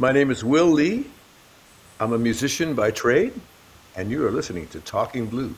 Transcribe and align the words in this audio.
My 0.00 0.12
name 0.12 0.30
is 0.30 0.44
Will 0.44 0.70
Lee. 0.70 1.06
I'm 1.98 2.12
a 2.12 2.18
musician 2.18 2.76
by 2.76 2.92
trade, 2.92 3.32
and 3.96 4.12
you 4.12 4.24
are 4.24 4.30
listening 4.30 4.68
to 4.68 4.78
Talking 4.78 5.26
Blues. 5.26 5.56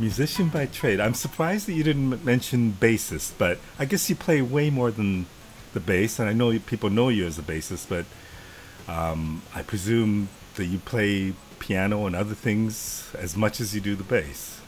Musician 0.00 0.48
by 0.48 0.66
trade. 0.66 0.98
I'm 0.98 1.14
surprised 1.14 1.68
that 1.68 1.74
you 1.74 1.84
didn't 1.84 2.24
mention 2.24 2.76
bassist, 2.80 3.34
but 3.38 3.60
I 3.78 3.84
guess 3.84 4.10
you 4.10 4.16
play 4.16 4.42
way 4.42 4.70
more 4.70 4.90
than 4.90 5.26
the 5.72 5.78
bass, 5.78 6.18
and 6.18 6.28
I 6.28 6.32
know 6.32 6.58
people 6.58 6.90
know 6.90 7.10
you 7.10 7.26
as 7.26 7.38
a 7.38 7.42
bassist, 7.42 7.88
but 7.88 8.06
um, 8.92 9.42
I 9.54 9.62
presume 9.62 10.30
that 10.56 10.64
you 10.64 10.78
play 10.78 11.34
piano 11.64 12.06
and 12.06 12.14
other 12.14 12.34
things 12.34 13.10
as 13.18 13.36
much 13.36 13.58
as 13.58 13.74
you 13.74 13.80
do 13.80 13.96
the 13.96 14.04
bass. 14.04 14.60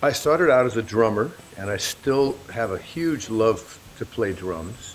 I 0.00 0.12
started 0.12 0.48
out 0.48 0.64
as 0.64 0.76
a 0.76 0.82
drummer, 0.82 1.32
and 1.58 1.68
I 1.68 1.76
still 1.76 2.38
have 2.52 2.70
a 2.70 2.78
huge 2.78 3.28
love 3.28 3.78
to 3.98 4.06
play 4.06 4.32
drums, 4.32 4.94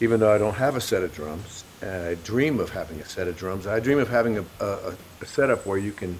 even 0.00 0.18
though 0.20 0.34
I 0.34 0.38
don't 0.38 0.56
have 0.56 0.74
a 0.74 0.80
set 0.80 1.04
of 1.04 1.14
drums. 1.14 1.62
I 1.80 2.16
dream 2.24 2.58
of 2.58 2.70
having 2.70 3.00
a 3.00 3.04
set 3.04 3.28
of 3.28 3.36
drums. 3.36 3.66
I 3.66 3.78
dream 3.78 3.98
of 3.98 4.08
having 4.08 4.38
a, 4.38 4.44
a, 4.60 4.94
a 5.20 5.26
setup 5.26 5.66
where 5.66 5.78
you 5.78 5.92
can 5.92 6.18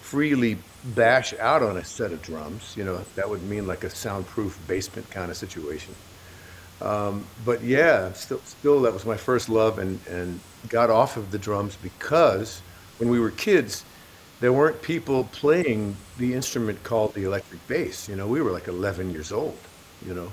freely 0.00 0.58
bash 0.84 1.32
out 1.34 1.62
on 1.62 1.76
a 1.76 1.84
set 1.84 2.12
of 2.12 2.20
drums. 2.22 2.74
You 2.76 2.84
know, 2.84 3.04
that 3.14 3.30
would 3.30 3.42
mean 3.44 3.66
like 3.68 3.84
a 3.84 3.90
soundproof 3.90 4.58
basement 4.66 5.08
kind 5.10 5.30
of 5.30 5.36
situation. 5.36 5.94
Um, 6.80 7.24
but 7.44 7.62
yeah, 7.62 8.12
still, 8.12 8.40
still 8.40 8.82
that 8.82 8.92
was 8.92 9.06
my 9.06 9.16
first 9.16 9.48
love, 9.48 9.78
and 9.78 10.00
and 10.08 10.40
got 10.68 10.90
off 10.90 11.16
of 11.16 11.30
the 11.30 11.38
drums 11.38 11.76
because 11.82 12.60
when 12.98 13.08
we 13.10 13.20
were 13.20 13.30
kids, 13.30 13.84
there 14.40 14.52
weren't 14.52 14.82
people 14.82 15.24
playing 15.32 15.96
the 16.18 16.34
instrument 16.34 16.82
called 16.82 17.14
the 17.14 17.24
electric 17.24 17.66
bass. 17.68 18.08
You 18.08 18.16
know, 18.16 18.26
we 18.26 18.40
were 18.40 18.50
like 18.50 18.68
11 18.68 19.10
years 19.10 19.32
old. 19.32 19.58
You 20.06 20.14
know, 20.14 20.32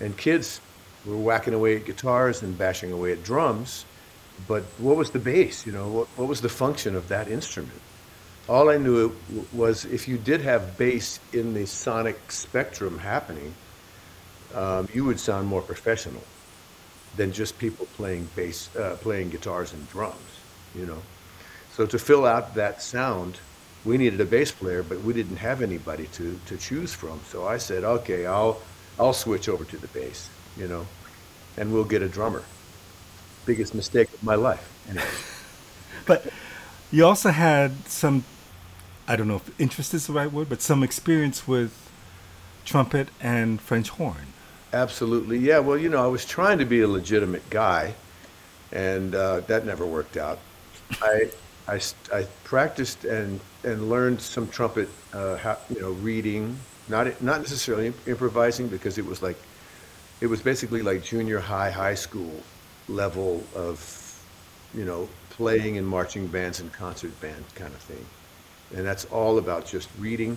and 0.00 0.16
kids 0.16 0.60
were 1.04 1.16
whacking 1.16 1.54
away 1.54 1.76
at 1.76 1.84
guitars 1.84 2.42
and 2.42 2.56
bashing 2.56 2.92
away 2.92 3.12
at 3.12 3.24
drums. 3.24 3.84
But 4.48 4.62
what 4.78 4.96
was 4.96 5.10
the 5.10 5.18
bass? 5.18 5.66
You 5.66 5.72
know, 5.72 5.88
what, 5.88 6.08
what 6.16 6.28
was 6.28 6.40
the 6.40 6.48
function 6.48 6.94
of 6.94 7.08
that 7.08 7.28
instrument? 7.28 7.80
All 8.48 8.70
I 8.70 8.76
knew 8.76 9.14
was 9.52 9.84
if 9.84 10.08
you 10.08 10.18
did 10.18 10.40
have 10.40 10.76
bass 10.76 11.20
in 11.32 11.54
the 11.54 11.66
sonic 11.66 12.30
spectrum 12.30 12.98
happening, 12.98 13.54
um, 14.54 14.88
you 14.92 15.04
would 15.04 15.20
sound 15.20 15.46
more 15.46 15.62
professional 15.62 16.22
than 17.16 17.32
just 17.32 17.58
people 17.58 17.86
playing 17.96 18.28
bass, 18.34 18.74
uh, 18.76 18.96
playing 19.00 19.30
guitars 19.30 19.72
and 19.72 19.88
drums. 19.90 20.16
You 20.74 20.86
know, 20.86 21.02
so 21.72 21.86
to 21.86 21.98
fill 21.98 22.26
out 22.26 22.54
that 22.54 22.82
sound, 22.82 23.38
we 23.84 23.98
needed 23.98 24.20
a 24.20 24.24
bass 24.24 24.52
player, 24.52 24.82
but 24.82 25.00
we 25.02 25.12
didn't 25.12 25.36
have 25.36 25.62
anybody 25.62 26.06
to 26.12 26.38
to 26.46 26.56
choose 26.56 26.94
from. 26.94 27.20
So 27.26 27.46
I 27.46 27.58
said, 27.58 27.84
okay, 27.84 28.26
I'll 28.26 28.60
I'll 28.98 29.14
switch 29.14 29.48
over 29.48 29.64
to 29.64 29.76
the 29.76 29.88
bass. 29.88 30.28
You 30.56 30.68
know, 30.68 30.86
and 31.56 31.72
we'll 31.72 31.84
get 31.84 32.02
a 32.02 32.08
drummer. 32.08 32.44
Biggest 33.46 33.74
mistake 33.74 34.12
of 34.12 34.22
my 34.22 34.34
life. 34.34 34.68
Anyway. 34.88 35.04
but 36.06 36.32
you 36.92 37.04
also 37.04 37.30
had 37.30 37.88
some 37.88 38.24
I 39.08 39.16
don't 39.16 39.28
know 39.28 39.36
if 39.36 39.60
interest 39.60 39.94
is 39.94 40.06
the 40.06 40.12
right 40.12 40.30
word, 40.30 40.48
but 40.48 40.62
some 40.62 40.82
experience 40.82 41.48
with 41.48 41.90
trumpet 42.64 43.08
and 43.20 43.60
French 43.60 43.90
horn. 43.90 44.28
Absolutely, 44.72 45.38
yeah. 45.38 45.58
Well, 45.58 45.76
you 45.76 45.88
know, 45.88 46.02
I 46.02 46.06
was 46.06 46.24
trying 46.24 46.58
to 46.58 46.64
be 46.64 46.80
a 46.80 46.88
legitimate 46.88 47.48
guy, 47.50 47.94
and 48.70 49.14
uh, 49.14 49.40
that 49.40 49.66
never 49.66 49.84
worked 49.84 50.16
out. 50.16 50.38
I, 51.02 51.30
I, 51.72 51.80
I 52.12 52.26
practiced 52.44 53.04
and 53.04 53.40
and 53.64 53.88
learned 53.88 54.20
some 54.20 54.48
trumpet, 54.48 54.88
uh, 55.12 55.36
how, 55.36 55.56
you 55.70 55.80
know, 55.80 55.92
reading, 55.92 56.58
not 56.88 57.06
not 57.22 57.40
necessarily 57.40 57.92
improvising 58.06 58.68
because 58.68 58.98
it 58.98 59.06
was 59.06 59.22
like, 59.22 59.38
it 60.20 60.26
was 60.26 60.42
basically 60.42 60.82
like 60.82 61.02
junior 61.02 61.38
high, 61.38 61.70
high 61.70 61.94
school 61.94 62.34
level 62.88 63.42
of, 63.54 63.78
you 64.74 64.84
know, 64.84 65.08
playing 65.30 65.76
in 65.76 65.84
marching 65.84 66.26
bands 66.26 66.60
and 66.60 66.70
concert 66.72 67.18
band 67.20 67.44
kind 67.54 67.72
of 67.72 67.80
thing. 67.80 68.04
And 68.76 68.86
that's 68.86 69.06
all 69.06 69.38
about 69.38 69.64
just 69.64 69.88
reading 69.98 70.36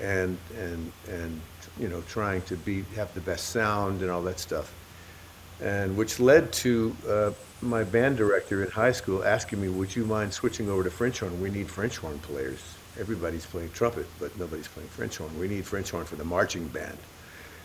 and 0.00 0.38
and 0.56 0.92
and 1.08 1.40
you 1.78 1.88
know 1.88 2.02
trying 2.02 2.42
to 2.42 2.56
be 2.56 2.84
have 2.96 3.12
the 3.14 3.20
best 3.20 3.50
sound 3.50 4.02
and 4.02 4.10
all 4.10 4.22
that 4.22 4.38
stuff. 4.38 4.72
And 5.60 5.96
which 5.96 6.20
led 6.20 6.52
to 6.64 6.96
uh, 7.08 7.30
my 7.64 7.84
band 7.84 8.16
director 8.16 8.64
in 8.64 8.70
high 8.70 8.92
school 8.92 9.24
asking 9.24 9.60
me 9.60 9.68
would 9.68 9.94
you 9.94 10.04
mind 10.04 10.32
switching 10.32 10.68
over 10.68 10.84
to 10.84 10.90
french 10.90 11.20
horn? 11.20 11.40
We 11.40 11.50
need 11.50 11.68
french 11.68 11.98
horn 11.98 12.18
players. 12.20 12.60
Everybody's 12.98 13.46
playing 13.46 13.70
trumpet 13.70 14.06
but 14.18 14.36
nobody's 14.38 14.68
playing 14.68 14.88
french 14.90 15.16
horn. 15.18 15.38
We 15.38 15.48
need 15.48 15.64
french 15.64 15.90
horn 15.90 16.04
for 16.04 16.16
the 16.16 16.24
marching 16.24 16.68
band. 16.68 16.98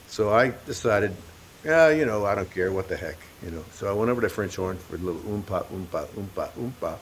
So 0.07 0.31
i 0.31 0.53
decided 0.65 1.15
yeah 1.63 1.89
you 1.89 2.05
know 2.05 2.25
i 2.25 2.35
don't 2.35 2.49
care. 2.51 2.71
What 2.71 2.87
the 2.87 2.97
heck 2.97 3.17
you 3.43 3.51
know. 3.51 3.63
So 3.71 3.89
i 3.89 3.93
went 3.93 4.09
over 4.09 4.21
to 4.21 4.29
french 4.29 4.55
horn 4.55 4.77
for 4.77 4.95
a 4.95 4.99
little 4.99 5.21
oompa 5.21 5.65
oompa 5.65 6.07
oompa 6.07 6.49
oompa. 6.51 6.97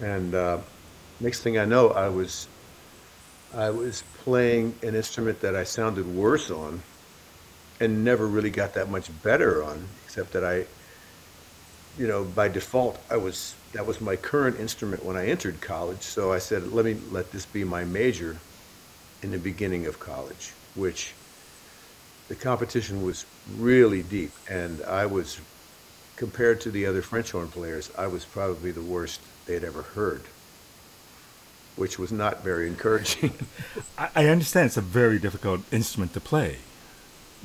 And 0.00 0.34
uh, 0.34 0.58
next 1.20 1.40
thing 1.40 1.58
I 1.58 1.64
know, 1.64 1.90
I 1.90 2.08
was 2.08 2.48
I 3.54 3.70
was 3.70 4.02
playing 4.24 4.74
an 4.82 4.94
instrument 4.94 5.40
that 5.40 5.56
I 5.56 5.64
sounded 5.64 6.06
worse 6.06 6.50
on, 6.50 6.82
and 7.80 8.04
never 8.04 8.26
really 8.26 8.50
got 8.50 8.74
that 8.74 8.90
much 8.90 9.10
better 9.22 9.64
on, 9.64 9.88
except 10.04 10.32
that 10.32 10.44
I, 10.44 10.66
you 11.98 12.06
know, 12.06 12.24
by 12.24 12.48
default, 12.48 12.98
I 13.10 13.16
was 13.16 13.54
that 13.72 13.86
was 13.86 14.00
my 14.00 14.16
current 14.16 14.58
instrument 14.58 15.04
when 15.04 15.16
I 15.16 15.26
entered 15.26 15.60
college. 15.60 16.00
So 16.00 16.32
I 16.32 16.38
said, 16.38 16.72
let 16.72 16.84
me 16.84 16.96
let 17.10 17.32
this 17.32 17.44
be 17.44 17.64
my 17.64 17.84
major 17.84 18.36
in 19.22 19.30
the 19.30 19.38
beginning 19.38 19.86
of 19.86 19.98
college, 20.00 20.52
which 20.74 21.12
the 22.28 22.34
competition 22.34 23.02
was 23.02 23.26
really 23.56 24.02
deep, 24.02 24.32
and 24.48 24.82
I 24.82 25.06
was 25.06 25.40
compared 26.16 26.60
to 26.62 26.70
the 26.70 26.86
other 26.86 27.02
French 27.02 27.30
horn 27.30 27.48
players, 27.48 27.90
I 27.96 28.06
was 28.06 28.24
probably 28.24 28.70
the 28.70 28.82
worst 28.82 29.20
they'd 29.46 29.64
ever 29.64 29.82
heard 29.82 30.22
which 31.78 31.98
was 31.98 32.12
not 32.12 32.42
very 32.42 32.66
encouraging. 32.66 33.32
I, 33.98 34.08
I 34.14 34.26
understand 34.26 34.66
it's 34.66 34.76
a 34.76 34.82
very 34.82 35.18
difficult 35.18 35.60
instrument 35.72 36.12
to 36.14 36.20
play. 36.20 36.58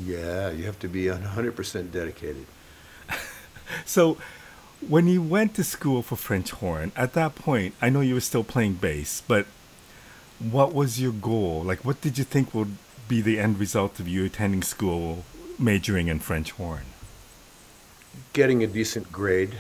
Yeah, 0.04 0.50
you 0.50 0.66
have 0.66 0.80
to 0.80 0.88
be 0.88 1.06
100% 1.06 1.92
dedicated. 1.92 2.48
so, 3.86 4.18
when 4.90 5.08
you 5.08 5.22
went 5.22 5.56
to 5.56 5.64
school 5.64 6.02
for 6.02 6.16
French 6.16 6.52
horn, 6.52 6.92
at 6.96 7.14
that 7.14 7.36
point, 7.36 7.74
I 7.82 7.90
know 7.90 8.02
you 8.02 8.14
were 8.14 8.20
still 8.20 8.44
playing 8.44 8.76
bass, 8.76 9.22
but 9.28 9.46
what 10.40 10.74
was 10.74 11.02
your 11.02 11.12
goal? 11.12 11.64
Like, 11.64 11.86
what 11.86 12.02
did 12.02 12.18
you 12.18 12.24
think 12.24 12.54
would 12.54 12.78
be 13.08 13.22
the 13.22 13.40
end 13.40 13.60
result 13.60 14.00
of 14.00 14.08
you 14.08 14.26
attending 14.26 14.62
school 14.62 15.24
majoring 15.58 16.08
in 16.08 16.20
French 16.20 16.52
horn? 16.52 16.86
Getting 18.34 18.64
a 18.64 18.68
decent 18.68 19.12
grade, 19.12 19.56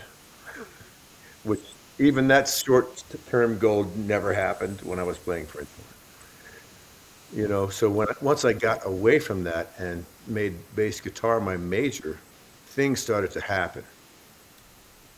which 1.43 1.61
even 1.99 2.27
that 2.27 2.47
short-term 2.47 3.59
goal 3.59 3.85
never 3.95 4.33
happened 4.33 4.81
when 4.81 4.99
I 4.99 5.03
was 5.03 5.17
playing 5.17 5.45
French 5.45 5.69
horn. 5.69 7.41
You 7.41 7.47
know, 7.47 7.69
so 7.69 7.89
when 7.89 8.07
once 8.21 8.45
I 8.45 8.53
got 8.53 8.85
away 8.85 9.17
from 9.17 9.43
that 9.45 9.71
and 9.79 10.05
made 10.27 10.53
bass 10.75 10.99
guitar 10.99 11.39
my 11.39 11.57
major, 11.57 12.19
things 12.67 12.99
started 12.99 13.31
to 13.31 13.41
happen. 13.41 13.83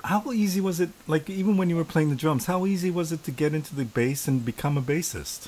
How 0.06 0.32
easy 0.32 0.62
was 0.62 0.80
it? 0.80 0.90
Like 1.08 1.32
even 1.32 1.58
when 1.58 1.68
you 1.68 1.76
were 1.76 1.84
playing 1.84 2.12
the 2.12 2.16
drums, 2.16 2.46
how 2.46 2.68
easy 2.68 2.92
was 2.92 3.12
it 3.12 3.24
to 3.24 3.32
get 3.32 3.56
into 3.56 3.76
the 3.76 3.86
bass 3.86 4.28
and 4.28 4.46
become 4.46 4.78
a 4.78 4.82
bassist? 4.82 5.48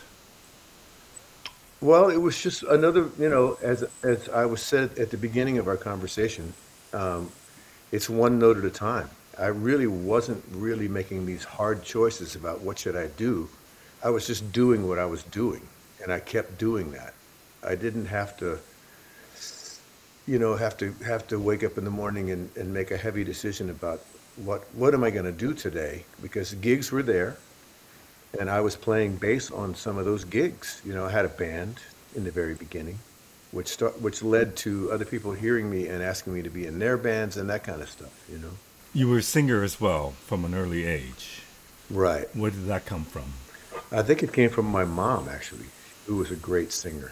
Well, 1.79 2.09
it 2.09 2.17
was 2.17 2.41
just 2.41 2.63
another, 2.63 3.11
you 3.19 3.29
know, 3.29 3.59
as 3.61 3.85
as 4.01 4.27
I 4.29 4.45
was 4.45 4.63
said 4.63 4.97
at 4.97 5.11
the 5.11 5.17
beginning 5.17 5.59
of 5.59 5.67
our 5.67 5.77
conversation, 5.77 6.53
um, 6.91 7.31
it's 7.91 8.09
one 8.09 8.39
note 8.39 8.57
at 8.57 8.65
a 8.65 8.71
time. 8.71 9.11
I 9.37 9.47
really 9.47 9.85
wasn't 9.85 10.43
really 10.51 10.87
making 10.87 11.27
these 11.27 11.43
hard 11.43 11.83
choices 11.83 12.35
about 12.35 12.61
what 12.61 12.79
should 12.79 12.95
I 12.95 13.09
do. 13.09 13.47
I 14.03 14.09
was 14.09 14.25
just 14.25 14.51
doing 14.51 14.87
what 14.87 14.97
I 14.97 15.05
was 15.05 15.21
doing, 15.21 15.61
and 16.01 16.11
I 16.11 16.19
kept 16.19 16.57
doing 16.57 16.91
that. 16.93 17.13
I 17.63 17.75
didn't 17.75 18.07
have 18.07 18.35
to, 18.37 18.57
you 20.25 20.39
know, 20.39 20.55
have 20.55 20.77
to 20.77 20.91
have 21.05 21.27
to 21.27 21.37
wake 21.37 21.63
up 21.63 21.77
in 21.77 21.85
the 21.85 21.91
morning 21.91 22.31
and, 22.31 22.49
and 22.57 22.73
make 22.73 22.89
a 22.89 22.97
heavy 22.97 23.23
decision 23.23 23.69
about 23.69 24.01
what 24.43 24.63
what 24.73 24.93
am 24.93 25.03
I 25.03 25.09
going 25.09 25.25
to 25.25 25.31
do 25.31 25.53
today 25.53 26.05
because 26.21 26.53
gigs 26.55 26.91
were 26.91 27.03
there, 27.03 27.37
and 28.39 28.49
I 28.49 28.61
was 28.61 28.75
playing 28.75 29.17
bass 29.17 29.51
on 29.51 29.75
some 29.75 29.97
of 29.97 30.05
those 30.05 30.23
gigs. 30.23 30.81
You 30.85 30.93
know, 30.93 31.05
I 31.05 31.11
had 31.11 31.25
a 31.25 31.29
band 31.29 31.79
in 32.15 32.23
the 32.23 32.31
very 32.31 32.53
beginning, 32.53 32.99
which 33.51 33.67
start, 33.67 34.01
which 34.01 34.23
led 34.23 34.55
to 34.57 34.91
other 34.91 35.05
people 35.05 35.31
hearing 35.31 35.69
me 35.69 35.87
and 35.87 36.01
asking 36.03 36.33
me 36.33 36.41
to 36.43 36.49
be 36.49 36.65
in 36.65 36.79
their 36.79 36.97
bands 36.97 37.37
and 37.37 37.49
that 37.49 37.63
kind 37.63 37.81
of 37.81 37.89
stuff. 37.89 38.25
You 38.31 38.39
know. 38.39 38.51
You 38.93 39.09
were 39.09 39.19
a 39.19 39.23
singer 39.23 39.63
as 39.63 39.79
well 39.81 40.11
from 40.25 40.45
an 40.45 40.55
early 40.55 40.85
age. 40.85 41.43
Right. 41.89 42.33
Where 42.35 42.51
did 42.51 42.67
that 42.67 42.85
come 42.85 43.05
from? 43.05 43.33
I 43.91 44.01
think 44.01 44.23
it 44.23 44.33
came 44.33 44.49
from 44.49 44.65
my 44.65 44.83
mom, 44.83 45.29
actually, 45.29 45.67
who 46.05 46.17
was 46.17 46.31
a 46.31 46.35
great 46.35 46.71
singer. 46.71 47.11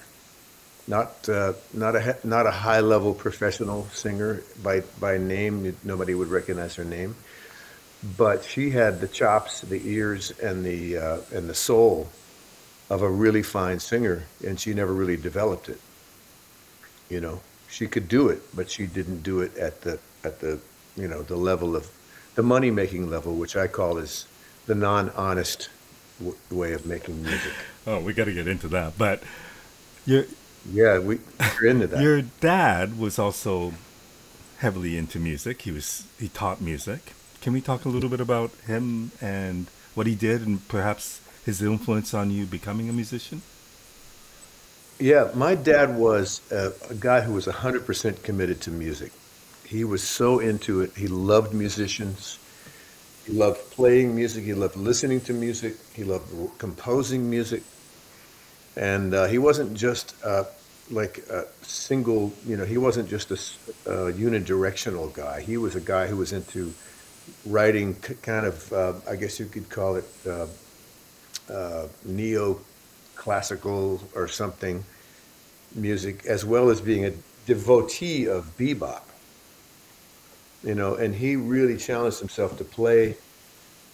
Not 0.88 1.28
uh, 1.28 1.54
not 1.74 1.96
a 1.96 2.18
not 2.24 2.46
a 2.46 2.52
high 2.52 2.82
level 2.82 3.14
professional 3.14 3.88
singer 3.92 4.44
by 4.62 4.82
by 5.00 5.18
name. 5.18 5.76
Nobody 5.84 6.14
would 6.14 6.28
recognize 6.28 6.76
her 6.76 6.84
name, 6.84 7.16
but 8.18 8.44
she 8.44 8.70
had 8.70 9.02
the 9.02 9.08
chops, 9.08 9.62
the 9.62 9.82
ears, 9.84 10.32
and 10.40 10.64
the 10.64 10.98
uh, 10.98 11.18
and 11.34 11.50
the 11.50 11.56
soul 11.56 12.10
of 12.90 13.02
a 13.02 13.10
really 13.10 13.42
fine 13.42 13.80
singer, 13.80 14.26
and 14.46 14.60
she 14.60 14.74
never 14.76 14.94
really 14.94 15.18
developed 15.18 15.70
it. 15.70 15.82
You 17.10 17.20
know, 17.20 17.42
she 17.68 17.88
could 17.88 18.08
do 18.08 18.30
it, 18.30 18.44
but 18.56 18.70
she 18.70 18.86
didn't 18.86 19.24
do 19.24 19.42
it 19.42 19.58
at 19.58 19.82
the 19.82 20.00
at 20.24 20.40
the 20.40 20.60
you 20.96 21.08
know 21.08 21.24
the 21.24 21.36
level 21.36 21.76
of 21.76 21.90
the 22.36 22.44
money 22.44 22.70
making 22.70 23.10
level, 23.10 23.36
which 23.36 23.56
I 23.56 23.68
call 23.68 23.98
is 23.98 24.28
the 24.68 24.76
non 24.76 25.10
honest 25.12 25.70
w- 26.20 26.38
way 26.52 26.74
of 26.74 26.86
making 26.86 27.24
music. 27.24 27.54
Oh, 27.88 28.00
we 28.00 28.14
got 28.14 28.26
to 28.26 28.34
get 28.34 28.48
into 28.48 28.68
that. 28.70 28.98
But 28.98 29.24
your 30.06 30.26
Yeah, 30.72 31.00
we, 31.00 31.20
we're 31.62 31.70
into 31.70 31.88
that. 31.88 32.02
your 32.02 32.22
dad 32.22 32.98
was 33.00 33.20
also 33.20 33.74
heavily 34.58 34.98
into 34.98 35.20
music. 35.20 35.62
He 35.64 35.72
was 35.72 36.06
he 36.20 36.28
taught 36.30 36.62
music. 36.62 37.14
Can 37.42 37.54
we 37.54 37.62
talk 37.62 37.86
a 37.86 37.90
little 37.90 38.10
bit 38.10 38.20
about 38.20 38.52
him 38.66 39.12
and 39.22 39.68
what 39.94 40.08
he 40.08 40.16
did, 40.16 40.46
and 40.46 40.68
perhaps 40.68 41.22
his 41.46 41.62
influence 41.62 42.14
on 42.14 42.32
you 42.32 42.46
becoming 42.46 42.90
a 42.90 42.94
musician? 42.94 43.42
Yeah, 45.00 45.30
my 45.36 45.56
dad 45.56 45.96
was 45.96 46.42
a, 46.52 46.72
a 46.90 46.96
guy 46.96 47.22
who 47.22 47.34
was 47.34 47.46
100% 47.48 48.24
committed 48.24 48.62
to 48.62 48.72
music. 48.72 49.12
He 49.66 49.84
was 49.84 50.02
so 50.04 50.40
into 50.40 50.82
it. 50.82 50.94
He 50.96 51.08
loved 51.08 51.54
musicians. 51.54 52.40
He 53.26 53.34
loved 53.34 53.60
playing 53.72 54.16
music. 54.16 54.44
He 54.46 54.54
loved 54.54 54.78
listening 54.78 55.20
to 55.22 55.34
music. 55.34 55.76
He 55.94 56.04
loved 56.04 56.58
composing 56.60 57.30
music. 57.30 57.64
And 58.78 59.14
uh, 59.14 59.26
he 59.26 59.38
wasn't 59.38 59.74
just 59.74 60.16
uh, 60.24 60.44
like 60.92 61.20
a 61.30 61.46
single, 61.62 62.34
you 62.46 62.58
know, 62.58 62.66
he 62.66 62.78
wasn't 62.78 63.10
just 63.10 63.32
a, 63.32 63.36
uh, 63.90 64.12
unidirectional 64.12 65.14
guy. 65.14 65.42
He 65.42 65.58
was 65.58 65.76
a 65.76 65.82
guy 65.82 66.08
who 66.08 66.18
was 66.18 66.34
into 66.34 66.74
writing 67.46 67.96
k- 67.96 68.16
kind 68.22 68.46
of, 68.46 68.74
uh, 68.74 68.94
I 69.10 69.16
guess 69.16 69.40
you 69.40 69.46
could 69.46 69.70
call 69.70 69.96
it 69.96 70.06
uh, 70.28 70.48
uh, 71.52 71.88
neo-classical 72.04 74.02
or 74.14 74.28
something 74.28 74.84
music, 75.74 76.26
as 76.26 76.46
well 76.46 76.70
as 76.70 76.82
being 76.82 77.06
a 77.06 77.14
devotee 77.46 78.28
of 78.28 78.58
bebop. 78.58 79.02
You 80.64 80.76
know, 80.76 80.96
and 80.96 81.14
he 81.16 81.36
really 81.36 81.78
challenged 81.78 82.20
himself 82.20 82.58
to 82.58 82.64
play 82.64 83.16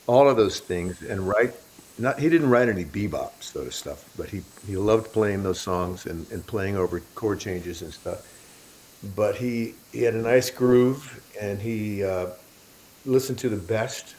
all 0.07 0.30
of 0.30 0.38
those 0.38 0.60
things 0.60 1.01
and 1.01 1.28
write. 1.28 1.54
Not 2.01 2.19
he 2.19 2.30
didn't 2.30 2.50
write 2.50 2.68
any 2.68 2.83
bebop 2.83 3.44
sort 3.44 3.68
of 3.68 3.75
stuff, 3.75 4.03
but 4.18 4.27
he 4.27 4.42
he 4.65 4.75
loved 4.75 5.13
playing 5.13 5.44
those 5.44 5.62
songs 5.62 6.07
and, 6.07 6.30
and 6.31 6.45
playing 6.45 6.75
over 6.75 7.00
chord 7.13 7.39
changes 7.39 7.83
and 7.83 7.94
stuff. 7.94 8.27
But 9.15 9.36
he 9.36 9.75
he 9.92 10.01
had 10.01 10.15
a 10.15 10.21
nice 10.21 10.50
groove, 10.50 11.21
and 11.39 11.62
he 11.62 12.03
uh, 12.03 12.27
listened 13.06 13.38
to 13.39 13.50
the 13.50 13.63
best. 13.77 14.15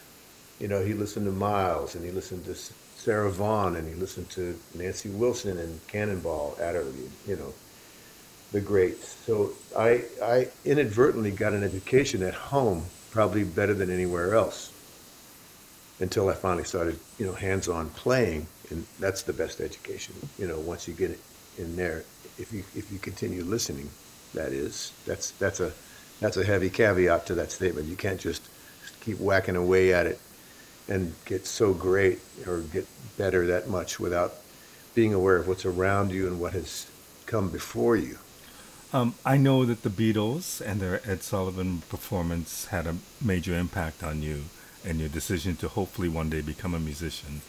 You 0.61 0.69
know, 0.69 0.84
he 0.84 0.94
listened 0.94 1.26
to 1.26 1.32
Miles, 1.32 1.96
and 1.96 2.05
he 2.05 2.12
listened 2.12 2.44
to 2.44 2.55
Sarah 2.55 3.32
Vaughan, 3.32 3.75
and 3.75 3.88
he 3.88 3.94
listened 3.94 4.31
to 4.31 4.56
Nancy 4.75 5.08
Wilson 5.08 5.58
and 5.58 5.81
Cannonball 5.88 6.56
Adderley. 6.61 7.11
You 7.26 7.35
know, 7.35 7.52
the 8.52 8.61
greats. 8.61 9.17
So 9.26 9.50
I 9.76 10.05
I 10.23 10.49
inadvertently 10.64 11.32
got 11.32 11.52
an 11.52 11.64
education 11.64 12.23
at 12.23 12.35
home, 12.35 12.85
probably 13.11 13.43
better 13.43 13.75
than 13.75 13.90
anywhere 13.90 14.37
else. 14.37 14.72
Until 16.02 16.28
I 16.28 16.34
finally 16.34 16.64
started, 16.64 16.99
you 17.19 17.25
know, 17.25 17.32
hands-on 17.32 17.88
playing, 17.90 18.46
and 18.70 18.84
that's 18.99 19.22
the 19.22 19.32
best 19.32 19.60
education. 19.60 20.14
You 20.37 20.49
know, 20.49 20.58
once 20.58 20.88
you 20.88 20.94
get 20.94 21.12
it 21.12 21.20
in 21.58 21.76
there, 21.76 22.04
if 22.38 22.52
you 22.52 22.64
if 22.75 22.90
you 22.90 22.99
continue 22.99 23.44
listening, 23.44 23.88
that 24.34 24.52
is, 24.52 24.93
that's 25.06 25.31
that's 25.32 25.60
a 25.60 25.72
that's 26.20 26.37
a 26.37 26.44
heavy 26.44 26.70
caveat 26.70 27.26
to 27.26 27.34
that 27.37 27.52
statement. 27.52 27.87
You 27.87 27.96
can't 27.96 28.20
just 28.20 28.43
keep 29.00 29.19
whacking 29.19 29.56
away 29.56 29.94
at 29.94 30.06
it 30.06 30.19
and 30.88 31.14
get 31.25 31.46
so 31.46 31.72
great 31.72 32.19
or 32.46 32.60
get 32.60 32.87
better 33.16 33.46
that 33.46 33.69
much 33.69 34.00
without 34.00 34.34
being 34.94 35.14
aware 35.14 35.37
of 35.37 35.46
what's 35.46 35.64
around 35.64 36.10
you 36.10 36.26
and 36.26 36.40
what 36.40 36.52
has 36.52 36.90
come 37.26 37.49
before 37.49 37.96
you. 37.96 38.19
Um, 38.93 39.14
I 39.25 39.37
know 39.37 39.64
that 39.64 39.82
the 39.82 39.88
Beatles 39.88 40.60
and 40.60 40.81
their 40.81 41.00
Ed 41.08 41.22
Sullivan 41.22 41.82
performance 41.88 42.66
had 42.66 42.87
a 42.87 42.96
major 43.25 43.56
impact 43.56 44.02
on 44.02 44.22
you 44.22 44.44
and 44.84 45.00
your 45.00 45.08
decision 45.08 45.56
to 45.56 45.69
hopefully 45.69 46.08
one 46.08 46.31
day 46.31 46.40
become 46.40 46.75
a 46.75 46.81
musician. 46.81 47.43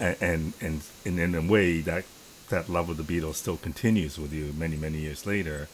And 0.00 0.16
and 0.20 0.52
and, 0.60 0.82
and 1.04 1.18
in 1.18 1.34
a 1.34 1.42
way 1.42 1.80
that 1.80 2.04
that 2.50 2.68
love 2.68 2.88
of 2.88 2.96
the 2.96 3.02
Beatles 3.02 3.34
still 3.34 3.56
continues 3.56 4.18
with 4.18 4.32
you 4.32 4.52
many 4.56 4.76
many 4.76 4.98
years 4.98 5.26
later, 5.26 5.68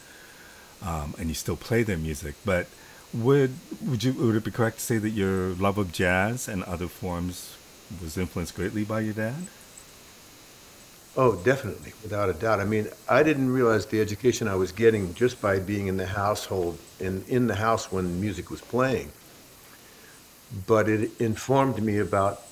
um, 0.82 1.14
and 1.18 1.28
you 1.28 1.34
still 1.34 1.56
play 1.56 1.82
their 1.82 1.98
music. 1.98 2.34
But 2.44 2.66
would 3.12 3.54
would 3.82 4.04
you 4.04 4.12
would 4.12 4.36
it 4.36 4.44
be 4.44 4.50
correct 4.50 4.78
to 4.78 4.84
say 4.84 4.98
that 4.98 5.10
your 5.10 5.54
love 5.54 5.78
of 5.78 5.92
jazz 5.92 6.48
and 6.48 6.62
other 6.64 6.86
forms 6.86 7.56
was 8.02 8.16
influenced 8.16 8.54
greatly 8.54 8.84
by 8.84 9.00
your 9.00 9.14
dad? 9.14 9.46
Oh, 11.16 11.34
definitely, 11.34 11.92
without 12.02 12.28
a 12.28 12.32
doubt. 12.32 12.60
I 12.60 12.64
mean, 12.64 12.88
I 13.08 13.24
didn't 13.24 13.50
realize 13.50 13.84
the 13.86 14.00
education 14.00 14.46
I 14.46 14.54
was 14.54 14.70
getting 14.70 15.12
just 15.14 15.40
by 15.42 15.58
being 15.58 15.88
in 15.88 15.96
the 15.96 16.06
household 16.06 16.78
in 17.00 17.24
in 17.26 17.46
the 17.48 17.56
house 17.56 17.90
when 17.90 18.20
music 18.20 18.50
was 18.50 18.60
playing. 18.60 19.10
But 20.66 20.88
it 20.88 21.10
informed 21.20 21.82
me 21.82 21.98
about 21.98 22.42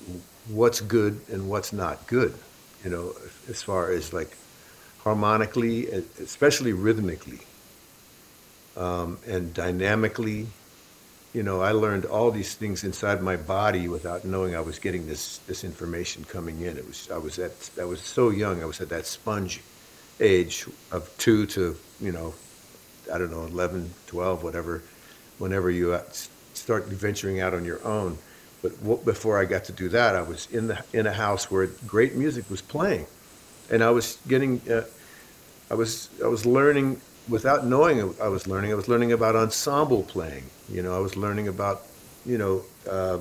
what's 0.49 0.81
good 0.81 1.21
and 1.31 1.49
what's 1.49 1.73
not 1.73 2.07
good, 2.07 2.35
you 2.85 2.91
know, 2.91 3.15
as 3.49 3.63
far 3.63 3.91
as 3.91 4.13
like 4.13 4.37
harmonically, 5.03 5.87
especially 6.21 6.73
rhythmically, 6.73 7.41
um, 8.77 9.19
and 9.27 9.53
dynamically. 9.53 10.47
You 11.35 11.43
know, 11.43 11.61
I 11.61 11.73
learned 11.73 12.07
all 12.07 12.31
these 12.31 12.55
things 12.55 12.85
inside 12.85 13.23
my 13.23 13.37
body 13.37 13.87
without 13.87 14.25
knowing 14.25 14.57
I 14.57 14.61
was 14.61 14.79
getting 14.79 15.07
this 15.07 15.39
this 15.47 15.63
information 15.65 16.25
coming 16.25 16.61
in. 16.61 16.77
It 16.77 16.87
was 16.87 17.11
I 17.11 17.19
was 17.19 17.39
at 17.39 17.71
I 17.81 17.85
was 17.85 18.01
so 18.01 18.31
young. 18.31 18.63
I 18.63 18.67
was 18.67 18.81
at 18.81 18.89
that 18.89 19.07
sponge 19.07 19.61
age 20.21 20.67
of 20.91 21.11
two 21.19 21.47
to 21.47 21.77
you 22.01 22.13
know, 22.13 22.35
I 23.13 23.19
don't 23.19 23.31
know, 23.31 23.45
11, 23.45 23.93
12, 24.07 24.43
whatever. 24.43 24.83
Whenever 25.39 25.71
you 25.71 25.95
start 26.59 26.87
venturing 26.87 27.41
out 27.41 27.55
on 27.55 27.65
your 27.65 27.85
own. 27.85 28.19
But 28.63 29.05
before 29.05 29.39
I 29.39 29.45
got 29.45 29.65
to 29.65 29.73
do 29.73 29.89
that, 29.91 30.17
I 30.17 30.23
was 30.23 30.49
in 30.51 30.67
the 30.67 30.83
in 30.93 31.07
a 31.07 31.13
house 31.13 31.51
where 31.51 31.67
great 31.87 32.15
music 32.15 32.51
was 32.51 32.61
playing, 32.61 33.07
and 33.71 33.83
I 33.83 33.91
was 33.91 34.19
getting. 34.27 34.61
Uh, 34.69 34.85
I 35.71 35.75
was 35.75 36.09
I 36.25 36.27
was 36.27 36.45
learning 36.45 37.01
without 37.29 37.67
knowing 37.67 38.15
I 38.21 38.29
was 38.29 38.47
learning. 38.47 38.73
I 38.73 38.75
was 38.75 38.89
learning 38.89 39.13
about 39.13 39.37
ensemble 39.37 40.03
playing. 40.03 40.45
You 40.69 40.83
know, 40.83 40.95
I 40.97 40.99
was 40.99 41.17
learning 41.17 41.47
about 41.49 41.83
you 42.27 42.39
know 42.39 42.63
uh, 42.91 43.21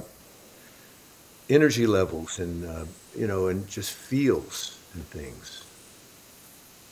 energy 1.50 1.86
levels 1.86 2.39
and 2.39 2.66
uh, 2.66 2.86
you 3.16 3.28
know 3.28 3.48
and 3.48 3.68
just 3.68 3.92
feels 3.92 4.78
and 4.94 5.06
things. 5.10 5.63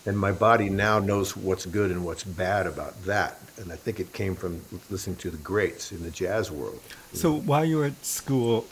And 0.05 0.17
my 0.17 0.31
body 0.31 0.69
now 0.69 0.99
knows 0.99 1.35
what's 1.35 1.65
good 1.65 1.89
and 1.89 2.05
what's 2.05 2.23
bad 2.23 2.67
about 2.67 3.03
that. 3.05 3.39
And 3.57 3.71
I 3.71 3.75
think 3.75 3.99
it 3.99 4.13
came 4.13 4.35
from 4.35 4.61
listening 4.89 5.15
to 5.17 5.31
the 5.31 5.37
greats 5.37 5.91
in 5.91 6.03
the 6.03 6.11
jazz 6.11 6.51
world. 6.51 6.79
So 7.13 7.33
while 7.33 7.65
you're 7.65 7.85
at 7.85 8.05
school, 8.05 8.67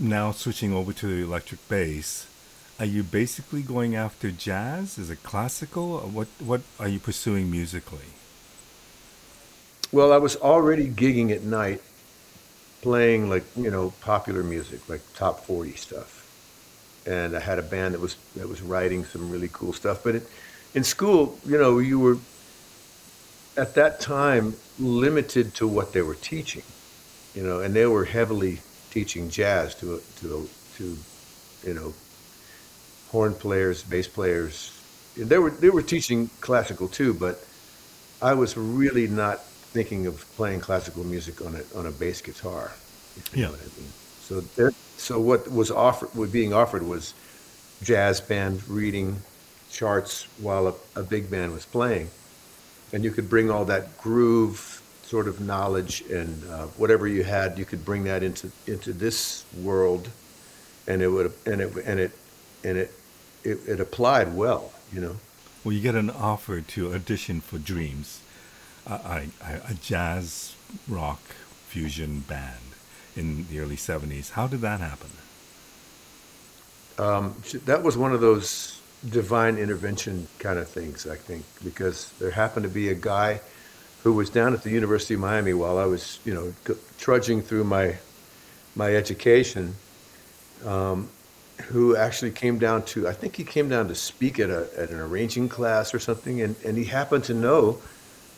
now 0.00 0.32
switching 0.32 0.72
over 0.72 0.92
to 0.94 1.06
the 1.06 1.22
electric 1.24 1.66
bass, 1.68 2.26
are 2.78 2.86
you 2.86 3.02
basically 3.02 3.62
going 3.62 3.96
after 3.96 4.30
jazz? 4.30 4.98
Is 4.98 5.10
it 5.10 5.22
classical? 5.22 5.94
Or 5.94 6.08
what 6.08 6.28
what 6.38 6.60
are 6.78 6.88
you 6.88 7.00
pursuing 7.00 7.50
musically? 7.50 8.14
Well, 9.90 10.12
I 10.12 10.18
was 10.18 10.36
already 10.36 10.88
gigging 10.88 11.32
at 11.32 11.42
night, 11.42 11.82
playing 12.80 13.28
like 13.28 13.44
you 13.56 13.70
know 13.70 13.92
popular 14.00 14.44
music, 14.44 14.88
like 14.88 15.00
top 15.14 15.44
forty 15.44 15.72
stuff, 15.72 16.24
and 17.04 17.36
I 17.36 17.40
had 17.40 17.58
a 17.58 17.62
band 17.62 17.94
that 17.94 18.00
was 18.00 18.16
that 18.36 18.48
was 18.48 18.62
writing 18.62 19.04
some 19.04 19.28
really 19.28 19.50
cool 19.52 19.72
stuff. 19.72 20.04
But 20.04 20.14
it, 20.16 20.22
in 20.74 20.84
school, 20.84 21.38
you 21.46 21.58
know, 21.58 21.78
you 21.78 21.98
were 21.98 22.18
at 23.56 23.74
that 23.74 24.00
time 24.00 24.54
limited 24.78 25.54
to 25.56 25.66
what 25.66 25.92
they 25.92 26.02
were 26.02 26.14
teaching, 26.14 26.62
you 27.34 27.42
know, 27.42 27.60
and 27.60 27.74
they 27.74 27.86
were 27.86 28.04
heavily 28.04 28.60
teaching 28.90 29.28
jazz 29.30 29.74
to 29.76 30.00
to 30.20 30.48
to 30.76 30.96
you 31.64 31.74
know 31.74 31.92
horn 33.10 33.34
players, 33.34 33.82
bass 33.82 34.08
players. 34.08 34.72
They 35.16 35.38
were 35.38 35.50
they 35.50 35.70
were 35.70 35.82
teaching 35.82 36.30
classical 36.40 36.88
too, 36.88 37.14
but 37.14 37.44
I 38.22 38.34
was 38.34 38.56
really 38.56 39.08
not 39.08 39.44
thinking 39.44 40.06
of 40.06 40.24
playing 40.36 40.60
classical 40.60 41.04
music 41.04 41.44
on 41.44 41.56
a 41.56 41.78
on 41.78 41.86
a 41.86 41.90
bass 41.90 42.20
guitar. 42.20 42.70
Yeah. 43.34 43.48
I 43.48 43.50
mean. 43.50 43.92
So 44.20 44.40
there, 44.56 44.72
so 44.98 45.18
what 45.18 45.50
was 45.50 45.70
offered, 45.70 46.10
what 46.14 46.30
being 46.30 46.52
offered 46.52 46.82
was 46.82 47.14
jazz 47.82 48.20
band 48.20 48.68
reading 48.68 49.22
charts 49.70 50.26
while 50.38 50.68
a, 50.68 50.74
a 51.00 51.02
big 51.02 51.30
band 51.30 51.52
was 51.52 51.64
playing, 51.64 52.10
and 52.92 53.04
you 53.04 53.10
could 53.10 53.28
bring 53.28 53.50
all 53.50 53.64
that 53.66 53.98
groove 53.98 54.82
sort 55.02 55.26
of 55.26 55.40
knowledge 55.40 56.02
and 56.10 56.44
uh, 56.50 56.66
whatever 56.76 57.08
you 57.08 57.24
had, 57.24 57.58
you 57.58 57.64
could 57.64 57.82
bring 57.82 58.04
that 58.04 58.22
into 58.22 58.50
into 58.66 58.92
this 58.92 59.44
world, 59.56 60.10
and 60.86 61.00
it 61.00 61.08
would 61.08 61.32
and 61.46 61.60
it 61.60 61.74
and 61.86 62.00
it 62.00 62.12
and 62.62 62.76
it 62.78 62.92
it, 63.44 63.58
it 63.66 63.80
applied 63.80 64.34
well, 64.34 64.72
you 64.92 65.00
know. 65.00 65.16
Well, 65.64 65.72
you 65.72 65.80
get 65.80 65.94
an 65.94 66.10
offer 66.10 66.60
to 66.60 66.94
audition 66.94 67.40
for 67.40 67.58
Dreams, 67.58 68.20
a, 68.86 69.22
a, 69.42 69.60
a 69.70 69.74
jazz 69.74 70.54
rock 70.86 71.20
fusion 71.66 72.20
band 72.20 72.74
in 73.16 73.46
the 73.48 73.60
early 73.60 73.76
'70s. 73.76 74.32
How 74.32 74.46
did 74.46 74.60
that 74.60 74.80
happen? 74.80 75.10
Um, 76.98 77.36
that 77.64 77.82
was 77.82 77.96
one 77.96 78.12
of 78.12 78.20
those 78.20 78.77
divine 79.08 79.56
intervention 79.58 80.26
kind 80.38 80.58
of 80.58 80.68
things, 80.68 81.06
I 81.06 81.16
think, 81.16 81.44
because 81.62 82.10
there 82.18 82.30
happened 82.30 82.64
to 82.64 82.70
be 82.70 82.88
a 82.88 82.94
guy 82.94 83.40
who 84.02 84.12
was 84.12 84.30
down 84.30 84.54
at 84.54 84.62
the 84.62 84.70
University 84.70 85.14
of 85.14 85.20
Miami 85.20 85.54
while 85.54 85.78
I 85.78 85.84
was, 85.84 86.18
you 86.24 86.34
know, 86.34 86.54
trudging 86.98 87.42
through 87.42 87.64
my 87.64 87.96
my 88.74 88.94
education, 88.94 89.74
um, 90.64 91.08
who 91.66 91.96
actually 91.96 92.30
came 92.30 92.58
down 92.58 92.84
to, 92.84 93.08
I 93.08 93.12
think 93.12 93.34
he 93.34 93.42
came 93.42 93.68
down 93.68 93.88
to 93.88 93.94
speak 93.94 94.38
at, 94.38 94.50
a, 94.50 94.68
at 94.76 94.90
an 94.90 95.00
arranging 95.00 95.48
class 95.48 95.92
or 95.92 95.98
something, 95.98 96.40
and, 96.40 96.54
and 96.64 96.76
he 96.78 96.84
happened 96.84 97.24
to 97.24 97.34
know 97.34 97.78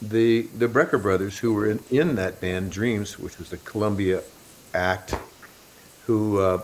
the 0.00 0.42
the 0.56 0.66
Brecker 0.66 1.00
brothers 1.00 1.38
who 1.38 1.52
were 1.52 1.68
in, 1.68 1.80
in 1.90 2.14
that 2.16 2.40
band 2.40 2.72
Dreams, 2.72 3.18
which 3.18 3.38
was 3.38 3.50
the 3.50 3.58
Columbia 3.58 4.22
act, 4.72 5.14
who 6.06 6.38
uh, 6.38 6.62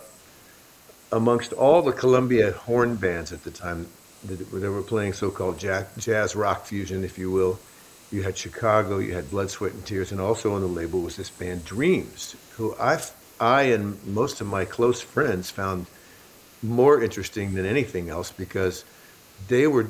amongst 1.12 1.52
all 1.52 1.82
the 1.82 1.92
Columbia 1.92 2.52
horn 2.52 2.96
bands 2.96 3.32
at 3.32 3.44
the 3.44 3.50
time 3.50 3.86
that 4.24 4.50
they 4.50 4.68
were 4.68 4.82
playing 4.82 5.12
so-called 5.12 5.58
jazz, 5.58 5.86
jazz 5.98 6.34
rock 6.34 6.66
fusion, 6.66 7.04
if 7.04 7.18
you 7.18 7.30
will. 7.30 7.58
You 8.10 8.22
had 8.22 8.36
Chicago, 8.36 8.98
you 8.98 9.14
had 9.14 9.30
Blood, 9.30 9.50
Sweat, 9.50 9.72
and 9.72 9.84
Tears, 9.84 10.12
and 10.12 10.20
also 10.20 10.54
on 10.54 10.60
the 10.60 10.66
label 10.66 11.00
was 11.00 11.16
this 11.16 11.30
band 11.30 11.64
Dreams, 11.64 12.36
who 12.56 12.74
I, 12.76 13.00
I 13.40 13.62
and 13.62 14.04
most 14.06 14.40
of 14.40 14.46
my 14.46 14.64
close 14.64 15.00
friends 15.00 15.50
found 15.50 15.86
more 16.62 17.02
interesting 17.02 17.54
than 17.54 17.66
anything 17.66 18.08
else 18.08 18.32
because 18.32 18.84
they 19.48 19.66
were 19.66 19.88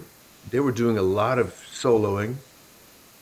they 0.50 0.60
were 0.60 0.72
doing 0.72 0.96
a 0.96 1.02
lot 1.02 1.38
of 1.38 1.54
soloing, 1.72 2.36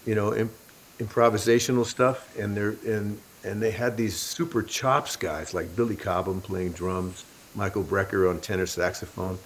you 0.06 0.14
know, 0.14 0.34
imp, 0.34 0.52
improvisational 0.98 1.84
stuff, 1.84 2.36
and 2.38 2.56
they're 2.56 2.76
and 2.86 3.20
and 3.44 3.60
they 3.60 3.70
had 3.70 3.96
these 3.96 4.16
super 4.16 4.62
chops 4.62 5.16
guys 5.16 5.52
like 5.52 5.74
Billy 5.76 5.96
Cobham 5.96 6.40
playing 6.40 6.72
drums, 6.72 7.24
Michael 7.54 7.84
Brecker 7.84 8.28
on 8.28 8.40
tenor 8.40 8.66
saxophone, 8.66 9.38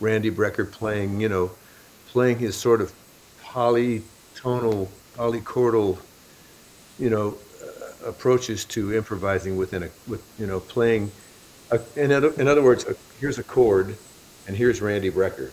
Randy 0.00 0.30
Brecker 0.30 0.70
playing, 0.70 1.20
you 1.20 1.28
know, 1.28 1.50
playing 2.08 2.38
his 2.38 2.56
sort 2.56 2.80
of 2.80 2.92
polytonal, 3.42 4.88
polychordal, 5.16 5.98
you 6.98 7.10
know, 7.10 7.36
uh, 7.62 8.08
approaches 8.08 8.64
to 8.66 8.94
improvising 8.94 9.56
within 9.56 9.84
a, 9.84 9.90
with, 10.06 10.22
you 10.38 10.46
know, 10.46 10.60
playing. 10.60 11.10
A, 11.70 11.80
in, 11.96 12.12
other, 12.12 12.32
in 12.34 12.48
other 12.48 12.62
words, 12.62 12.86
a, 12.86 12.96
here's 13.20 13.38
a 13.38 13.42
chord, 13.42 13.96
and 14.46 14.56
here's 14.56 14.80
Randy 14.80 15.10
Brecker, 15.10 15.50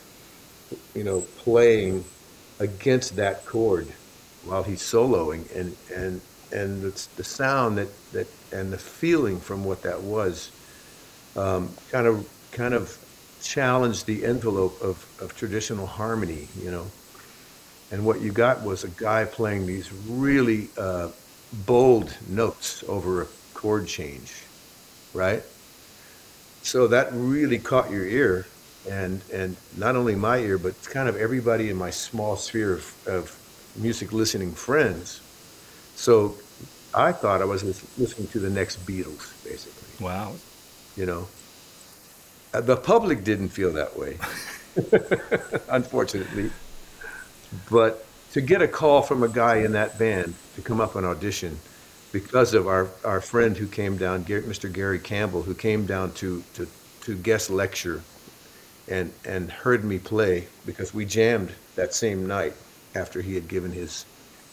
you 0.93 1.03
know, 1.03 1.21
playing 1.37 2.05
against 2.59 3.15
that 3.15 3.45
chord 3.45 3.87
while 4.45 4.63
he's 4.63 4.81
soloing, 4.81 5.53
and 5.55 5.75
and 5.93 6.21
and 6.51 6.83
it's 6.85 7.07
the 7.07 7.23
sound 7.23 7.77
that 7.77 7.89
that 8.13 8.27
and 8.51 8.71
the 8.71 8.77
feeling 8.77 9.39
from 9.39 9.63
what 9.65 9.81
that 9.81 10.01
was 10.01 10.51
um, 11.35 11.69
kind 11.91 12.07
of 12.07 12.27
kind 12.51 12.73
of 12.73 12.97
challenged 13.41 14.05
the 14.05 14.25
envelope 14.25 14.81
of, 14.81 15.05
of 15.21 15.35
traditional 15.35 15.85
harmony, 15.85 16.47
you 16.61 16.71
know. 16.71 16.87
And 17.91 18.05
what 18.05 18.21
you 18.21 18.31
got 18.31 18.63
was 18.63 18.83
a 18.83 18.89
guy 18.89 19.25
playing 19.25 19.67
these 19.67 19.91
really 20.09 20.69
uh, 20.77 21.09
bold 21.65 22.15
notes 22.27 22.83
over 22.87 23.21
a 23.21 23.27
chord 23.53 23.87
change, 23.87 24.33
right? 25.13 25.43
So 26.63 26.87
that 26.87 27.09
really 27.11 27.59
caught 27.59 27.91
your 27.91 28.05
ear, 28.05 28.47
and 28.89 29.21
and 29.31 29.55
not 29.77 29.95
only 29.95 30.15
my 30.15 30.39
ear, 30.39 30.57
but 30.57 30.81
kind 30.83 31.07
of 31.07 31.15
everybody 31.15 31.69
in 31.69 31.77
my 31.77 31.91
small 31.91 32.35
sphere 32.35 32.73
of, 32.73 33.07
of 33.07 33.39
music 33.75 34.11
listening 34.11 34.51
friends. 34.53 35.21
So 35.95 36.35
I 36.93 37.11
thought 37.11 37.41
I 37.41 37.45
was 37.45 37.63
listening 37.97 38.27
to 38.29 38.39
the 38.39 38.49
next 38.49 38.85
Beatles, 38.85 39.31
basically. 39.43 40.03
Wow. 40.03 40.33
You 40.95 41.05
know, 41.05 41.27
Uh, 42.53 42.61
the 42.61 42.77
public 42.77 43.23
didn't 43.23 43.49
feel 43.49 43.73
that 43.73 43.97
way, 43.97 44.17
unfortunately. 45.69 46.51
But 47.69 48.05
to 48.33 48.41
get 48.41 48.61
a 48.61 48.67
call 48.67 49.01
from 49.01 49.23
a 49.23 49.29
guy 49.29 49.57
in 49.57 49.73
that 49.73 49.99
band 49.99 50.35
to 50.55 50.61
come 50.61 50.81
up 50.81 50.95
and 50.95 51.05
audition 51.05 51.59
because 52.11 52.53
of 52.53 52.67
our, 52.67 52.89
our 53.03 53.21
friend 53.21 53.57
who 53.57 53.67
came 53.67 53.97
down, 53.97 54.25
Mr. 54.25 54.71
Gary 54.71 54.99
Campbell, 54.99 55.43
who 55.43 55.53
came 55.53 55.85
down 55.85 56.11
to, 56.13 56.43
to, 56.55 56.67
to 57.01 57.15
guest 57.15 57.49
lecture 57.49 58.01
and, 58.87 59.13
and 59.25 59.51
heard 59.51 59.83
me 59.83 59.99
play 59.99 60.47
because 60.65 60.93
we 60.93 61.05
jammed 61.05 61.51
that 61.75 61.93
same 61.93 62.25
night 62.25 62.53
after 62.95 63.21
he 63.21 63.35
had 63.35 63.47
given 63.47 63.71
his, 63.71 64.05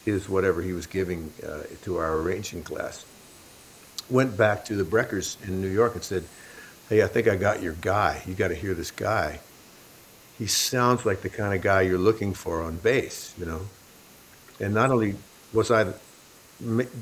his 0.04 0.28
whatever 0.28 0.62
he 0.62 0.72
was 0.72 0.86
giving 0.86 1.32
uh, 1.46 1.62
to 1.82 1.98
our 1.98 2.16
arranging 2.18 2.62
class. 2.64 3.04
Went 4.12 4.36
back 4.36 4.64
to 4.66 4.76
the 4.76 4.84
Breckers 4.84 5.42
in 5.48 5.62
New 5.62 5.70
York 5.70 5.94
and 5.94 6.04
said, 6.04 6.24
Hey, 6.88 7.02
I 7.02 7.06
think 7.06 7.26
I 7.26 7.36
got 7.36 7.62
your 7.62 7.72
guy. 7.80 8.22
You 8.26 8.34
got 8.34 8.48
to 8.48 8.54
hear 8.54 8.74
this 8.74 8.90
guy. 8.90 9.40
He 10.38 10.46
sounds 10.46 11.06
like 11.06 11.22
the 11.22 11.30
kind 11.30 11.54
of 11.54 11.62
guy 11.62 11.80
you're 11.80 11.96
looking 11.96 12.34
for 12.34 12.60
on 12.60 12.76
bass, 12.76 13.32
you 13.38 13.46
know. 13.46 13.62
And 14.60 14.74
not 14.74 14.90
only 14.90 15.16
was 15.54 15.70
I 15.70 15.94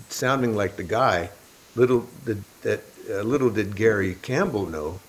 sounding 0.09 0.55
like 0.55 0.76
the 0.76 0.85
guy, 0.85 1.31
little 1.75 2.07
did 2.25 2.45
that 2.62 2.85
uh, 3.11 3.23
little 3.23 3.50
did 3.50 3.75
Gary 3.75 4.14
Campbell 4.23 4.67
know, 4.67 5.00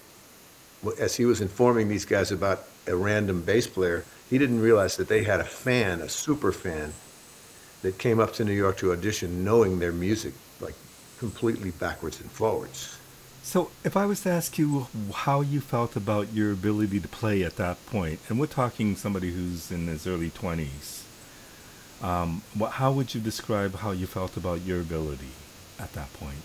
as 1.00 1.16
he 1.16 1.26
was 1.26 1.40
informing 1.40 1.88
these 1.88 2.06
guys 2.06 2.32
about 2.32 2.64
a 2.88 2.96
random 2.96 3.44
bass 3.44 3.68
player, 3.68 4.06
he 4.30 4.40
didn't 4.40 4.62
realize 4.62 4.98
that 4.98 5.08
they 5.08 5.24
had 5.24 5.40
a 5.40 5.46
fan, 5.46 6.02
a 6.02 6.10
super 6.10 6.52
fan, 6.52 6.94
that 7.84 8.00
came 8.00 8.20
up 8.20 8.34
to 8.34 8.44
New 8.44 8.54
York 8.54 8.78
to 8.78 8.92
audition, 8.92 9.44
knowing 9.44 9.78
their 9.80 9.92
music 9.92 10.34
completely 11.22 11.70
backwards 11.70 12.20
and 12.20 12.32
forwards. 12.32 12.98
So, 13.44 13.70
if 13.84 13.96
I 13.96 14.08
was 14.08 14.22
to 14.22 14.32
ask 14.32 14.58
you 14.58 14.88
how 15.14 15.42
you 15.42 15.62
felt 15.62 15.96
about 15.96 16.34
your 16.34 16.52
ability 16.52 17.00
to 17.00 17.08
play 17.08 17.44
at 17.44 17.58
that 17.58 17.78
point, 17.86 18.20
and 18.28 18.40
we're 18.40 18.48
talking 18.48 18.96
somebody 18.96 19.32
who's 19.32 19.72
in 19.72 19.86
his 19.86 20.08
early 20.08 20.32
20s, 20.32 21.04
um, 22.02 22.42
what, 22.56 22.72
how 22.72 22.92
would 22.92 23.14
you 23.14 23.22
describe 23.22 23.76
how 23.76 23.92
you 23.92 24.08
felt 24.08 24.36
about 24.36 24.62
your 24.62 24.82
ability 24.82 25.34
at 25.80 25.94
that 25.94 26.12
point? 26.14 26.42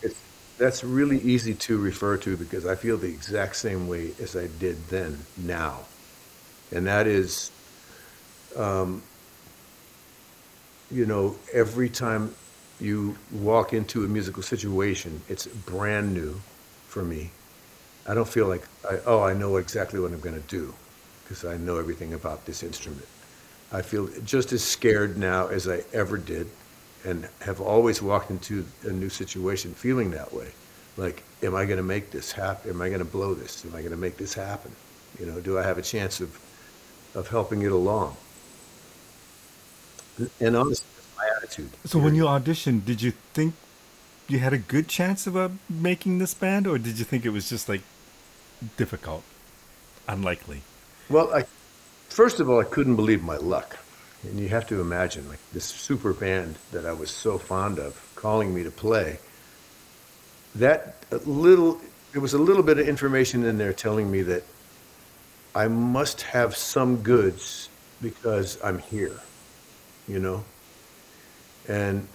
It's, 0.00 0.20
that's 0.58 0.84
really 0.84 1.18
easy 1.18 1.54
to 1.66 1.76
refer 1.76 2.16
to 2.18 2.36
because 2.36 2.66
I 2.66 2.76
feel 2.76 2.96
the 2.96 3.08
exact 3.08 3.56
same 3.56 3.88
way 3.88 4.12
as 4.22 4.36
I 4.36 4.46
did 4.60 4.76
then, 4.90 5.18
now. 5.36 5.80
And 6.70 6.86
that 6.86 7.08
is, 7.08 7.50
um, 8.56 9.02
you 10.88 11.04
know, 11.04 11.34
every 11.52 11.88
time 11.88 12.32
you 12.84 13.16
walk 13.32 13.72
into 13.72 14.04
a 14.04 14.08
musical 14.08 14.42
situation, 14.42 15.22
it's 15.28 15.46
brand 15.46 16.14
new 16.14 16.40
for 16.86 17.02
me. 17.02 17.30
I 18.06 18.14
don't 18.14 18.28
feel 18.28 18.46
like, 18.46 18.62
I, 18.88 18.98
oh, 19.06 19.22
I 19.22 19.32
know 19.32 19.56
exactly 19.56 19.98
what 19.98 20.12
I'm 20.12 20.20
going 20.20 20.40
to 20.40 20.48
do 20.48 20.74
because 21.24 21.44
I 21.44 21.56
know 21.56 21.78
everything 21.78 22.12
about 22.12 22.44
this 22.44 22.62
instrument. 22.62 23.06
I 23.72 23.82
feel 23.82 24.08
just 24.24 24.52
as 24.52 24.62
scared 24.62 25.16
now 25.16 25.48
as 25.48 25.68
I 25.68 25.82
ever 25.92 26.18
did 26.18 26.48
and 27.04 27.28
have 27.40 27.60
always 27.60 28.00
walked 28.02 28.30
into 28.30 28.64
a 28.84 28.90
new 28.90 29.08
situation 29.08 29.74
feeling 29.74 30.10
that 30.12 30.32
way. 30.32 30.48
Like, 30.96 31.22
am 31.42 31.54
I 31.54 31.64
going 31.64 31.78
to 31.78 31.82
make 31.82 32.10
this 32.10 32.30
happen? 32.30 32.70
Am 32.70 32.80
I 32.80 32.88
going 32.88 33.00
to 33.00 33.04
blow 33.04 33.34
this? 33.34 33.64
Am 33.64 33.74
I 33.74 33.80
going 33.80 33.90
to 33.90 33.96
make 33.96 34.16
this 34.16 34.34
happen? 34.34 34.70
You 35.18 35.26
know, 35.26 35.40
do 35.40 35.58
I 35.58 35.62
have 35.62 35.78
a 35.78 35.82
chance 35.82 36.20
of, 36.20 36.38
of 37.14 37.28
helping 37.28 37.62
it 37.62 37.72
along? 37.72 38.16
And 40.40 40.56
honestly, 40.56 40.86
attitude. 41.44 41.70
So, 41.84 41.98
when 41.98 42.14
you 42.14 42.24
auditioned, 42.24 42.84
did 42.84 43.02
you 43.02 43.12
think 43.32 43.54
you 44.28 44.38
had 44.38 44.52
a 44.52 44.58
good 44.58 44.88
chance 44.88 45.26
of 45.26 45.36
uh, 45.36 45.50
making 45.68 46.18
this 46.18 46.34
band, 46.34 46.66
or 46.66 46.78
did 46.78 46.98
you 46.98 47.04
think 47.04 47.24
it 47.24 47.30
was 47.30 47.48
just 47.48 47.68
like 47.68 47.82
difficult, 48.76 49.22
unlikely? 50.08 50.62
Well, 51.08 51.32
I, 51.34 51.44
first 52.08 52.40
of 52.40 52.48
all, 52.48 52.60
I 52.60 52.64
couldn't 52.64 52.96
believe 52.96 53.22
my 53.22 53.36
luck. 53.36 53.78
And 54.22 54.40
you 54.40 54.48
have 54.48 54.66
to 54.68 54.80
imagine, 54.80 55.28
like 55.28 55.40
this 55.52 55.66
super 55.66 56.14
band 56.14 56.56
that 56.72 56.86
I 56.86 56.92
was 56.92 57.10
so 57.10 57.36
fond 57.36 57.78
of 57.78 58.00
calling 58.14 58.54
me 58.54 58.64
to 58.64 58.70
play. 58.70 59.18
That 60.54 61.04
little, 61.26 61.78
there 62.12 62.22
was 62.22 62.32
a 62.32 62.38
little 62.38 62.62
bit 62.62 62.78
of 62.78 62.88
information 62.88 63.44
in 63.44 63.58
there 63.58 63.74
telling 63.74 64.10
me 64.10 64.22
that 64.22 64.44
I 65.54 65.68
must 65.68 66.22
have 66.22 66.56
some 66.56 67.02
goods 67.02 67.68
because 68.00 68.58
I'm 68.64 68.78
here, 68.78 69.20
you 70.08 70.18
know? 70.18 70.44
And 71.68 72.06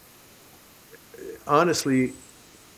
honestly, 1.47 2.13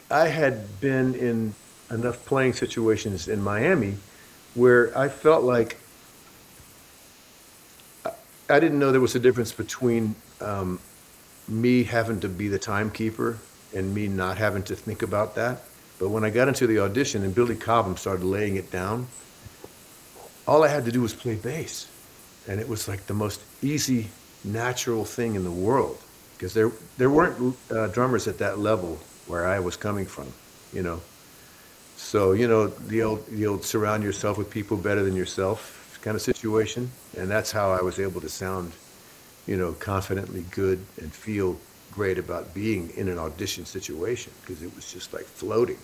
I 0.09 0.27
had 0.27 0.79
been 0.79 1.15
in 1.15 1.53
enough 1.89 2.25
playing 2.25 2.53
situations 2.53 3.27
in 3.27 3.41
Miami 3.41 3.95
where 4.55 4.97
I 4.97 5.09
felt 5.09 5.43
like 5.43 5.77
I 8.49 8.59
didn't 8.59 8.79
know 8.79 8.91
there 8.91 8.99
was 8.99 9.15
a 9.15 9.19
difference 9.19 9.53
between 9.53 10.15
um, 10.41 10.79
me 11.47 11.83
having 11.83 12.19
to 12.21 12.29
be 12.29 12.47
the 12.47 12.59
timekeeper 12.59 13.37
and 13.73 13.93
me 13.93 14.07
not 14.07 14.37
having 14.37 14.63
to 14.63 14.75
think 14.75 15.01
about 15.01 15.35
that. 15.35 15.63
But 15.99 16.09
when 16.09 16.25
I 16.25 16.29
got 16.29 16.47
into 16.47 16.67
the 16.67 16.79
audition 16.79 17.23
and 17.23 17.33
Billy 17.33 17.55
Cobham 17.55 17.95
started 17.95 18.25
laying 18.25 18.55
it 18.55 18.71
down, 18.71 19.07
all 20.47 20.63
I 20.63 20.67
had 20.67 20.83
to 20.85 20.91
do 20.91 21.01
was 21.01 21.13
play 21.13 21.35
bass. 21.35 21.87
And 22.47 22.59
it 22.59 22.67
was 22.67 22.87
like 22.87 23.05
the 23.05 23.13
most 23.13 23.41
easy, 23.61 24.09
natural 24.43 25.05
thing 25.05 25.35
in 25.35 25.43
the 25.43 25.51
world 25.51 25.99
because 26.41 26.55
there, 26.55 26.71
there 26.97 27.11
weren't 27.11 27.55
uh, 27.69 27.85
drummers 27.89 28.27
at 28.27 28.39
that 28.39 28.57
level 28.57 28.97
where 29.27 29.45
I 29.45 29.59
was 29.59 29.77
coming 29.77 30.07
from, 30.07 30.25
you 30.73 30.81
know. 30.81 30.99
So, 31.97 32.31
you 32.31 32.47
know, 32.47 32.65
the 32.65 33.03
old, 33.03 33.27
the 33.27 33.45
old 33.45 33.63
surround 33.63 34.01
yourself 34.01 34.39
with 34.39 34.49
people 34.49 34.75
better 34.75 35.03
than 35.03 35.15
yourself 35.15 35.99
kind 36.01 36.15
of 36.15 36.21
situation, 36.23 36.89
and 37.15 37.29
that's 37.29 37.51
how 37.51 37.69
I 37.69 37.83
was 37.83 37.99
able 37.99 38.21
to 38.21 38.27
sound, 38.27 38.71
you 39.45 39.55
know, 39.55 39.73
confidently 39.73 40.43
good 40.49 40.83
and 40.99 41.13
feel 41.13 41.59
great 41.91 42.17
about 42.17 42.55
being 42.55 42.89
in 42.97 43.07
an 43.07 43.19
audition 43.19 43.63
situation 43.63 44.33
because 44.41 44.63
it 44.63 44.75
was 44.75 44.91
just 44.91 45.13
like 45.13 45.25
floating. 45.25 45.77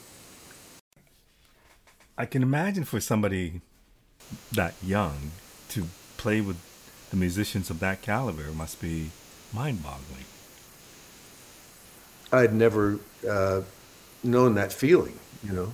I 2.17 2.25
can 2.25 2.41
imagine 2.41 2.83
for 2.83 2.99
somebody 2.99 3.61
that 4.53 4.73
young 4.83 5.33
to 5.69 5.85
play 6.17 6.41
with 6.41 6.57
the 7.11 7.15
musicians 7.15 7.69
of 7.69 7.79
that 7.81 8.01
caliber 8.01 8.51
must 8.53 8.81
be 8.81 9.11
mind-boggling. 9.53 10.25
I'd 12.31 12.53
never 12.53 12.99
uh, 13.27 13.61
known 14.23 14.55
that 14.55 14.73
feeling, 14.73 15.17
you 15.43 15.53
know. 15.53 15.73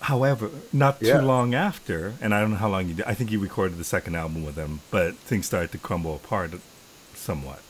However, 0.00 0.50
not 0.72 1.00
too 1.00 1.06
Yeah. 1.06 1.20
long 1.22 1.54
after, 1.54 2.14
and 2.20 2.34
I 2.34 2.40
don't 2.40 2.50
know 2.50 2.56
how 2.58 2.68
long 2.68 2.88
you 2.88 2.94
did. 2.94 3.06
I 3.06 3.14
think 3.14 3.30
you 3.32 3.38
recorded 3.40 3.78
the 3.78 3.84
second 3.84 4.14
album 4.16 4.44
with 4.44 4.54
them, 4.54 4.80
but 4.90 5.16
things 5.16 5.46
started 5.46 5.72
to 5.72 5.78
crumble 5.78 6.14
apart 6.14 6.52
somewhat. 7.14 7.60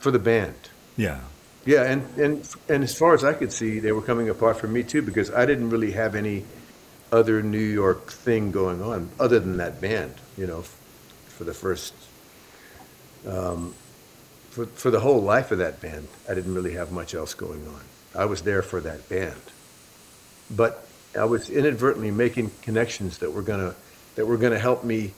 For 0.00 0.10
the 0.10 0.18
band. 0.18 0.54
Yeah. 0.96 1.20
Yeah, 1.64 1.82
and, 1.84 2.02
and 2.18 2.48
and 2.68 2.82
as 2.82 2.96
far 2.96 3.14
as 3.14 3.22
I 3.22 3.34
could 3.34 3.52
see, 3.52 3.78
they 3.78 3.92
were 3.92 4.02
coming 4.02 4.28
apart 4.28 4.58
from 4.58 4.72
me 4.72 4.82
too 4.82 5.00
because 5.02 5.30
I 5.30 5.46
didn't 5.46 5.70
really 5.70 5.92
have 5.92 6.16
any 6.16 6.44
other 7.12 7.40
New 7.42 7.58
York 7.58 8.10
thing 8.10 8.50
going 8.50 8.82
on 8.82 9.10
other 9.20 9.38
than 9.38 9.58
that 9.58 9.80
band. 9.80 10.14
You 10.36 10.48
know, 10.48 10.58
f- 10.60 10.76
for 11.28 11.44
the 11.44 11.54
first, 11.54 11.94
um, 13.28 13.74
for 14.52 14.66
for 14.66 14.90
the 14.90 15.00
whole 15.00 15.20
life 15.20 15.50
of 15.50 15.58
that 15.58 15.80
band, 15.80 16.08
I 16.28 16.34
didn't 16.34 16.54
really 16.54 16.74
have 16.74 16.92
much 16.92 17.14
else 17.14 17.32
going 17.32 17.66
on. 17.66 17.80
I 18.14 18.26
was 18.26 18.42
there 18.42 18.62
for 18.62 18.80
that 18.80 19.08
band, 19.08 19.40
but 20.50 20.86
I 21.18 21.24
was 21.24 21.48
inadvertently 21.48 22.10
making 22.10 22.50
connections 22.60 23.18
that 23.18 23.32
were 23.32 23.42
gonna 23.42 23.74
that 24.14 24.26
were 24.26 24.36
gonna 24.36 24.58
help 24.58 24.84
me 24.84 25.12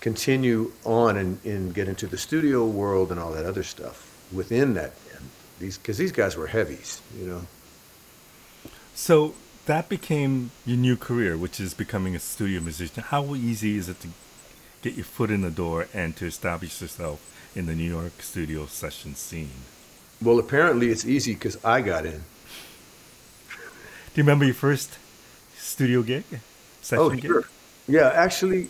continue 0.00 0.72
on 0.84 1.16
and, 1.16 1.44
and 1.44 1.74
get 1.74 1.88
into 1.88 2.06
the 2.06 2.16
studio 2.16 2.64
world 2.64 3.10
and 3.10 3.18
all 3.18 3.32
that 3.32 3.44
other 3.44 3.64
stuff 3.64 4.08
within 4.32 4.74
that 4.74 4.92
band. 5.08 5.24
These 5.58 5.78
because 5.78 5.98
these 5.98 6.12
guys 6.12 6.36
were 6.36 6.46
heavies, 6.46 7.02
you 7.18 7.26
know. 7.26 7.42
So 8.94 9.34
that 9.66 9.88
became 9.88 10.52
your 10.64 10.76
new 10.76 10.96
career, 10.96 11.36
which 11.36 11.58
is 11.58 11.74
becoming 11.74 12.14
a 12.14 12.20
studio 12.20 12.60
musician. 12.60 13.02
How 13.02 13.34
easy 13.34 13.76
is 13.76 13.88
it 13.88 13.98
to 14.02 14.08
get 14.86 14.94
your 14.94 15.04
foot 15.04 15.32
in 15.32 15.40
the 15.40 15.50
door 15.50 15.88
and 15.92 16.14
to 16.16 16.24
establish 16.26 16.80
yourself 16.80 17.18
in 17.56 17.66
the 17.66 17.74
New 17.74 17.90
York 17.90 18.22
studio 18.22 18.66
session 18.66 19.16
scene? 19.16 19.50
Well, 20.22 20.38
apparently 20.38 20.90
it's 20.90 21.04
easy 21.04 21.34
because 21.34 21.58
I 21.64 21.80
got 21.80 22.06
in. 22.06 22.22
Do 23.50 24.14
you 24.14 24.22
remember 24.22 24.44
your 24.44 24.54
first 24.54 24.98
studio 25.56 26.02
gig? 26.02 26.22
Session 26.82 27.04
Oh, 27.04 27.10
gig? 27.10 27.24
sure. 27.26 27.44
Yeah, 27.88 28.12
actually, 28.14 28.68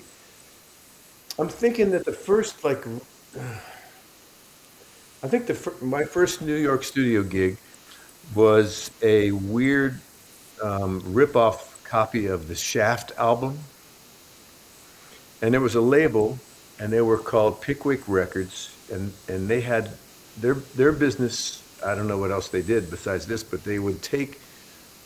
I'm 1.39 1.49
thinking 1.51 1.91
that 1.91 2.07
the 2.07 2.13
first 2.15 2.65
like, 2.65 2.83
I 5.23 5.29
think 5.29 5.47
the 5.47 5.55
fir- 5.55 5.85
my 5.85 6.05
first 6.05 6.41
New 6.41 6.57
York 6.57 6.83
studio 6.83 7.23
gig 7.25 7.59
was 8.35 8.91
a 9.03 9.33
weird 9.33 10.01
um, 10.63 11.03
rip-off 11.13 11.79
copy 11.85 12.25
of 12.25 12.49
the 12.49 12.55
Shaft 12.55 13.13
album, 13.19 13.59
and 15.43 15.53
there 15.53 15.61
was 15.61 15.75
a 15.75 15.81
label, 15.81 16.39
and 16.79 16.93
they 16.93 17.01
were 17.01 17.19
called 17.19 17.61
Pickwick 17.61 18.09
Records, 18.09 18.75
and 18.93 19.13
and 19.29 19.49
they 19.49 19.61
had 19.61 19.91
their 20.39 20.55
their 20.55 20.93
business. 20.93 21.63
I 21.85 21.95
don't 21.95 22.09
know 22.09 22.19
what 22.19 22.31
else 22.31 22.49
they 22.49 22.63
did 22.63 22.91
besides 22.91 23.27
this, 23.27 23.43
but 23.43 23.65
they 23.65 23.79
would 23.79 24.03
take 24.03 24.41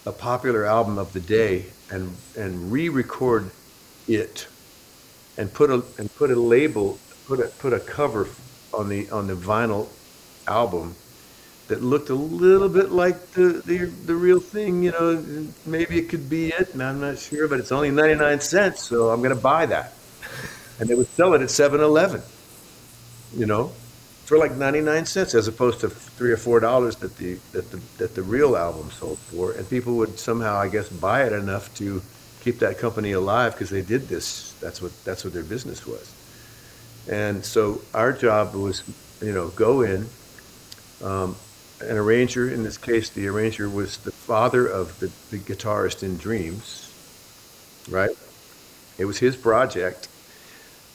a 0.06 0.12
popular 0.12 0.64
album 0.64 0.98
of 0.98 1.12
the 1.12 1.20
day 1.20 1.66
and 1.90 2.16
and 2.36 2.72
re-record 2.72 3.50
it 4.08 4.46
and 5.36 5.52
put 5.52 5.70
a 5.70 5.82
and 5.98 6.14
put 6.14 6.30
a 6.30 6.36
label 6.36 6.98
put 7.26 7.40
a 7.40 7.48
put 7.58 7.72
a 7.72 7.80
cover 7.80 8.28
on 8.72 8.88
the 8.88 9.10
on 9.10 9.26
the 9.26 9.34
vinyl 9.34 9.88
album 10.46 10.94
that 11.68 11.82
looked 11.82 12.08
a 12.08 12.14
little 12.14 12.68
bit 12.68 12.90
like 12.90 13.32
the 13.32 13.62
the, 13.64 13.84
the 14.06 14.14
real 14.14 14.40
thing 14.40 14.82
you 14.82 14.90
know 14.90 15.52
maybe 15.66 15.98
it 15.98 16.08
could 16.08 16.28
be 16.30 16.48
it 16.48 16.72
and 16.72 16.82
I'm 16.82 17.00
not 17.00 17.18
sure 17.18 17.46
but 17.46 17.60
it's 17.60 17.72
only 17.72 17.90
99 17.90 18.40
cents 18.40 18.82
so 18.82 19.10
I'm 19.10 19.20
going 19.20 19.34
to 19.34 19.40
buy 19.40 19.66
that 19.66 19.92
and 20.80 20.88
they 20.88 20.94
would 20.94 21.08
sell 21.08 21.34
it 21.34 21.42
at 21.42 21.48
7-Eleven 21.48 22.22
you 23.36 23.46
know 23.46 23.72
for 24.24 24.38
like 24.38 24.52
99 24.52 25.06
cents 25.06 25.34
as 25.34 25.48
opposed 25.48 25.80
to 25.80 25.90
three 25.90 26.30
or 26.30 26.36
four 26.36 26.60
dollars 26.60 26.96
that 26.96 27.16
the 27.16 27.34
that 27.52 27.70
the 27.72 27.80
that 27.98 28.14
the 28.14 28.22
real 28.22 28.56
album 28.56 28.90
sold 28.92 29.18
for. 29.18 29.52
And 29.52 29.68
people 29.68 29.96
would 29.96 30.20
somehow 30.20 30.56
i 30.56 30.68
guess 30.68 30.88
buy 30.88 31.24
it 31.24 31.32
enough 31.32 31.74
to 31.78 32.00
keep 32.40 32.60
that 32.60 32.78
company 32.78 33.12
alive 33.12 33.54
because 33.54 33.70
they 33.70 33.82
did 33.82 34.08
this. 34.08 34.52
That's 34.60 34.80
what 34.80 34.92
that's 35.04 35.24
what 35.24 35.32
their 35.32 35.42
business 35.42 35.84
was. 35.84 36.14
And 37.08 37.44
so 37.44 37.82
our 37.92 38.12
job 38.12 38.54
was 38.54 38.84
you 39.20 39.32
know 39.32 39.48
go 39.48 39.82
in 39.82 40.08
um, 41.02 41.34
an 41.80 41.96
arranger 41.96 42.48
in 42.48 42.62
this 42.62 42.78
case 42.78 43.10
the 43.10 43.26
arranger 43.26 43.68
was 43.68 43.96
the 43.98 44.12
father 44.12 44.66
of 44.66 45.00
the, 45.00 45.10
the 45.30 45.38
guitarist 45.42 46.04
in 46.04 46.16
dreams 46.16 46.86
right? 47.88 48.10
It 48.98 49.06
was 49.06 49.18
his 49.18 49.36
project 49.36 50.08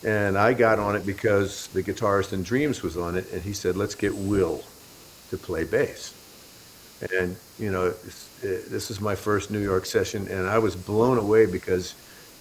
and 0.05 0.37
I 0.37 0.53
got 0.53 0.77
on 0.77 0.95
it 0.95 1.05
because 1.05 1.67
the 1.67 1.81
guitarist 1.81 2.31
in 2.31 2.43
Dreams 2.43 2.83
was 2.83 2.95
on 2.95 3.17
it, 3.17 3.31
and 3.33 3.41
he 3.41 3.53
said, 3.53 3.75
"Let's 3.75 3.95
get 3.95 4.15
Will 4.15 4.63
to 5.31 5.37
play 5.37 5.63
bass." 5.63 6.13
And 7.11 7.35
you 7.57 7.71
know, 7.71 7.93
this 8.41 8.91
is 8.91 9.01
my 9.01 9.15
first 9.15 9.49
New 9.49 9.59
York 9.59 9.85
session, 9.85 10.27
and 10.27 10.47
I 10.47 10.59
was 10.59 10.75
blown 10.75 11.17
away 11.17 11.47
because 11.47 11.95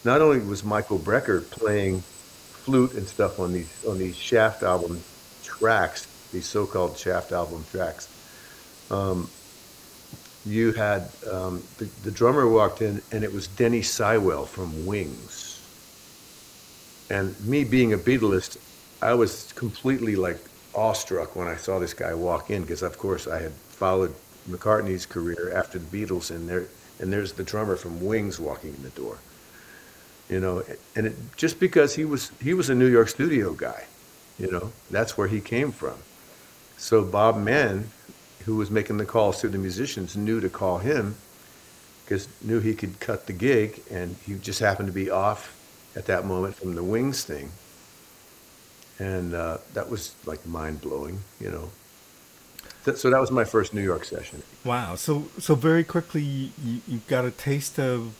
not 0.04 0.20
only 0.20 0.40
was 0.40 0.62
Michael 0.62 0.98
Brecker 0.98 1.48
playing 1.50 2.02
flute 2.02 2.92
and 2.92 3.08
stuff 3.08 3.40
on 3.40 3.52
these 3.54 3.84
on 3.88 3.98
these 3.98 4.14
Shaft 4.14 4.62
album 4.62 5.02
tracks, 5.42 6.06
these 6.32 6.46
so-called 6.46 6.98
Shaft 6.98 7.32
album 7.32 7.64
tracks. 7.70 8.08
Um, 8.90 9.30
you 10.44 10.72
had 10.72 11.08
um, 11.32 11.62
the, 11.78 11.86
the 12.02 12.10
drummer 12.10 12.46
walked 12.46 12.82
in, 12.82 13.00
and 13.10 13.24
it 13.24 13.32
was 13.32 13.46
Denny 13.48 13.80
Seiwell 13.80 14.46
from 14.46 14.84
Wings. 14.84 15.43
And 17.10 17.38
me 17.46 17.64
being 17.64 17.92
a 17.92 17.98
Beatlist, 17.98 18.56
I 19.02 19.14
was 19.14 19.52
completely 19.52 20.16
like 20.16 20.38
awestruck 20.74 21.36
when 21.36 21.46
I 21.46 21.56
saw 21.56 21.78
this 21.78 21.94
guy 21.94 22.14
walk 22.14 22.50
in 22.50 22.62
because, 22.62 22.82
of 22.82 22.98
course, 22.98 23.26
I 23.26 23.40
had 23.40 23.52
followed 23.52 24.14
McCartney's 24.48 25.06
career 25.06 25.52
after 25.54 25.78
the 25.78 25.86
Beatles, 25.86 26.30
and 26.30 26.48
there 26.48 26.66
and 27.00 27.12
there's 27.12 27.32
the 27.32 27.42
drummer 27.42 27.76
from 27.76 28.04
Wings 28.04 28.38
walking 28.38 28.74
in 28.74 28.82
the 28.82 28.90
door. 28.90 29.18
You 30.28 30.40
know, 30.40 30.62
and 30.96 31.08
it, 31.08 31.36
just 31.36 31.60
because 31.60 31.94
he 31.94 32.04
was 32.04 32.30
he 32.40 32.54
was 32.54 32.70
a 32.70 32.74
New 32.74 32.86
York 32.86 33.08
studio 33.08 33.52
guy, 33.52 33.84
you 34.38 34.50
know, 34.50 34.72
that's 34.90 35.18
where 35.18 35.28
he 35.28 35.40
came 35.40 35.72
from. 35.72 35.94
So 36.76 37.04
Bob 37.04 37.36
Mann, 37.36 37.90
who 38.44 38.56
was 38.56 38.70
making 38.70 38.96
the 38.96 39.04
calls 39.04 39.40
to 39.40 39.48
the 39.48 39.58
musicians, 39.58 40.16
knew 40.16 40.40
to 40.40 40.48
call 40.48 40.78
him 40.78 41.16
because 42.04 42.28
knew 42.42 42.60
he 42.60 42.74
could 42.74 43.00
cut 43.00 43.26
the 43.26 43.32
gig, 43.32 43.82
and 43.90 44.16
he 44.26 44.34
just 44.34 44.60
happened 44.60 44.88
to 44.88 44.92
be 44.92 45.10
off 45.10 45.58
at 45.96 46.06
that 46.06 46.24
moment 46.26 46.54
from 46.54 46.74
the 46.74 46.82
Wings 46.82 47.24
thing, 47.24 47.50
and 48.98 49.34
uh, 49.34 49.58
that 49.74 49.88
was 49.90 50.14
like 50.24 50.46
mind 50.46 50.80
blowing, 50.80 51.20
you 51.40 51.50
know. 51.50 51.70
Th- 52.84 52.96
So 52.96 53.10
that 53.10 53.20
was 53.20 53.30
my 53.30 53.44
first 53.44 53.74
New 53.74 53.82
York 53.82 54.04
session. 54.04 54.42
Wow. 54.64 54.94
So 54.96 55.28
so 55.38 55.54
very 55.54 55.84
quickly 55.84 56.22
you, 56.22 56.50
you 56.64 56.80
you 56.86 57.00
got 57.08 57.24
a 57.24 57.30
taste 57.30 57.78
of 57.78 58.14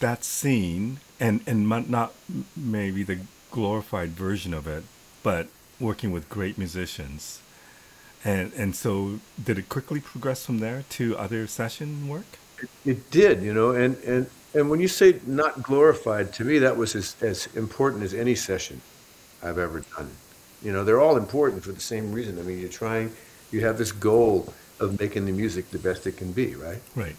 that 0.00 0.24
scene 0.24 1.00
and 1.20 1.40
and 1.46 1.68
not 1.90 2.12
maybe 2.56 3.02
the 3.02 3.18
glorified 3.50 4.10
version 4.10 4.52
of 4.54 4.66
it, 4.66 4.84
but 5.22 5.48
working 5.80 6.12
with 6.12 6.28
great 6.28 6.58
musicians. 6.58 7.40
And 8.24 8.52
and 8.56 8.74
so 8.74 9.20
did 9.42 9.58
it 9.58 9.68
quickly 9.68 10.00
progress 10.00 10.44
from 10.46 10.58
there 10.58 10.84
to 10.90 11.16
other 11.18 11.46
session 11.46 12.08
work? 12.08 12.38
It 12.84 13.10
did, 13.10 13.42
you 13.42 13.52
know, 13.52 13.70
and 13.70 13.96
and 14.04 14.26
and 14.54 14.70
when 14.70 14.80
you 14.80 14.88
say 14.88 15.20
not 15.26 15.62
glorified, 15.62 16.32
to 16.34 16.44
me 16.44 16.58
that 16.58 16.76
was 16.76 16.94
as 16.94 17.16
as 17.20 17.48
important 17.54 18.02
as 18.02 18.14
any 18.14 18.34
session 18.34 18.80
I've 19.42 19.58
ever 19.58 19.80
done. 19.96 20.10
You 20.62 20.72
know, 20.72 20.84
they're 20.84 21.00
all 21.00 21.16
important 21.16 21.62
for 21.62 21.72
the 21.72 21.80
same 21.80 22.12
reason. 22.12 22.38
I 22.38 22.42
mean, 22.42 22.58
you're 22.58 22.70
trying, 22.70 23.12
you 23.50 23.60
have 23.60 23.76
this 23.76 23.92
goal 23.92 24.52
of 24.80 24.98
making 24.98 25.26
the 25.26 25.32
music 25.32 25.70
the 25.70 25.78
best 25.78 26.06
it 26.06 26.16
can 26.16 26.32
be, 26.32 26.54
right? 26.54 26.80
Right. 26.96 27.16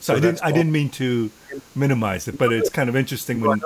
So, 0.00 0.12
So 0.12 0.16
I 0.16 0.20
didn't 0.20 0.44
I 0.44 0.52
didn't 0.52 0.72
mean 0.72 0.90
to 0.90 1.30
minimize 1.74 2.28
it, 2.28 2.36
but 2.38 2.52
it's 2.52 2.68
kind 2.68 2.88
of 2.88 2.96
interesting 2.96 3.40
when. 3.40 3.62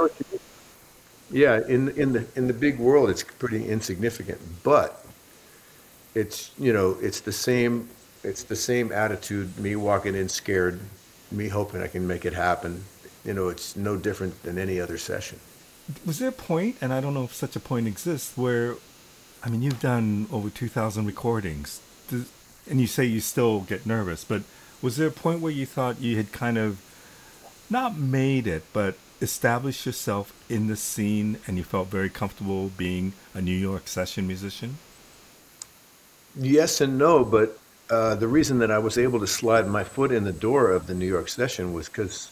Yeah, 1.32 1.60
in 1.68 1.90
in 1.90 2.12
the 2.12 2.26
in 2.34 2.48
the 2.48 2.52
big 2.52 2.78
world, 2.78 3.08
it's 3.08 3.22
pretty 3.22 3.68
insignificant, 3.68 4.40
but 4.62 5.04
it's 6.14 6.50
you 6.58 6.72
know 6.72 6.96
it's 7.00 7.20
the 7.20 7.32
same 7.32 7.88
it's 8.22 8.42
the 8.42 8.56
same 8.56 8.92
attitude. 8.92 9.58
Me 9.58 9.76
walking 9.76 10.14
in 10.14 10.28
scared, 10.28 10.80
me 11.30 11.48
hoping 11.48 11.82
I 11.82 11.86
can 11.86 12.06
make 12.06 12.24
it 12.24 12.32
happen. 12.34 12.84
You 13.24 13.34
know, 13.34 13.48
it's 13.48 13.76
no 13.76 13.96
different 13.96 14.42
than 14.42 14.58
any 14.58 14.80
other 14.80 14.98
session. 14.98 15.38
was 16.04 16.18
there 16.18 16.28
a 16.28 16.32
point, 16.32 16.76
and 16.80 16.92
I 16.92 17.00
don't 17.00 17.14
know 17.14 17.24
if 17.24 17.34
such 17.34 17.56
a 17.56 17.60
point 17.60 17.86
exists, 17.86 18.36
where, 18.36 18.76
I 19.42 19.48
mean, 19.50 19.62
you've 19.62 19.80
done 19.80 20.26
over 20.32 20.50
2,000 20.50 21.06
recordings, 21.06 21.80
and 22.10 22.80
you 22.80 22.86
say 22.86 23.04
you 23.04 23.20
still 23.20 23.60
get 23.60 23.86
nervous, 23.86 24.24
but 24.24 24.42
was 24.82 24.96
there 24.96 25.08
a 25.08 25.12
point 25.12 25.40
where 25.40 25.52
you 25.52 25.66
thought 25.66 26.00
you 26.00 26.16
had 26.16 26.32
kind 26.32 26.56
of 26.56 26.80
not 27.68 27.96
made 27.96 28.46
it, 28.46 28.64
but 28.72 28.96
established 29.20 29.84
yourself 29.84 30.32
in 30.48 30.66
the 30.66 30.76
scene 30.76 31.38
and 31.46 31.58
you 31.58 31.64
felt 31.64 31.88
very 31.88 32.08
comfortable 32.08 32.70
being 32.76 33.12
a 33.34 33.40
New 33.40 33.56
York 33.56 33.86
session 33.86 34.26
musician? 34.26 34.78
Yes 36.34 36.80
and 36.80 36.96
no, 36.96 37.24
but 37.24 37.58
uh, 37.90 38.14
the 38.14 38.28
reason 38.28 38.58
that 38.60 38.70
I 38.70 38.78
was 38.78 38.96
able 38.96 39.18
to 39.20 39.26
slide 39.26 39.66
my 39.66 39.82
foot 39.82 40.12
in 40.12 40.24
the 40.24 40.32
door 40.32 40.70
of 40.70 40.86
the 40.86 40.94
New 40.94 41.06
York 41.06 41.28
session 41.28 41.72
was 41.72 41.88
because 41.88 42.30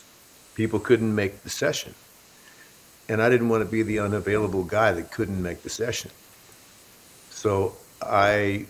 people 0.55 0.79
couldn't 0.79 1.13
make 1.13 1.43
the 1.43 1.51
session. 1.51 1.95
And 3.09 3.21
I 3.21 3.29
didn't 3.29 3.49
want 3.49 3.65
to 3.65 3.71
be 3.71 3.83
the 3.83 3.99
unavailable 3.99 4.65
guy 4.65 4.93
that 4.93 5.11
couldn't 5.11 5.43
make 5.43 5.63
the 5.63 5.71
session. 5.71 6.11
So 7.31 7.75
I 8.01 8.67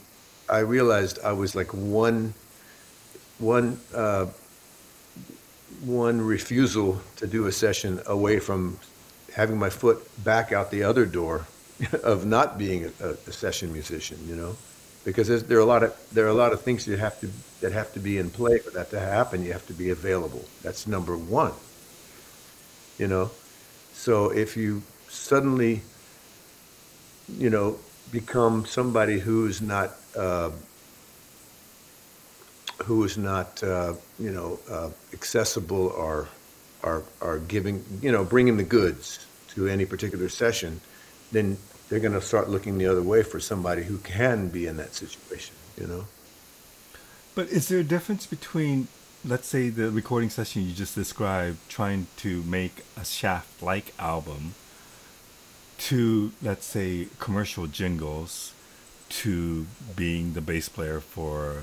I 0.48 0.60
realized 0.60 1.18
I 1.22 1.32
was 1.32 1.54
like 1.54 1.74
one 1.74 2.32
one 3.38 3.78
uh, 3.94 4.26
one 5.82 6.20
refusal 6.20 7.00
to 7.16 7.26
do 7.26 7.46
a 7.46 7.52
session 7.52 8.00
away 8.06 8.38
from 8.38 8.78
having 9.34 9.58
my 9.58 9.70
foot 9.70 10.08
back 10.24 10.52
out 10.52 10.70
the 10.70 10.82
other 10.82 11.04
door 11.04 11.46
of 12.02 12.24
not 12.24 12.58
being 12.58 12.90
a, 13.00 13.08
a 13.08 13.32
session 13.32 13.72
musician, 13.72 14.18
you 14.26 14.36
know, 14.36 14.56
because 15.08 15.44
there 15.44 15.56
are 15.56 15.62
a 15.62 15.64
lot 15.64 15.82
of 15.82 15.96
there 16.12 16.26
are 16.26 16.34
a 16.38 16.40
lot 16.44 16.52
of 16.52 16.60
things 16.60 16.84
that 16.84 16.98
have 16.98 17.18
to 17.20 17.30
that 17.60 17.72
have 17.72 17.92
to 17.94 18.00
be 18.00 18.18
in 18.18 18.28
play 18.30 18.58
for 18.58 18.70
that 18.70 18.90
to 18.90 19.00
happen. 19.00 19.44
You 19.44 19.52
have 19.52 19.66
to 19.68 19.72
be 19.72 19.88
available. 19.90 20.44
That's 20.62 20.86
number 20.86 21.16
one. 21.16 21.52
You 22.98 23.06
know, 23.06 23.30
so 23.94 24.30
if 24.30 24.56
you 24.56 24.82
suddenly, 25.08 25.82
you 27.38 27.48
know, 27.48 27.78
become 28.12 28.66
somebody 28.66 29.18
who's 29.18 29.62
not 29.62 29.92
uh, 30.14 30.50
who 32.84 33.04
is 33.04 33.16
not, 33.16 33.62
uh, 33.62 33.94
you 34.18 34.30
know, 34.30 34.58
uh, 34.70 34.90
accessible 35.14 35.88
or 35.88 36.28
are, 36.84 37.02
are 37.20 37.38
giving, 37.38 37.84
you 38.02 38.12
know, 38.12 38.24
bringing 38.24 38.56
the 38.56 38.64
goods 38.64 39.26
to 39.54 39.66
any 39.66 39.84
particular 39.84 40.28
session, 40.28 40.80
then 41.32 41.56
they're 41.88 42.00
going 42.00 42.12
to 42.12 42.20
start 42.20 42.50
looking 42.50 42.78
the 42.78 42.86
other 42.86 43.02
way 43.02 43.22
for 43.22 43.40
somebody 43.40 43.84
who 43.84 43.98
can 43.98 44.48
be 44.48 44.66
in 44.66 44.76
that 44.76 44.94
situation, 44.94 45.54
you 45.80 45.86
know? 45.86 46.04
But 47.34 47.48
is 47.48 47.68
there 47.68 47.78
a 47.78 47.84
difference 47.84 48.26
between, 48.26 48.88
let's 49.24 49.46
say, 49.46 49.68
the 49.68 49.90
recording 49.90 50.28
session 50.28 50.66
you 50.66 50.72
just 50.72 50.94
described, 50.94 51.58
trying 51.68 52.08
to 52.18 52.42
make 52.42 52.84
a 52.96 53.04
Shaft 53.04 53.62
like 53.62 53.94
album, 53.98 54.54
to, 55.78 56.32
let's 56.42 56.66
say, 56.66 57.08
commercial 57.18 57.66
jingles, 57.66 58.52
to 59.08 59.66
being 59.96 60.34
the 60.34 60.40
bass 60.40 60.68
player 60.68 61.00
for 61.00 61.62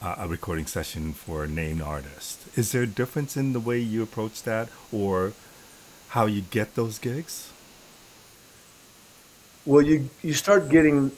uh, 0.00 0.16
a 0.18 0.28
recording 0.28 0.66
session 0.66 1.12
for 1.12 1.44
a 1.44 1.48
named 1.48 1.82
artist? 1.82 2.46
Is 2.56 2.72
there 2.72 2.82
a 2.82 2.86
difference 2.86 3.36
in 3.36 3.52
the 3.52 3.60
way 3.60 3.78
you 3.78 4.02
approach 4.02 4.42
that 4.42 4.68
or 4.92 5.32
how 6.10 6.26
you 6.26 6.42
get 6.42 6.74
those 6.74 6.98
gigs? 6.98 7.50
Well, 9.66 9.80
you, 9.80 10.10
you 10.22 10.34
start 10.34 10.68
getting 10.68 11.10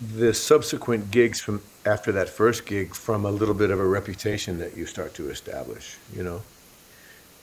the 0.00 0.34
subsequent 0.34 1.12
gigs 1.12 1.40
from 1.40 1.62
after 1.86 2.10
that 2.12 2.28
first 2.28 2.66
gig 2.66 2.96
from 2.96 3.24
a 3.24 3.30
little 3.30 3.54
bit 3.54 3.70
of 3.70 3.78
a 3.78 3.86
reputation 3.86 4.58
that 4.58 4.76
you 4.76 4.86
start 4.86 5.14
to 5.14 5.30
establish, 5.30 5.98
you 6.12 6.24
know. 6.24 6.42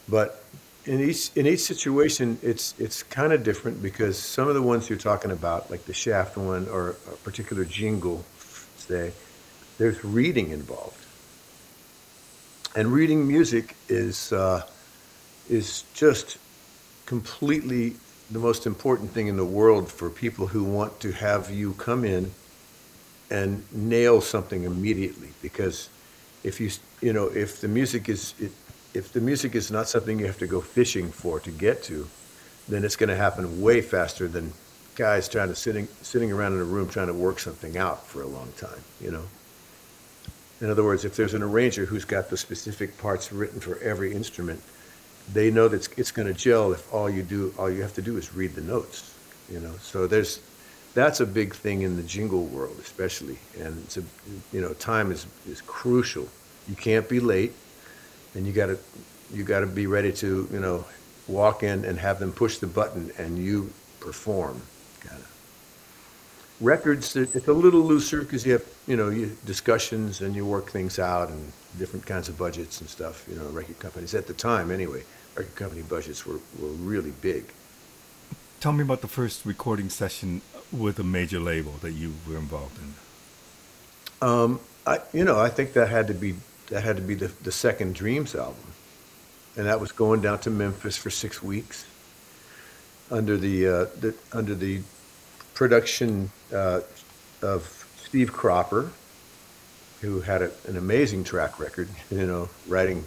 But 0.10 0.44
in 0.86 1.00
each 1.00 1.32
in 1.38 1.48
each 1.48 1.62
situation, 1.62 2.38
it's 2.42 2.74
it's 2.78 3.04
kind 3.04 3.32
of 3.32 3.44
different 3.44 3.82
because 3.82 4.18
some 4.18 4.50
of 4.50 4.54
the 4.54 4.62
ones 4.62 4.90
you're 4.90 5.00
talking 5.00 5.32
about, 5.32 5.72
like 5.72 5.86
the 5.86 5.94
Shaft 5.94 6.36
one 6.36 6.68
or 6.68 6.90
a 7.08 7.16
particular 7.24 7.64
jingle, 7.64 8.26
say, 8.76 9.14
there's 9.78 10.04
reading 10.04 10.50
involved, 10.50 11.06
and 12.76 12.92
reading 12.92 13.26
music 13.26 13.78
is 13.88 14.34
uh, 14.34 14.64
is 15.50 15.86
just 15.94 16.38
completely 17.06 17.96
the 18.32 18.40
most 18.40 18.66
important 18.66 19.12
thing 19.12 19.28
in 19.28 19.38
the 19.38 19.46
world 19.46 19.92
for 19.92 20.10
people 20.10 20.48
who 20.48 20.64
want 20.64 21.00
to 21.00 21.12
have 21.12 21.50
you 21.50 21.74
come 21.74 22.06
in 22.06 22.32
and 23.32 23.64
nail 23.72 24.22
something 24.22 24.64
immediately. 24.64 25.30
Because 25.42 25.90
if 26.44 26.60
you 26.60 26.70
you 27.02 27.14
know 27.14 27.26
if 27.28 27.62
the 27.62 27.68
music 27.68 28.10
is 28.10 28.34
if 28.94 29.12
the 29.14 29.22
music 29.22 29.56
is 29.56 29.72
not 29.72 29.88
something 29.88 30.20
you 30.20 30.26
have 30.26 30.38
to 30.38 30.48
go 30.48 30.62
fishing 30.62 31.12
for 31.12 31.40
to 31.40 31.52
get 31.52 31.84
to 31.84 32.08
then 32.68 32.84
it's 32.84 32.96
going 32.96 33.10
to 33.10 33.16
happen 33.16 33.62
way 33.62 33.82
faster 33.82 34.28
than 34.28 34.54
guys 34.96 35.28
trying 35.28 35.50
to 35.50 35.56
sitting 35.56 35.88
sitting 36.02 36.32
around 36.32 36.54
in 36.54 36.60
a 36.60 36.64
room 36.64 36.88
trying 36.88 37.08
to 37.08 37.14
work 37.14 37.40
something 37.40 37.78
out 37.78 38.06
for 38.06 38.22
a 38.22 38.28
long 38.28 38.52
time 38.58 38.82
you 39.02 39.12
know? 39.12 39.24
In 40.62 40.70
other 40.70 40.84
words 40.84 41.06
if 41.06 41.16
there's 41.16 41.34
an 41.34 41.44
arranger 41.44 41.86
who's 41.86 42.06
got 42.06 42.30
the 42.30 42.38
specific 42.38 42.98
parts 42.98 43.32
written 43.32 43.60
for 43.60 43.78
every 43.80 44.14
instrument 44.14 44.62
they 45.34 45.52
know 45.52 45.68
that 45.68 45.88
it's, 45.98 46.12
going 46.12 46.28
to 46.28 46.34
gel 46.34 46.74
if 46.74 46.92
all 46.94 47.10
you 47.10 47.24
do 47.24 47.54
all 47.58 47.70
you 47.70 47.82
have 47.82 47.94
to 47.94 48.02
do 48.02 48.18
is 48.18 48.34
read 48.34 48.54
the 48.56 48.62
notes 48.62 49.14
you 49.52 49.60
know? 49.60 49.74
So 49.82 50.08
there's 50.08 50.40
that's 50.94 51.20
a 51.20 51.26
big 51.26 51.54
thing 51.54 51.84
in 51.84 51.96
the 51.96 52.04
jingle 52.04 52.46
world 52.46 52.78
especially 52.80 53.38
and 53.60 53.78
it's 53.84 53.98
a 53.98 54.04
you 54.52 54.62
know 54.62 54.74
time 54.74 55.12
is 55.12 55.26
is 55.48 55.62
crucial. 55.62 56.28
You 56.68 56.76
can't 56.76 57.08
be 57.08 57.20
late 57.20 57.54
and 58.36 58.46
you 58.46 58.54
got 58.54 58.68
to 58.68 58.78
you 59.32 59.44
got 59.44 59.62
to 59.62 59.68
be 59.68 59.88
ready 59.88 60.12
to 60.14 60.48
you 60.52 60.60
know 60.60 60.86
walk 61.28 61.64
in 61.64 61.86
and 61.86 62.00
have 62.00 62.20
them 62.20 62.32
push 62.32 62.58
the 62.58 62.68
button 62.68 63.12
and 63.18 63.38
you 63.38 63.72
perform 64.00 64.62
kind 65.02 65.20
of 65.20 66.58
records 66.60 67.16
it's 67.16 67.48
a 67.48 67.54
little 67.54 67.82
looser 67.82 68.22
because 68.22 68.46
you 68.46 68.54
have 68.54 68.66
you 68.88 68.98
know 68.98 69.10
you, 69.10 69.38
discussions 69.46 70.22
and 70.22 70.36
you 70.36 70.46
work 70.46 70.72
things 70.72 70.98
out 70.98 71.30
and 71.30 71.52
different 71.78 72.06
kinds 72.06 72.30
of 72.30 72.38
budgets 72.38 72.82
and 72.82 72.90
stuff 72.90 73.26
you 73.30 73.36
know 73.36 73.46
record 73.50 73.78
companies 73.80 74.16
at 74.16 74.26
the 74.26 74.34
time 74.34 74.72
anyway 74.72 75.04
record 75.40 75.56
company 75.56 75.82
budgets 75.82 76.26
were, 76.26 76.40
were 76.60 76.70
really 76.70 77.12
big 77.22 77.46
Tell 78.60 78.74
me 78.74 78.84
about 78.84 79.00
the 79.00 79.08
first 79.08 79.46
recording 79.46 79.88
session 79.88 80.42
with 80.70 81.00
a 81.00 81.04
major 81.04 81.40
label 81.40 81.76
that 81.82 81.92
you 81.92 82.14
were 82.28 82.36
involved 82.36 82.78
in. 82.78 84.28
Um, 84.28 84.60
I, 84.86 85.00
you 85.14 85.24
know, 85.24 85.40
I 85.40 85.48
think 85.48 85.72
that 85.74 85.88
had 85.88 86.08
to 86.08 86.14
be 86.14 86.36
that 86.68 86.84
had 86.84 86.98
to 86.98 87.02
be 87.02 87.16
the, 87.16 87.28
the 87.42 87.54
second 87.54 87.96
Dreams 87.96 88.36
album, 88.36 88.74
and 89.56 89.66
that 89.66 89.80
was 89.80 89.94
going 89.94 90.20
down 90.22 90.40
to 90.40 90.50
Memphis 90.50 90.98
for 90.98 91.10
six 91.10 91.42
weeks 91.42 91.86
under 93.10 93.38
the, 93.38 93.66
uh, 93.66 93.86
the 94.02 94.14
under 94.34 94.56
the 94.56 94.82
production 95.54 96.30
uh, 96.54 96.82
of 97.42 97.88
Steve 97.96 98.34
Cropper, 98.34 98.92
who 100.02 100.20
had 100.20 100.42
a, 100.42 100.52
an 100.68 100.76
amazing 100.76 101.24
track 101.24 101.62
record. 101.62 101.88
You 102.12 102.28
know, 102.28 102.50
writing 102.68 103.06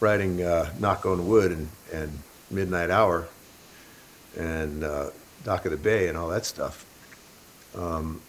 writing 0.00 0.42
uh, 0.42 0.72
"Knock 0.78 1.06
on 1.06 1.26
Wood" 1.26 1.52
and, 1.52 1.68
and 1.92 2.18
"Midnight 2.50 2.90
Hour" 2.90 3.28
and 4.38 4.84
uh, 4.84 5.10
Dock 5.44 5.64
of 5.64 5.72
the 5.72 5.76
Bay 5.76 6.08
and 6.08 6.16
all 6.16 6.28
that 6.28 6.44
stuff. 6.44 6.84
Um, 7.74 8.20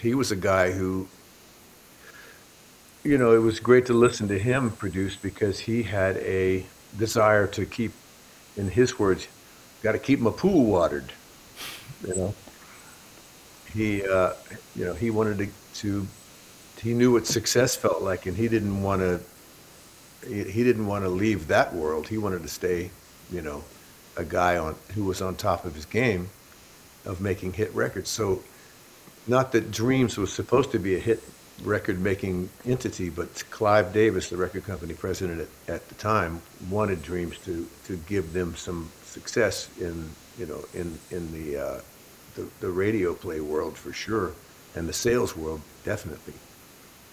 he 0.00 0.14
was 0.14 0.30
a 0.32 0.36
guy 0.36 0.72
who, 0.72 1.08
you 3.04 3.18
know, 3.18 3.34
it 3.34 3.38
was 3.38 3.60
great 3.60 3.86
to 3.86 3.92
listen 3.92 4.28
to 4.28 4.38
him 4.38 4.70
produce 4.70 5.16
because 5.16 5.60
he 5.60 5.82
had 5.82 6.16
a 6.18 6.66
desire 6.96 7.46
to 7.48 7.66
keep, 7.66 7.92
in 8.56 8.68
his 8.68 8.98
words, 8.98 9.28
got 9.82 9.92
to 9.92 9.98
keep 9.98 10.20
my 10.20 10.30
pool 10.30 10.64
watered. 10.64 11.12
You 12.06 12.16
know, 12.16 12.34
he, 13.72 14.06
uh, 14.06 14.32
you 14.74 14.84
know, 14.84 14.94
he 14.94 15.10
wanted 15.10 15.38
to, 15.38 15.48
to, 15.80 16.06
he 16.80 16.94
knew 16.94 17.12
what 17.12 17.26
success 17.26 17.76
felt 17.76 18.02
like, 18.02 18.26
and 18.26 18.36
he 18.36 18.48
didn't 18.48 18.82
want 18.82 19.02
to, 19.02 19.20
he, 20.26 20.64
didn't 20.64 20.86
want 20.86 21.04
to 21.04 21.08
leave 21.08 21.48
that 21.48 21.74
world. 21.74 22.08
He 22.08 22.18
wanted 22.18 22.42
to 22.42 22.48
stay, 22.48 22.90
you 23.30 23.42
know, 23.42 23.64
a 24.16 24.24
guy 24.24 24.58
on 24.58 24.74
who 24.94 25.04
was 25.04 25.22
on 25.22 25.36
top 25.36 25.64
of 25.64 25.74
his 25.74 25.86
game 25.86 26.28
of 27.04 27.20
making 27.20 27.54
hit 27.54 27.74
records. 27.74 28.10
So, 28.10 28.42
not 29.26 29.52
that 29.52 29.70
Dreams 29.70 30.16
was 30.18 30.32
supposed 30.32 30.72
to 30.72 30.78
be 30.78 30.96
a 30.96 30.98
hit 30.98 31.22
record 31.62 32.00
making 32.00 32.48
entity, 32.64 33.10
but 33.10 33.44
Clive 33.50 33.92
Davis, 33.92 34.30
the 34.30 34.36
record 34.36 34.64
company 34.64 34.94
president 34.94 35.40
at, 35.40 35.74
at 35.74 35.88
the 35.88 35.94
time, 35.96 36.42
wanted 36.68 37.02
Dreams 37.02 37.38
to 37.44 37.68
to 37.84 37.96
give 38.08 38.32
them 38.32 38.56
some 38.56 38.90
success 39.04 39.68
in 39.80 40.10
you 40.38 40.46
know 40.46 40.64
in 40.74 40.98
in 41.10 41.32
the, 41.32 41.58
uh, 41.58 41.80
the 42.34 42.48
the 42.60 42.70
radio 42.70 43.14
play 43.14 43.40
world 43.40 43.76
for 43.76 43.92
sure, 43.92 44.32
and 44.74 44.88
the 44.88 44.92
sales 44.92 45.36
world 45.36 45.60
definitely, 45.84 46.34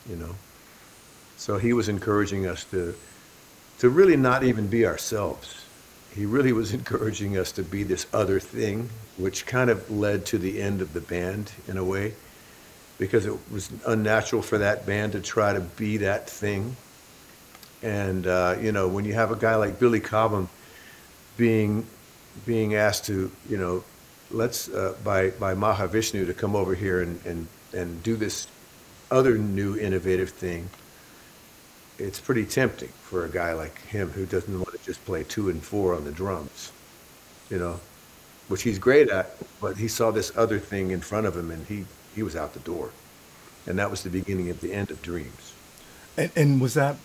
you 0.09 0.15
know. 0.15 0.35
So 1.37 1.57
he 1.57 1.73
was 1.73 1.87
encouraging 1.87 2.45
us 2.45 2.63
to 2.65 2.95
to 3.79 3.89
really 3.89 4.17
not 4.17 4.43
even 4.43 4.67
be 4.67 4.85
ourselves 4.85 5.67
he 6.17 6.25
really 6.25 6.51
was 6.51 6.73
encouraging 6.79 7.37
us 7.37 7.51
to 7.53 7.63
be 7.63 7.83
this 7.83 8.07
other 8.11 8.39
thing, 8.39 8.89
which 9.17 9.45
kind 9.45 9.69
of 9.69 9.89
led 9.89 10.25
to 10.27 10.37
the 10.37 10.61
end 10.61 10.81
of 10.81 10.93
the 10.93 11.01
band 11.01 11.51
in 11.67 11.77
a 11.77 11.83
way, 11.83 12.13
because 12.97 13.25
it 13.25 13.37
was 13.51 13.69
unnatural 13.85 14.41
for 14.41 14.57
that 14.57 14.85
band 14.85 15.11
to 15.13 15.21
try 15.21 15.53
to 15.53 15.59
be 15.59 15.97
that 15.97 16.29
thing. 16.29 16.75
And 17.83 18.25
uh, 18.25 18.57
you 18.59 18.71
know, 18.71 18.87
when 18.87 19.05
you 19.05 19.13
have 19.13 19.31
a 19.31 19.35
guy 19.35 19.55
like 19.55 19.79
Billy 19.79 19.99
Cobham 19.99 20.49
being 21.37 21.85
being 22.45 22.75
asked 22.75 23.05
to, 23.05 23.31
you 23.47 23.57
know, 23.57 23.83
let's 24.31 24.69
uh, 24.69 24.95
by 25.03 25.29
by 25.31 25.53
Mahavishnu 25.53 26.25
to 26.25 26.33
come 26.33 26.55
over 26.55 26.73
here 26.73 27.01
and 27.01 27.23
and 27.25 27.47
and 27.73 28.01
do 28.01 28.15
this 28.15 28.47
other 29.11 29.37
new 29.37 29.77
innovative 29.77 30.31
thing, 30.31 30.67
it's 31.97 32.19
pretty 32.19 32.45
tempting 32.45 32.89
for 32.89 33.25
a 33.25 33.29
guy 33.29 33.53
like 33.53 33.81
him 33.87 34.09
who 34.11 34.25
doesn't 34.25 34.53
want 34.53 34.71
to 34.71 34.85
just 34.85 35.03
play 35.05 35.23
two 35.23 35.49
and 35.49 35.63
four 35.63 35.93
on 35.93 36.03
the 36.03 36.11
drums, 36.11 36.71
you 37.49 37.57
know, 37.57 37.79
which 38.47 38.63
he's 38.63 38.79
great 38.79 39.09
at, 39.09 39.35
but 39.59 39.77
he 39.77 39.87
saw 39.87 40.11
this 40.11 40.31
other 40.37 40.59
thing 40.59 40.91
in 40.91 41.01
front 41.01 41.25
of 41.25 41.35
him 41.35 41.51
and 41.51 41.65
he, 41.67 41.85
he 42.15 42.23
was 42.23 42.35
out 42.35 42.53
the 42.53 42.59
door. 42.59 42.91
And 43.65 43.77
that 43.79 43.91
was 43.91 44.03
the 44.03 44.09
beginning 44.09 44.49
of 44.49 44.61
the 44.61 44.73
end 44.73 44.91
of 44.91 45.01
Dreams. 45.01 45.53
And, 46.15 46.31
and 46.35 46.61
was 46.61 46.73
that 46.75 46.95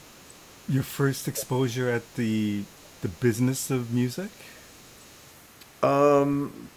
your 0.68 0.82
first 0.82 1.26
exposure 1.26 1.90
at 1.90 2.14
the 2.14 2.64
the 3.02 3.08
business 3.08 3.70
of 3.70 3.92
music? 3.92 4.30
Um, 5.82 6.68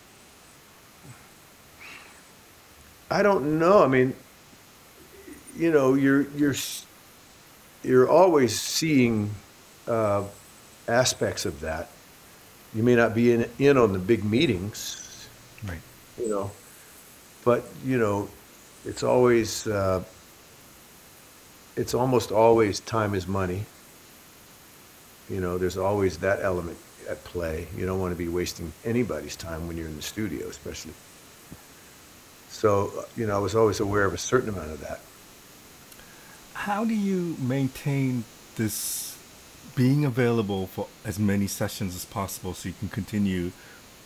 I 3.12 3.22
don't 3.22 3.60
know. 3.60 3.84
I 3.84 3.88
mean, 3.88 4.16
you 5.56 5.72
know, 5.72 5.94
you're 5.94 6.24
you're 6.32 6.56
you're 7.86 8.10
always 8.10 8.60
seeing 8.60 9.30
uh, 9.88 10.24
aspects 10.88 11.46
of 11.46 11.60
that. 11.62 11.90
You 12.74 12.84
may 12.84 12.96
not 12.96 13.16
be 13.16 13.32
in 13.32 13.50
in 13.60 13.78
on 13.78 13.94
the 13.94 14.00
big 14.00 14.24
meetings, 14.24 15.28
Right. 15.68 15.80
you 16.20 16.28
know, 16.28 16.52
but 17.44 17.64
you 17.86 17.98
know, 17.98 18.28
it's 18.86 19.04
always 19.04 19.66
uh, 19.68 20.04
it's 21.76 21.94
almost 21.94 22.32
always 22.32 22.80
time 22.82 23.14
is 23.16 23.28
money. 23.28 23.66
You 25.30 25.40
know, 25.42 25.58
there's 25.58 25.78
always 25.78 26.18
that 26.20 26.42
element 26.42 26.78
at 27.10 27.24
play. 27.24 27.68
You 27.78 27.86
don't 27.86 28.00
want 28.00 28.12
to 28.12 28.18
be 28.18 28.28
wasting 28.28 28.74
anybody's 28.84 29.36
time 29.36 29.68
when 29.68 29.78
you're 29.78 29.88
in 29.88 29.96
the 29.96 30.02
studio, 30.02 30.48
especially. 30.48 30.94
So, 32.50 33.06
you 33.18 33.26
know, 33.28 33.36
I 33.36 33.40
was 33.40 33.56
always 33.56 33.80
aware 33.80 34.06
of 34.06 34.14
a 34.14 34.18
certain 34.18 34.50
amount 34.50 34.72
of 34.72 34.82
that. 34.82 35.00
How 36.66 36.84
do 36.84 36.96
you 36.96 37.36
maintain 37.40 38.24
this 38.56 39.16
being 39.76 40.04
available 40.04 40.66
for 40.66 40.88
as 41.06 41.20
many 41.20 41.46
sessions 41.46 41.94
as 41.96 42.06
possible 42.06 42.56
so 42.56 42.70
you 42.70 42.74
can 42.80 42.90
continue 42.90 43.52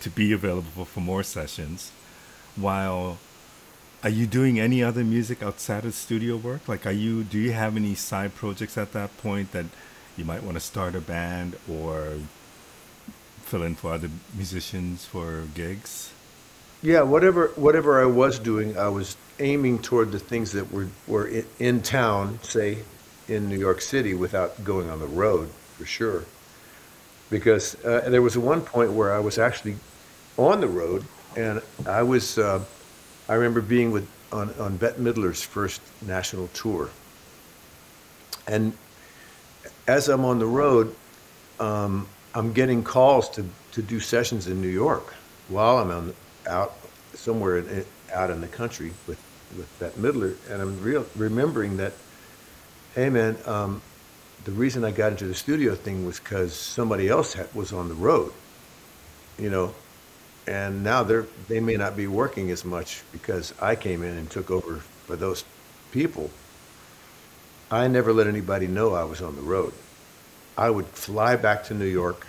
to 0.02 0.10
be 0.10 0.34
available 0.34 0.84
for 0.84 1.00
more 1.00 1.24
sessions 1.24 1.94
while 2.58 3.18
are 4.04 4.10
you 4.10 4.28
doing 4.28 4.60
any 4.60 4.84
other 4.84 5.06
music 5.06 5.42
outside 5.42 5.86
of 5.86 5.94
studio 5.94 6.36
work? 6.36 6.68
Like 6.68 6.86
are 6.86 6.92
you 6.92 7.24
do 7.24 7.38
you 7.40 7.54
have 7.54 7.78
any 7.78 7.96
side 7.96 8.36
projects 8.36 8.78
at 8.78 8.92
that 8.92 9.18
point 9.20 9.54
that 9.54 9.68
you 10.18 10.26
might 10.26 10.44
want 10.44 10.56
to 10.56 10.60
start 10.60 10.96
a 10.96 11.00
band 11.00 11.56
or 11.66 12.16
fill 13.44 13.64
in 13.64 13.76
for 13.76 13.94
other 13.94 14.10
musicians 14.36 15.06
for 15.06 15.44
gigs 15.56 16.12
Yeah, 16.82 17.02
whatever 17.02 17.48
whatever 17.56 18.02
I 18.02 18.06
was 18.06 18.40
doing, 18.40 18.78
I 18.78 18.88
was 18.88 19.18
aiming 19.40 19.80
toward 19.80 20.12
the 20.12 20.20
things 20.20 20.54
that 20.54 20.72
were 20.72 20.88
were 21.08 21.28
in, 21.28 21.46
in 21.60 21.82
town, 21.82 22.40
say 22.42 22.80
in 23.28 23.50
New 23.50 23.58
York 23.58 23.82
City, 23.82 24.14
without 24.14 24.64
going 24.64 24.90
on 24.90 25.00
the 25.00 25.08
road 25.08 25.50
for 25.78 25.86
sure. 25.86 26.24
Because 27.30 27.76
uh, 27.84 28.10
there 28.10 28.22
was 28.22 28.38
one 28.38 28.62
point 28.62 28.94
where 28.94 29.14
I 29.14 29.20
was 29.20 29.38
actually 29.38 29.76
on 30.38 30.62
the 30.62 30.68
road, 30.68 31.04
and 31.36 31.62
I 31.86 32.02
was 32.04 32.38
uh, 32.38 32.64
I 33.28 33.34
remember 33.34 33.62
being 33.62 33.92
with 33.92 34.08
on 34.32 34.54
on 34.58 34.78
Bette 34.78 35.02
Midler's 35.02 35.44
first 35.44 35.82
national 36.02 36.48
tour, 36.54 36.90
and 38.48 38.72
as 39.88 40.08
I'm 40.08 40.24
on 40.24 40.40
the 40.40 40.46
road, 40.46 40.96
um, 41.60 42.08
I'm 42.34 42.54
getting 42.54 42.84
calls 42.84 43.30
to, 43.32 43.44
to 43.74 43.82
do 43.82 44.00
sessions 44.00 44.48
in 44.48 44.62
New 44.62 44.70
York 44.70 45.14
while 45.50 45.80
I'm 45.80 45.92
on, 45.92 46.14
out 46.50 46.74
somewhere 47.14 47.60
in, 47.60 47.86
out 48.14 48.30
in 48.30 48.42
the 48.42 48.48
country 48.48 48.92
with, 49.08 49.22
with 49.58 49.80
Bette 49.80 50.00
Midler. 50.00 50.36
And 50.52 50.62
I'm 50.62 50.82
real, 50.82 51.06
remembering 51.16 51.78
that, 51.78 51.94
hey 52.96 53.10
man, 53.10 53.38
um, 53.46 53.82
the 54.46 54.52
reason 54.52 54.84
I 54.84 54.92
got 54.92 55.12
into 55.12 55.26
the 55.26 55.36
studio 55.36 55.76
thing 55.76 56.06
was 56.06 56.20
because 56.20 56.54
somebody 56.54 57.08
else 57.08 57.34
had, 57.34 57.54
was 57.54 57.74
on 57.74 57.90
the 57.90 57.96
road, 57.96 58.32
you 59.38 59.50
know, 59.50 59.74
and 60.48 60.84
now 60.84 61.04
they're, 61.04 61.28
they 61.48 61.60
may 61.60 61.76
not 61.76 61.96
be 61.96 62.08
working 62.08 62.50
as 62.52 62.66
much 62.66 63.04
because 63.12 63.54
I 63.62 63.76
came 63.76 64.04
in 64.04 64.18
and 64.18 64.30
took 64.30 64.50
over 64.50 64.78
for 64.78 65.16
those 65.16 65.44
people. 65.92 66.30
I 67.70 67.88
never 67.88 68.14
let 68.14 68.28
anybody 68.28 68.66
know 68.66 68.94
I 68.96 69.04
was 69.04 69.22
on 69.22 69.36
the 69.36 69.42
road. 69.42 69.74
I 70.58 70.70
would 70.70 70.88
fly 70.88 71.36
back 71.36 71.64
to 71.66 71.74
New 71.74 71.86
York 71.86 72.26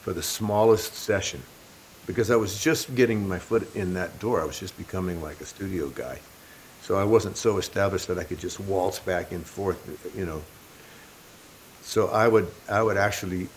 for 0.00 0.12
the 0.12 0.22
smallest 0.22 0.94
session 0.94 1.42
because 2.08 2.30
I 2.30 2.36
was 2.36 2.58
just 2.60 2.94
getting 2.94 3.28
my 3.28 3.38
foot 3.38 3.72
in 3.76 3.92
that 3.94 4.18
door. 4.18 4.40
I 4.40 4.46
was 4.46 4.58
just 4.58 4.76
becoming 4.78 5.22
like 5.22 5.40
a 5.42 5.44
studio 5.44 5.90
guy. 5.90 6.18
So 6.80 6.96
I 6.96 7.04
wasn't 7.04 7.36
so 7.36 7.58
established 7.58 8.08
that 8.08 8.18
I 8.18 8.24
could 8.24 8.38
just 8.38 8.58
waltz 8.58 8.98
back 8.98 9.30
and 9.30 9.44
forth, 9.44 9.78
you 10.16 10.24
know. 10.24 10.40
So 11.82 12.08
I 12.08 12.26
would 12.26 12.48
I 12.66 12.82
would 12.82 12.96
actually 12.96 13.48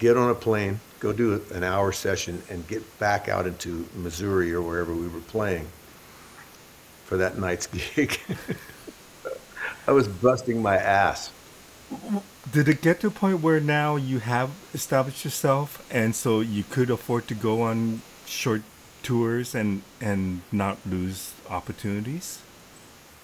get 0.00 0.16
on 0.16 0.30
a 0.30 0.34
plane, 0.34 0.80
go 0.98 1.12
do 1.12 1.40
an 1.54 1.62
hour 1.62 1.92
session 1.92 2.42
and 2.50 2.66
get 2.66 2.82
back 2.98 3.28
out 3.28 3.46
into 3.46 3.88
Missouri 3.94 4.52
or 4.52 4.62
wherever 4.62 4.92
we 4.92 5.06
were 5.06 5.20
playing 5.20 5.68
for 7.04 7.16
that 7.18 7.38
night's 7.38 7.66
gig. 7.94 8.18
I 9.86 9.92
was 9.92 10.08
busting 10.08 10.60
my 10.60 10.76
ass. 10.76 11.30
Did 12.50 12.68
it 12.68 12.82
get 12.82 13.00
to 13.00 13.06
a 13.08 13.10
point 13.10 13.40
where 13.40 13.60
now 13.60 13.96
you 13.96 14.18
have 14.20 14.50
established 14.74 15.24
yourself 15.24 15.84
and 15.90 16.14
so 16.14 16.40
you 16.40 16.64
could 16.64 16.90
afford 16.90 17.28
to 17.28 17.34
go 17.34 17.62
on 17.62 18.02
short 18.26 18.62
tours 19.02 19.54
and 19.54 19.82
and 20.00 20.42
not 20.52 20.78
lose 20.86 21.34
opportunities 21.50 22.40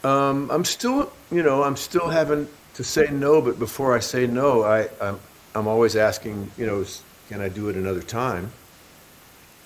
Um, 0.04 0.50
I'm 0.50 0.64
still, 0.64 1.12
you 1.30 1.42
know, 1.42 1.62
I'm 1.64 1.76
still 1.76 2.08
having 2.10 2.48
to 2.74 2.84
say 2.84 3.08
no, 3.10 3.42
but 3.42 3.58
before 3.58 3.96
I 3.96 4.00
say 4.00 4.26
no, 4.26 4.62
I, 4.62 4.88
I'm, 5.00 5.20
I'm 5.54 5.66
always 5.68 5.96
asking, 5.96 6.52
you 6.56 6.66
know, 6.66 6.84
can 7.28 7.40
I 7.40 7.48
do 7.48 7.68
it 7.68 7.76
another 7.76 8.02
time? 8.02 8.52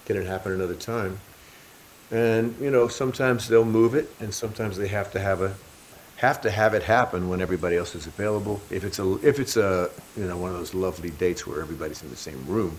Can 0.07 0.17
it 0.17 0.27
happen 0.27 0.53
another 0.53 0.75
time? 0.77 1.21
And, 2.11 2.57
you 2.61 2.71
know, 2.71 2.89
sometimes 2.89 3.49
they'll 3.49 3.65
move 3.65 3.95
it 3.95 4.11
and 4.21 4.35
sometimes 4.35 4.77
they 4.77 4.89
have 4.89 5.11
to 5.13 5.21
have 5.21 5.41
a, 5.43 5.59
have 6.23 6.41
to 6.41 6.51
have 6.53 6.73
it 6.73 6.85
happen 6.85 7.29
when 7.29 7.41
everybody 7.43 7.77
else 7.77 7.97
is 7.97 8.07
available. 8.07 8.63
If 8.71 8.85
it's 8.85 9.01
a, 9.01 9.07
if 9.31 9.41
it's 9.41 9.57
a, 9.57 9.91
you 10.17 10.27
know, 10.29 10.37
one 10.37 10.53
of 10.53 10.57
those 10.57 10.73
lovely 10.73 11.11
dates 11.11 11.47
where 11.47 11.61
everybody's 11.61 12.01
in 12.05 12.11
the 12.11 12.23
same 12.29 12.41
room. 12.47 12.79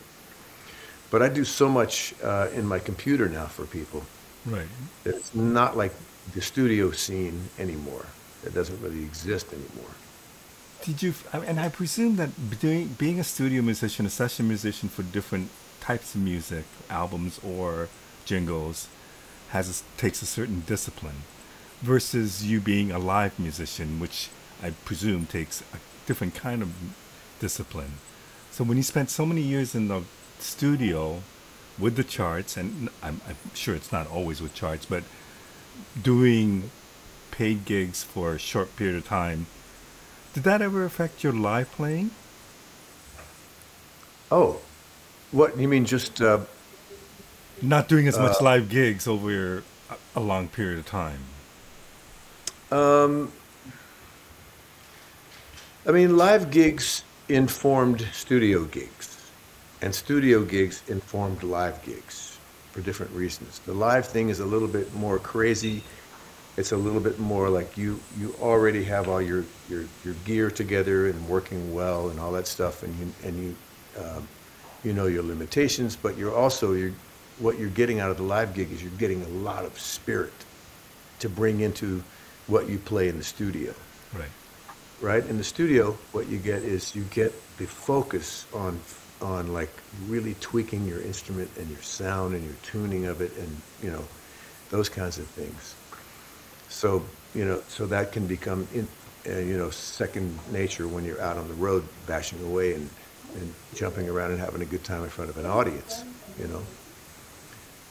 But 1.12 1.22
I 1.22 1.28
do 1.40 1.44
so 1.44 1.68
much, 1.68 2.16
uh, 2.24 2.48
in 2.56 2.66
my 2.66 2.80
computer 2.80 3.28
now 3.28 3.48
for 3.58 3.66
people. 3.66 4.02
right 4.46 4.72
It's 5.04 5.36
not 5.36 5.76
like 5.76 5.94
the 6.36 6.42
studio 6.42 6.92
scene 6.92 7.38
anymore. 7.60 8.06
It 8.48 8.54
doesn't 8.54 8.80
really 8.82 9.04
exist 9.12 9.48
anymore. 9.60 9.94
did 10.88 10.98
you 11.04 11.12
and 11.50 11.58
i 11.66 11.70
presume 11.82 12.14
that 12.22 12.30
doing, 12.66 12.84
being 13.04 13.18
a 13.26 13.28
studio 13.36 13.62
musician 13.72 14.04
a 14.06 14.14
session 14.22 14.44
musician 14.56 14.88
for 14.96 15.04
different 15.18 15.48
types 15.90 16.08
of 16.16 16.20
music 16.32 16.66
albums 17.02 17.34
or 17.54 17.68
jingles 18.32 18.78
has 19.56 19.66
takes 20.04 20.20
a 20.28 20.30
certain 20.38 20.60
discipline 20.74 21.20
versus 21.84 22.46
you 22.46 22.60
being 22.60 22.92
a 22.92 22.98
live 22.98 23.38
musician 23.40 24.00
which 24.00 24.30
i 24.62 24.72
presume 24.86 25.26
takes 25.26 25.62
a 25.74 25.78
different 26.08 26.34
kind 26.34 26.62
of 26.62 26.72
discipline 27.40 27.94
so 28.52 28.64
when 28.64 28.78
you 28.78 28.84
spent 28.84 29.10
so 29.10 29.26
many 29.26 29.42
years 29.42 29.76
in 29.76 29.88
the 29.88 30.02
studio 30.40 31.22
with 31.78 31.96
the 31.96 32.04
charts 32.04 32.58
and 32.58 32.90
i'm, 33.02 33.22
I'm 33.28 33.38
sure 33.54 33.76
it's 33.76 33.92
not 33.92 34.08
always 34.08 34.42
with 34.42 34.54
charts 34.54 34.86
but 34.86 35.04
doing 36.02 36.72
paid 37.32 37.66
gigs 37.66 38.04
for 38.04 38.34
a 38.34 38.40
short 38.40 38.76
period 38.76 38.96
of 38.96 39.06
time 39.06 39.46
did 40.34 40.44
that 40.44 40.62
ever 40.62 40.84
affect 40.86 41.24
your 41.24 41.34
live 41.34 41.72
playing 41.72 42.12
Oh, 44.34 44.62
what 45.32 45.58
you 45.60 45.68
mean? 45.68 45.86
Just 45.86 46.20
uh, 46.20 46.40
not 47.62 47.88
doing 47.88 48.08
as 48.08 48.18
much 48.18 48.42
live 48.42 48.68
gigs 48.68 49.08
over 49.08 49.64
a 50.16 50.20
long 50.20 50.48
period 50.48 50.80
of 50.80 50.88
time 50.88 51.20
um, 52.74 53.32
I 55.86 55.92
mean, 55.92 56.18
live 56.18 56.50
gigs 56.50 57.04
informed 57.30 58.08
studio 58.12 58.66
gigs, 58.66 59.32
and 59.82 59.94
studio 59.94 60.44
gigs 60.44 60.82
informed 60.88 61.44
live 61.44 61.84
gigs 61.86 62.40
for 62.72 62.82
different 62.82 63.12
reasons. 63.12 63.60
The 63.60 63.74
live 63.74 64.08
thing 64.08 64.30
is 64.30 64.40
a 64.40 64.46
little 64.46 64.68
bit 64.68 64.92
more 64.96 65.20
crazy. 65.20 65.84
It's 66.58 66.72
a 66.72 66.78
little 66.78 67.00
bit 67.00 67.20
more 67.20 67.48
like 67.48 67.78
you 67.78 68.00
you 68.18 68.36
already 68.42 68.84
have 68.86 69.08
all 69.08 69.22
your 69.22 69.46
your, 69.70 69.86
your 70.04 70.16
gear 70.26 70.50
together 70.50 71.08
and 71.08 71.30
working 71.30 71.76
well 71.76 72.10
and 72.10 72.20
all 72.20 72.32
that 72.32 72.48
stuff, 72.48 72.82
and 72.82 72.98
you 73.00 73.14
and 73.24 73.44
you 73.44 73.56
um, 74.04 74.28
you 74.84 74.94
know 74.94 75.06
your 75.06 75.24
limitations, 75.24 75.96
but 75.96 76.18
you're 76.18 76.36
also 76.36 76.74
you're 76.74 76.94
what 77.38 77.60
you're 77.60 77.70
getting 77.70 78.00
out 78.00 78.10
of 78.10 78.18
the 78.18 78.24
live 78.24 78.56
gig 78.56 78.72
is 78.72 78.82
you're 78.82 78.92
getting 78.98 79.22
a 79.24 79.28
lot 79.30 79.64
of 79.64 79.78
spirit 79.78 80.34
to 81.20 81.30
bring 81.30 81.62
into 81.62 82.04
what 82.48 82.70
you 82.70 82.78
play 82.78 83.08
in 83.08 83.18
the 83.18 83.24
studio 83.24 83.74
right 84.14 84.30
right? 85.04 85.26
In 85.26 85.38
the 85.38 85.44
studio, 85.44 85.92
what 86.14 86.30
you 86.30 86.38
get 86.38 86.64
is 86.64 86.96
you 86.96 87.04
get 87.04 87.34
the 87.58 87.68
focus 87.68 88.48
on 88.54 88.80
on 89.22 89.54
like 89.54 89.70
really 90.08 90.36
tweaking 90.42 90.86
your 90.86 91.02
instrument 91.02 91.50
and 91.58 91.70
your 91.70 91.82
sound 91.82 92.34
and 92.34 92.44
your 92.44 92.56
tuning 92.64 93.06
of 93.06 93.22
it 93.22 93.32
and 93.38 93.62
you 93.82 93.92
know 93.92 94.04
those 94.70 94.90
kinds 94.90 95.20
of 95.20 95.28
things. 95.28 95.76
So 96.70 97.04
you 97.36 97.46
know, 97.46 97.62
so 97.68 97.86
that 97.88 98.12
can 98.14 98.26
become 98.26 98.68
in 98.74 98.88
uh, 99.28 99.38
you 99.40 99.58
know 99.58 99.70
second 99.70 100.40
nature 100.52 100.88
when 100.88 101.04
you're 101.04 101.22
out 101.22 101.38
on 101.38 101.48
the 101.48 101.54
road 101.56 101.84
bashing 102.08 102.42
away 102.44 102.74
and 102.74 102.90
and 103.36 103.54
jumping 103.76 104.10
around 104.10 104.32
and 104.32 104.40
having 104.40 104.62
a 104.62 104.66
good 104.66 104.84
time 104.84 105.04
in 105.04 105.10
front 105.10 105.30
of 105.30 105.38
an 105.38 105.46
audience, 105.46 106.04
you 106.40 106.48
know. 106.48 106.62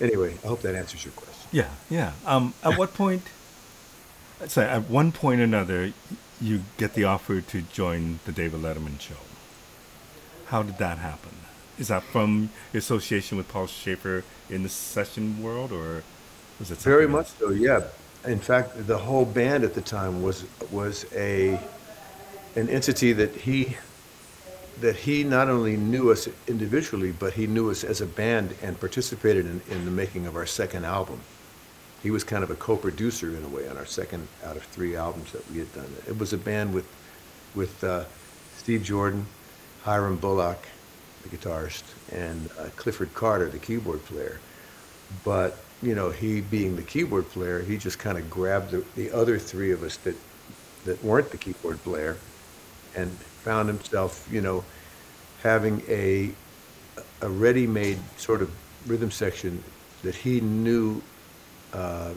Anyway, 0.00 0.34
I 0.44 0.46
hope 0.46 0.62
that 0.62 0.74
answers 0.74 1.04
your 1.04 1.12
question. 1.12 1.48
Yeah, 1.52 1.68
yeah. 1.90 2.12
Um, 2.26 2.54
at 2.64 2.78
what 2.78 2.94
point? 2.94 3.22
Sorry, 4.48 4.68
at 4.68 4.90
one 4.90 5.12
point 5.12 5.40
or 5.40 5.44
another, 5.44 5.92
you 6.40 6.64
get 6.76 6.94
the 6.94 7.05
offer 7.05 7.40
to 7.40 7.62
join 7.62 8.20
the 8.24 8.33
David 8.33 8.61
Letterman 8.61 9.00
show. 9.00 9.14
How 10.46 10.62
did 10.62 10.78
that 10.78 10.98
happen? 10.98 11.31
Is 11.78 11.88
that 11.88 12.02
from 12.02 12.50
your 12.72 12.78
association 12.81 13.38
with 13.38 13.48
Paul 13.48 13.66
Shaffer 13.66 14.24
in 14.48 14.62
the 14.62 14.68
session 14.68 15.42
world, 15.42 15.72
or 15.72 16.05
was 16.59 16.70
it 16.70 16.78
Very 16.83 17.09
much 17.09 17.28
else? 17.31 17.35
so, 17.38 17.50
yeah. 17.50 17.85
In 18.24 18.38
fact, 18.38 18.87
the 18.87 18.98
whole 18.98 19.24
band 19.24 19.64
at 19.64 19.74
the 19.74 19.81
time 19.81 20.22
was 20.22 20.44
was 20.70 21.07
a 21.14 21.61
an 22.55 22.68
entity 22.68 23.12
that 23.12 23.35
he 23.35 23.76
that 24.81 24.96
he 24.96 25.24
not 25.24 25.48
only 25.48 25.76
knew 25.76 26.11
us 26.11 26.28
individually, 26.46 27.12
but 27.12 27.35
he 27.35 27.46
knew 27.46 27.70
us 27.70 27.85
as 27.85 28.00
a 28.00 28.07
band 28.07 28.55
and 28.62 28.78
participated 28.81 29.46
in, 29.46 29.61
in 29.70 29.85
the 29.85 29.90
making 29.90 30.26
of 30.26 30.37
our 30.37 30.46
second 30.46 30.85
album. 30.85 31.20
He 32.02 32.10
was 32.10 32.24
kind 32.24 32.42
of 32.42 32.50
a 32.50 32.56
co-producer 32.56 33.28
in 33.36 33.44
a 33.44 33.48
way 33.48 33.68
on 33.68 33.76
our 33.76 33.86
second 33.86 34.26
out 34.44 34.56
of 34.56 34.64
three 34.64 34.96
albums 34.96 35.32
that 35.32 35.48
we 35.50 35.58
had 35.58 35.72
done. 35.72 35.86
It 36.08 36.18
was 36.18 36.32
a 36.32 36.38
band 36.38 36.74
with 36.74 36.86
with 37.54 37.84
uh, 37.84 38.04
Steve 38.56 38.82
Jordan, 38.82 39.26
Hiram 39.84 40.16
Bullock, 40.16 40.66
the 41.22 41.36
guitarist, 41.36 41.84
and 42.10 42.50
uh, 42.58 42.64
Clifford 42.76 43.14
Carter, 43.14 43.48
the 43.48 43.58
keyboard 43.58 44.04
player. 44.06 44.40
But 45.24 45.58
you 45.82 45.94
know, 45.94 46.10
he 46.10 46.40
being 46.40 46.76
the 46.76 46.82
keyboard 46.82 47.28
player, 47.28 47.60
he 47.60 47.76
just 47.76 47.98
kind 47.98 48.18
of 48.18 48.28
grabbed 48.30 48.70
the, 48.70 48.84
the 48.96 49.12
other 49.12 49.38
three 49.38 49.72
of 49.72 49.82
us 49.82 49.96
that 49.98 50.16
that 50.84 51.02
weren't 51.04 51.30
the 51.30 51.36
keyboard 51.36 51.82
player, 51.84 52.16
and 52.96 53.10
found 53.10 53.68
himself, 53.68 54.28
you 54.30 54.40
know, 54.40 54.64
having 55.42 55.82
a 55.88 56.32
a 57.20 57.28
ready-made 57.28 57.98
sort 58.16 58.42
of 58.42 58.50
rhythm 58.88 59.10
section 59.10 59.62
that 60.02 60.16
he 60.16 60.40
knew. 60.40 61.00
Uh, 61.72 62.12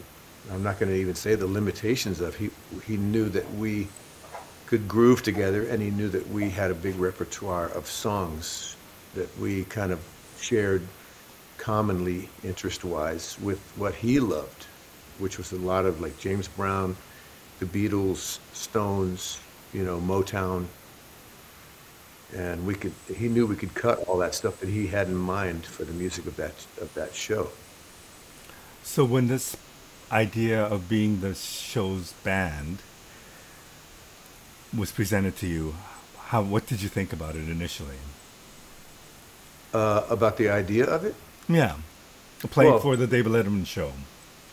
I'm 0.51 0.63
not 0.63 0.79
going 0.79 0.91
to 0.91 0.97
even 0.97 1.15
say 1.15 1.35
the 1.35 1.47
limitations 1.47 2.21
of. 2.21 2.35
He 2.35 2.49
he 2.85 2.97
knew 2.97 3.29
that 3.29 3.51
we 3.55 3.87
could 4.67 4.87
groove 4.87 5.23
together, 5.23 5.67
and 5.67 5.81
he 5.81 5.89
knew 5.89 6.09
that 6.09 6.27
we 6.29 6.49
had 6.49 6.71
a 6.71 6.75
big 6.75 6.95
repertoire 6.97 7.67
of 7.69 7.87
songs 7.87 8.75
that 9.13 9.35
we 9.39 9.63
kind 9.65 9.91
of 9.91 9.99
shared 10.39 10.81
commonly 11.57 12.29
interest-wise 12.43 13.37
with 13.41 13.59
what 13.77 13.95
he 13.95 14.19
loved, 14.19 14.65
which 15.19 15.37
was 15.37 15.51
a 15.51 15.57
lot 15.57 15.85
of 15.85 16.01
like 16.01 16.17
James 16.19 16.47
Brown, 16.47 16.95
the 17.59 17.65
Beatles, 17.65 18.39
Stones, 18.53 19.39
you 19.73 19.83
know, 19.83 19.99
Motown, 19.99 20.65
and 22.35 22.65
we 22.65 22.75
could. 22.75 22.93
He 23.15 23.29
knew 23.29 23.47
we 23.47 23.55
could 23.55 23.73
cut 23.73 23.99
all 23.99 24.17
that 24.17 24.35
stuff 24.35 24.59
that 24.59 24.69
he 24.69 24.87
had 24.87 25.07
in 25.07 25.15
mind 25.15 25.65
for 25.65 25.85
the 25.85 25.93
music 25.93 26.25
of 26.27 26.35
that 26.35 26.53
of 26.81 26.93
that 26.95 27.15
show. 27.15 27.49
So 28.85 29.03
when 29.03 29.27
this 29.27 29.57
idea 30.11 30.63
of 30.63 30.87
being 30.87 31.19
the 31.19 31.33
show's 31.35 32.13
band 32.23 32.77
was 34.77 34.91
presented 34.91 35.35
to 35.37 35.47
you, 35.47 35.75
how 36.27 36.41
what 36.43 36.67
did 36.67 36.81
you 36.81 36.87
think 36.87 37.11
about 37.11 37.35
it 37.35 37.49
initially? 37.49 37.97
Uh, 39.73 40.03
about 40.09 40.37
the 40.37 40.49
idea 40.49 40.85
of 40.85 41.03
it, 41.03 41.15
Yeah, 41.49 41.75
playing 42.51 42.71
Well- 42.73 42.79
for 42.81 42.95
the 42.95 43.05
David 43.07 43.31
Letterman 43.33 43.65
show. 43.67 43.91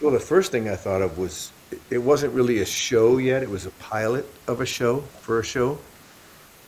well, 0.00 0.10
the 0.12 0.18
first 0.20 0.50
thing 0.50 0.68
I 0.68 0.76
thought 0.76 1.02
of 1.02 1.16
was 1.18 1.52
it- 1.70 1.80
it 1.90 1.98
wasn't 1.98 2.32
really 2.34 2.58
a 2.60 2.66
show 2.66 3.18
yet. 3.18 3.42
It 3.42 3.50
was 3.50 3.64
a 3.66 3.70
pilot 3.70 4.26
of 4.48 4.60
a 4.60 4.66
show 4.66 5.04
for 5.22 5.38
a 5.38 5.44
show, 5.44 5.78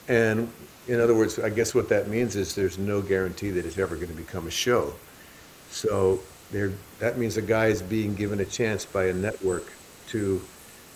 and 0.06 0.50
in 0.86 1.00
other 1.00 1.14
words, 1.14 1.38
I 1.38 1.48
guess 1.48 1.74
what 1.74 1.88
that 1.88 2.08
means 2.08 2.36
is 2.36 2.54
there's 2.54 2.78
no 2.78 3.00
guarantee 3.02 3.50
that 3.50 3.64
it's 3.66 3.78
ever 3.78 3.96
going 3.96 4.08
to 4.08 4.14
become 4.14 4.46
a 4.46 4.50
show. 4.52 4.94
So 5.70 6.20
there, 6.50 6.72
that 6.98 7.18
means 7.18 7.36
a 7.36 7.42
guy 7.42 7.66
is 7.66 7.82
being 7.82 8.14
given 8.14 8.40
a 8.40 8.44
chance 8.44 8.84
by 8.84 9.06
a 9.06 9.12
network 9.12 9.72
to 10.08 10.42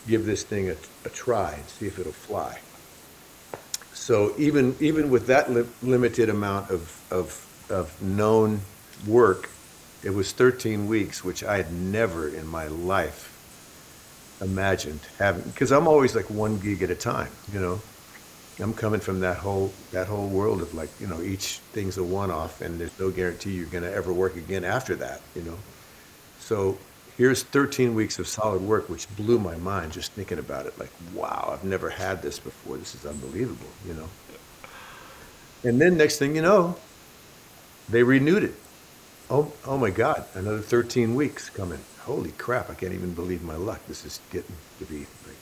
give 0.07 0.25
this 0.25 0.43
thing 0.43 0.71
a, 0.71 0.77
a 1.05 1.09
try 1.09 1.55
and 1.55 1.69
see 1.69 1.87
if 1.87 1.99
it'll 1.99 2.13
fly. 2.13 2.59
So 3.93 4.35
even 4.39 4.77
even 4.81 5.11
with 5.11 5.27
that 5.27 5.51
li- 5.53 5.67
limited 5.83 6.29
amount 6.29 6.71
of, 6.71 7.03
of 7.11 7.45
of 7.71 8.01
known 8.01 8.61
work, 9.07 9.51
it 10.03 10.11
was 10.11 10.33
13 10.33 10.87
weeks, 10.87 11.25
which 11.25 11.45
I 11.45 11.57
had 11.57 11.73
never 11.73 12.29
in 12.29 12.47
my 12.47 12.69
life 12.69 13.35
imagined 14.41 15.01
having. 15.19 15.43
Because 15.43 15.73
I'm 15.73 15.89
always 15.89 16.15
like 16.15 16.31
one 16.31 16.59
gig 16.59 16.83
at 16.83 16.91
a 16.91 16.95
time, 16.95 17.31
you 17.53 17.61
know. 17.61 17.81
I'm 18.61 18.75
coming 18.75 19.01
from 19.01 19.21
that 19.21 19.37
whole 19.37 19.73
that 19.93 20.09
whole 20.09 20.29
world 20.29 20.63
of 20.63 20.75
like 20.75 20.91
you 21.01 21.07
know 21.07 21.23
each 21.23 21.59
thing's 21.73 21.97
a 21.97 22.05
one-off, 22.05 22.61
and 22.61 22.81
there's 22.81 22.99
no 22.99 23.11
guarantee 23.11 23.53
you're 23.53 23.67
going 23.67 23.85
to 23.85 23.93
ever 23.93 24.13
work 24.13 24.37
again 24.37 24.65
after 24.65 24.97
that, 24.97 25.21
you 25.37 25.43
know. 25.43 25.59
So 26.41 26.79
here's 27.17 27.43
13 27.43 27.95
weeks 27.95 28.19
of 28.19 28.27
solid 28.27 28.63
work, 28.63 28.89
which 28.89 29.07
blew 29.17 29.39
my 29.39 29.57
mind 29.57 29.93
just 29.93 30.13
thinking 30.13 30.39
about 30.39 30.67
it. 30.67 30.79
Like, 30.79 30.91
wow, 31.15 31.51
I've 31.53 31.65
never 31.65 31.91
had 31.91 32.23
this 32.23 32.39
before. 32.39 32.77
This 32.77 32.95
is 32.95 33.07
unbelievable, 33.07 33.69
you 33.87 33.95
know. 33.95 34.09
And 35.65 35.81
then 35.81 35.97
next 35.97 36.19
thing 36.19 36.35
you 36.37 36.43
know, 36.43 36.77
they 37.89 38.03
renewed 38.03 38.45
it. 38.45 38.55
Oh, 39.31 39.53
oh 39.67 39.77
my 39.77 39.91
God, 39.91 40.25
another 40.35 40.61
13 40.61 41.15
weeks 41.15 41.51
coming. 41.51 41.81
Holy 42.01 42.31
crap, 42.33 42.71
I 42.71 42.75
can't 42.75 42.95
even 42.95 43.13
believe 43.13 43.43
my 43.43 43.57
luck. 43.57 43.81
This 43.87 44.05
is 44.05 44.21
getting 44.31 44.57
to 44.79 44.85
be 44.87 45.01
like 45.27 45.38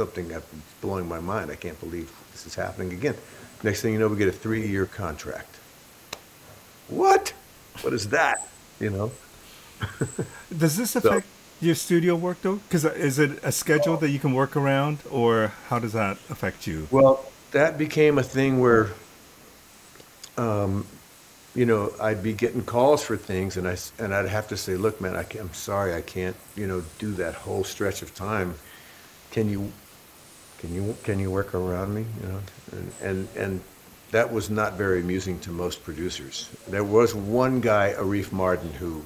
something 0.00 0.28
that's 0.28 0.46
blowing 0.80 1.06
my 1.06 1.20
mind. 1.20 1.50
I 1.50 1.56
can't 1.56 1.78
believe 1.78 2.10
this 2.32 2.46
is 2.46 2.54
happening 2.54 2.90
again. 2.94 3.16
Next 3.62 3.82
thing 3.82 3.92
you 3.92 3.98
know, 3.98 4.08
we 4.08 4.16
get 4.16 4.28
a 4.28 4.32
three-year 4.32 4.86
contract. 4.86 5.56
What? 6.88 7.34
What 7.82 7.92
is 7.92 8.08
that? 8.08 8.48
You 8.78 8.88
know? 8.88 9.12
Does 10.56 10.78
this 10.78 10.96
affect 10.96 11.26
your 11.60 11.74
studio 11.74 12.16
work 12.16 12.40
though? 12.40 12.56
Because 12.56 12.86
is 12.86 13.18
it 13.18 13.44
a 13.44 13.52
schedule 13.52 13.98
that 13.98 14.08
you 14.08 14.18
can 14.18 14.32
work 14.32 14.56
around, 14.56 15.00
or 15.10 15.52
how 15.68 15.78
does 15.78 15.92
that 15.92 16.16
affect 16.30 16.66
you? 16.66 16.88
Well, 16.90 17.22
that 17.50 17.76
became 17.76 18.16
a 18.18 18.22
thing 18.22 18.60
where, 18.60 18.88
um, 20.38 20.86
you 21.54 21.66
know, 21.66 21.92
I'd 22.00 22.22
be 22.22 22.32
getting 22.32 22.62
calls 22.64 23.02
for 23.02 23.18
things, 23.18 23.58
and 23.58 23.68
I 23.68 23.76
and 23.98 24.14
I'd 24.14 24.28
have 24.28 24.48
to 24.48 24.56
say, 24.56 24.76
"Look, 24.76 25.00
man, 25.00 25.14
I 25.16 25.26
I'm 25.38 25.52
sorry, 25.52 25.94
I 25.94 26.00
can't, 26.00 26.36
you 26.56 26.66
know, 26.66 26.82
do 26.98 27.12
that 27.14 27.34
whole 27.34 27.64
stretch 27.64 28.00
of 28.00 28.14
time. 28.14 28.54
Can 29.30 29.48
you, 29.48 29.72
can 30.60 30.74
you, 30.74 30.96
can 31.02 31.18
you 31.18 31.30
work 31.30 31.54
around 31.54 31.94
me? 31.94 32.04
You 32.22 32.28
know?" 32.28 32.40
And 32.72 32.92
and 33.02 33.28
and 33.36 33.60
that 34.12 34.32
was 34.32 34.50
not 34.50 34.74
very 34.74 35.00
amusing 35.00 35.38
to 35.40 35.50
most 35.50 35.82
producers. 35.84 36.48
There 36.68 36.84
was 36.84 37.14
one 37.14 37.60
guy, 37.60 37.94
Arif 37.96 38.26
Mardin, 38.26 38.72
who 38.72 39.02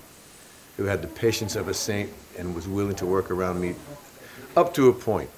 who 0.76 0.84
had 0.84 1.02
the 1.02 1.08
patience 1.08 1.56
of 1.56 1.68
a 1.68 1.74
saint 1.74 2.10
and 2.38 2.54
was 2.54 2.66
willing 2.66 2.96
to 2.96 3.06
work 3.06 3.30
around 3.30 3.60
me 3.60 3.74
up 4.56 4.74
to 4.74 4.88
a 4.88 4.92
point. 4.92 5.30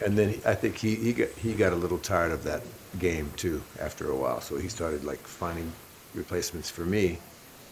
And 0.00 0.16
then 0.16 0.28
he- 0.30 0.40
I 0.46 0.54
think 0.54 0.76
he, 0.76 0.94
he 0.94 1.12
got 1.12 1.28
he 1.30 1.52
got 1.54 1.72
a 1.72 1.76
little 1.76 1.98
tired 1.98 2.32
of 2.32 2.44
that 2.44 2.62
game 2.98 3.30
too 3.36 3.62
after 3.80 4.10
a 4.10 4.16
while. 4.16 4.40
So 4.40 4.56
he 4.56 4.68
started 4.68 5.04
like 5.04 5.18
finding 5.20 5.70
replacements 6.14 6.70
for 6.70 6.82
me 6.84 7.18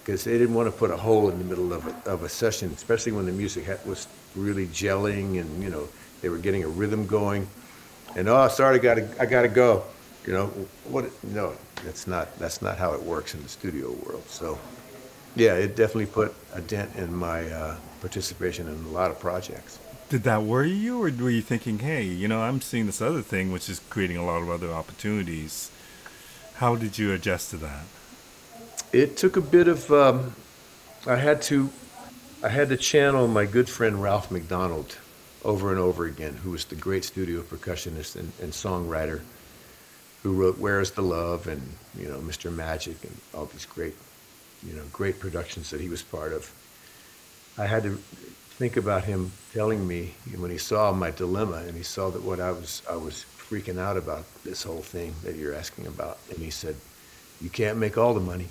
because 0.04 0.24
they 0.24 0.36
didn't 0.38 0.54
want 0.54 0.70
to 0.70 0.76
put 0.76 0.90
a 0.90 0.96
hole 0.96 1.30
in 1.30 1.38
the 1.38 1.44
middle 1.44 1.72
of 1.72 1.86
a, 1.86 2.10
of 2.10 2.22
a 2.22 2.28
session, 2.28 2.70
especially 2.74 3.12
when 3.12 3.26
the 3.26 3.32
music 3.32 3.64
had, 3.64 3.84
was 3.86 4.06
really 4.34 4.66
gelling 4.66 5.40
and 5.40 5.62
you 5.62 5.70
know 5.70 5.88
they 6.22 6.28
were 6.28 6.38
getting 6.38 6.64
a 6.64 6.68
rhythm 6.68 7.06
going. 7.06 7.46
And 8.14 8.28
oh, 8.28 8.48
sorry, 8.48 8.76
I 8.76 8.78
gotta 8.78 9.08
I 9.20 9.26
gotta 9.26 9.48
go. 9.48 9.84
You 10.26 10.32
know 10.32 10.46
what? 10.84 11.10
No, 11.24 11.54
that's 11.84 12.06
not 12.06 12.36
that's 12.38 12.62
not 12.62 12.78
how 12.78 12.94
it 12.94 13.02
works 13.02 13.34
in 13.34 13.42
the 13.42 13.48
studio 13.48 13.90
world. 13.90 14.24
So 14.28 14.58
yeah, 15.36 15.54
it 15.54 15.76
definitely 15.76 16.06
put 16.06 16.34
a 16.54 16.60
dent 16.60 16.96
in 16.96 17.14
my 17.14 17.48
uh, 17.50 17.76
participation 18.00 18.68
in 18.68 18.74
a 18.86 18.88
lot 18.88 19.10
of 19.10 19.20
projects. 19.20 19.78
Did 20.08 20.22
that 20.22 20.42
worry 20.42 20.70
you, 20.70 20.98
or 20.98 21.10
were 21.10 21.30
you 21.30 21.42
thinking, 21.42 21.80
"Hey, 21.80 22.04
you 22.04 22.26
know, 22.26 22.40
I'm 22.40 22.60
seeing 22.60 22.86
this 22.86 23.02
other 23.02 23.22
thing, 23.22 23.52
which 23.52 23.68
is 23.68 23.80
creating 23.90 24.16
a 24.16 24.24
lot 24.24 24.40
of 24.40 24.48
other 24.50 24.72
opportunities"? 24.72 25.70
How 26.54 26.74
did 26.74 26.98
you 26.98 27.12
adjust 27.12 27.50
to 27.50 27.58
that? 27.58 27.84
It 28.92 29.16
took 29.16 29.36
a 29.36 29.40
bit 29.40 29.68
of. 29.68 29.92
Um, 29.92 30.34
I 31.06 31.16
had 31.16 31.42
to. 31.42 31.70
I 32.42 32.48
had 32.48 32.68
to 32.70 32.76
channel 32.76 33.28
my 33.28 33.44
good 33.44 33.68
friend 33.68 34.02
Ralph 34.02 34.30
MacDonald 34.30 34.96
over 35.46 35.70
and 35.70 35.78
over 35.78 36.06
again, 36.06 36.34
who 36.34 36.50
was 36.50 36.64
the 36.64 36.74
great 36.74 37.04
studio 37.04 37.40
percussionist 37.40 38.16
and, 38.16 38.32
and 38.42 38.52
songwriter, 38.52 39.20
who 40.22 40.32
wrote 40.32 40.58
"Where's 40.58 40.90
the 40.90 41.02
Love" 41.02 41.46
and 41.46 41.62
you 41.96 42.08
know 42.08 42.18
Mr. 42.18 42.52
Magic 42.52 43.02
and 43.04 43.16
all 43.32 43.46
these 43.46 43.64
great, 43.64 43.94
you 44.66 44.74
know, 44.74 44.82
great 44.92 45.20
productions 45.20 45.70
that 45.70 45.80
he 45.80 45.88
was 45.88 46.02
part 46.02 46.32
of. 46.32 46.52
I 47.56 47.66
had 47.66 47.84
to 47.84 47.96
think 48.58 48.76
about 48.76 49.04
him 49.04 49.30
telling 49.54 49.86
me 49.86 50.14
when 50.36 50.50
he 50.50 50.58
saw 50.58 50.92
my 50.92 51.12
dilemma 51.12 51.58
and 51.66 51.76
he 51.76 51.84
saw 51.84 52.10
that 52.10 52.22
what 52.22 52.40
I 52.40 52.50
was 52.50 52.82
I 52.90 52.96
was 52.96 53.24
freaking 53.38 53.78
out 53.78 53.96
about 53.96 54.24
this 54.42 54.64
whole 54.64 54.82
thing 54.82 55.14
that 55.22 55.36
you're 55.36 55.54
asking 55.54 55.86
about, 55.86 56.18
and 56.28 56.38
he 56.38 56.50
said, 56.50 56.74
"You 57.40 57.50
can't 57.50 57.78
make 57.78 57.96
all 57.96 58.14
the 58.14 58.20
money." 58.20 58.48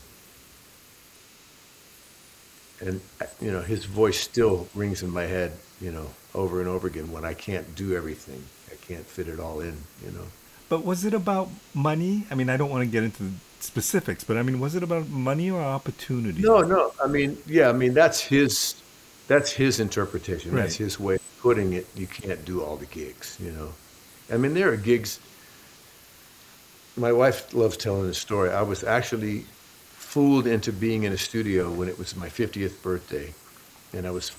and 2.82 3.00
you 3.40 3.52
know 3.52 3.62
his 3.62 3.86
voice 3.86 4.20
still 4.20 4.68
rings 4.76 5.02
in 5.02 5.10
my 5.10 5.24
head 5.24 5.54
you 5.80 5.90
know 5.90 6.10
over 6.36 6.60
and 6.60 6.70
over 6.70 6.88
again 6.88 7.12
when 7.12 7.26
i 7.26 7.34
can't 7.34 7.76
do 7.76 7.96
everything 7.96 8.44
i 8.72 8.76
can't 8.88 9.06
fit 9.06 9.28
it 9.28 9.40
all 9.40 9.60
in 9.60 9.76
you 10.06 10.12
know 10.12 10.28
But 10.68 10.84
was 10.84 11.06
it 11.06 11.14
about 11.14 11.50
money? 11.74 12.26
I 12.32 12.36
mean, 12.36 12.50
I 12.50 12.58
don't 12.58 12.72
want 12.72 12.82
to 12.82 12.90
get 12.90 13.04
into 13.04 13.24
specifics, 13.60 14.24
but 14.24 14.36
I 14.38 14.42
mean, 14.42 14.60
was 14.60 14.74
it 14.74 14.82
about 14.82 15.08
money 15.10 15.52
or 15.52 15.62
opportunity? 15.62 16.42
No, 16.42 16.62
no. 16.62 16.92
I 17.04 17.08
mean, 17.08 17.38
yeah. 17.46 17.70
I 17.70 17.74
mean, 17.74 17.94
that's 17.94 18.20
his. 18.20 18.76
That's 19.28 19.52
his 19.52 19.80
interpretation. 19.80 20.56
That's 20.56 20.76
his 20.76 21.00
way 21.00 21.16
of 21.16 21.22
putting 21.40 21.74
it. 21.74 21.86
You 21.96 22.08
can't 22.08 22.44
do 22.46 22.64
all 22.64 22.78
the 22.78 22.86
gigs. 22.88 23.38
You 23.40 23.52
know. 23.52 23.70
I 24.34 24.38
mean, 24.38 24.54
there 24.54 24.72
are 24.72 24.78
gigs. 24.78 25.20
My 26.98 27.12
wife 27.12 27.54
loves 27.54 27.78
telling 27.78 28.08
this 28.08 28.18
story. 28.18 28.50
I 28.50 28.64
was 28.64 28.84
actually 28.84 29.46
fooled 29.92 30.48
into 30.48 30.72
being 30.72 31.04
in 31.04 31.14
a 31.14 31.18
studio 31.18 31.70
when 31.72 31.88
it 31.90 31.98
was 32.00 32.16
my 32.16 32.30
50th 32.30 32.82
birthday, 32.82 33.34
and 33.94 34.08
I 34.08 34.12
was 34.12 34.32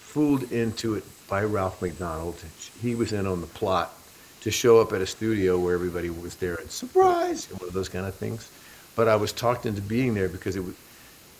fooled 0.00 0.50
into 0.50 0.94
it 0.94 1.04
by 1.28 1.44
Ralph 1.44 1.80
MacDonald. 1.80 2.42
He 2.80 2.94
was 2.94 3.12
in 3.12 3.26
on 3.26 3.40
the 3.40 3.46
plot 3.46 3.94
to 4.40 4.50
show 4.50 4.80
up 4.80 4.92
at 4.92 5.00
a 5.00 5.06
studio 5.06 5.58
where 5.58 5.74
everybody 5.74 6.10
was 6.10 6.36
there 6.36 6.54
and 6.56 6.70
surprise, 6.70 7.46
one 7.52 7.68
of 7.68 7.74
those 7.74 7.88
kind 7.88 8.06
of 8.06 8.14
things. 8.14 8.50
But 8.96 9.08
I 9.08 9.16
was 9.16 9.32
talked 9.32 9.66
into 9.66 9.82
being 9.82 10.14
there 10.14 10.28
because 10.28 10.56
it 10.56 10.64
was, 10.64 10.74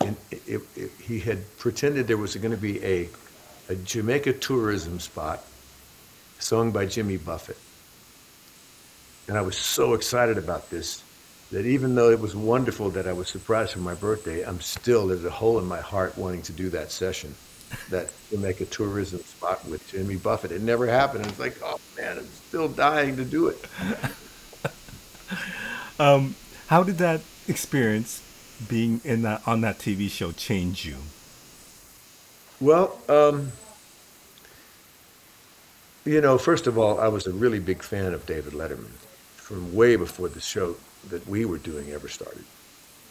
and 0.01 0.17
it, 0.31 0.43
it, 0.47 0.61
it, 0.77 0.91
he 1.03 1.19
had 1.19 1.39
pretended 1.59 2.07
there 2.07 2.17
was 2.17 2.37
going 2.37 2.51
to 2.53 2.57
be 2.57 2.85
a, 2.85 3.09
a 3.69 3.75
Jamaica 3.75 4.35
tourism 4.35 5.01
spot 5.01 5.43
sung 6.39 6.71
by 6.71 6.87
Jimmy 6.87 7.17
Buffett. 7.17 7.57
And 9.27 9.37
I 9.37 9.43
was 9.43 9.57
so 9.57 9.95
excited 9.95 10.39
about 10.39 10.71
this 10.71 11.03
that 11.51 11.65
even 11.65 11.95
though 11.95 12.11
it 12.11 12.21
was 12.21 12.37
wonderful 12.37 12.91
that 12.91 13.07
I 13.07 13.13
was 13.13 13.29
surprised 13.29 13.73
for 13.73 13.79
my 13.79 13.95
birthday, 13.95 14.43
I'm 14.45 14.61
still, 14.61 15.07
there's 15.07 15.25
a 15.25 15.31
hole 15.31 15.59
in 15.59 15.65
my 15.65 15.81
heart 15.81 16.17
wanting 16.19 16.43
to 16.43 16.53
do 16.53 16.69
that 16.71 16.91
session, 16.91 17.35
that 17.91 18.11
to 18.31 18.39
make 18.39 18.61
a 18.61 18.67
tourism 18.67 19.21
spot 19.21 19.67
with 19.67 19.87
Jimmy 19.91 20.17
Buffett. 20.17 20.53
It 20.53 20.63
never 20.63 20.87
happened. 20.87 21.27
It's 21.27 21.39
like, 21.39 21.57
oh 21.63 21.79
man, 21.97 22.19
I'm 22.19 22.27
still 22.49 22.69
dying 22.69 23.17
to 23.17 23.25
do 23.25 23.49
it. 23.49 23.65
Um, 25.99 26.37
how 26.69 26.85
did 26.85 26.99
that 26.99 27.23
experience 27.49 28.23
being 28.69 29.01
in 29.05 29.23
that 29.23 29.43
on 29.47 29.63
that 29.63 29.79
TV 29.79 30.09
show 30.09 30.33
change 30.33 30.85
you? 30.85 30.97
Well, 32.61 32.99
um, 33.09 33.53
you 36.05 36.21
know, 36.21 36.39
first 36.39 36.67
of 36.67 36.79
all, 36.79 37.01
I 37.01 37.09
was 37.09 37.27
a 37.27 37.33
really 37.33 37.59
big 37.59 37.83
fan 37.83 38.13
of 38.13 38.27
David 38.27 38.53
Letterman 38.53 38.93
from 39.37 39.75
way 39.75 39.97
before 39.97 40.29
the 40.29 40.41
show 40.41 40.77
that 41.09 41.27
we 41.27 41.45
were 41.45 41.59
doing 41.59 41.91
ever 41.91 42.09
started. 42.09 42.45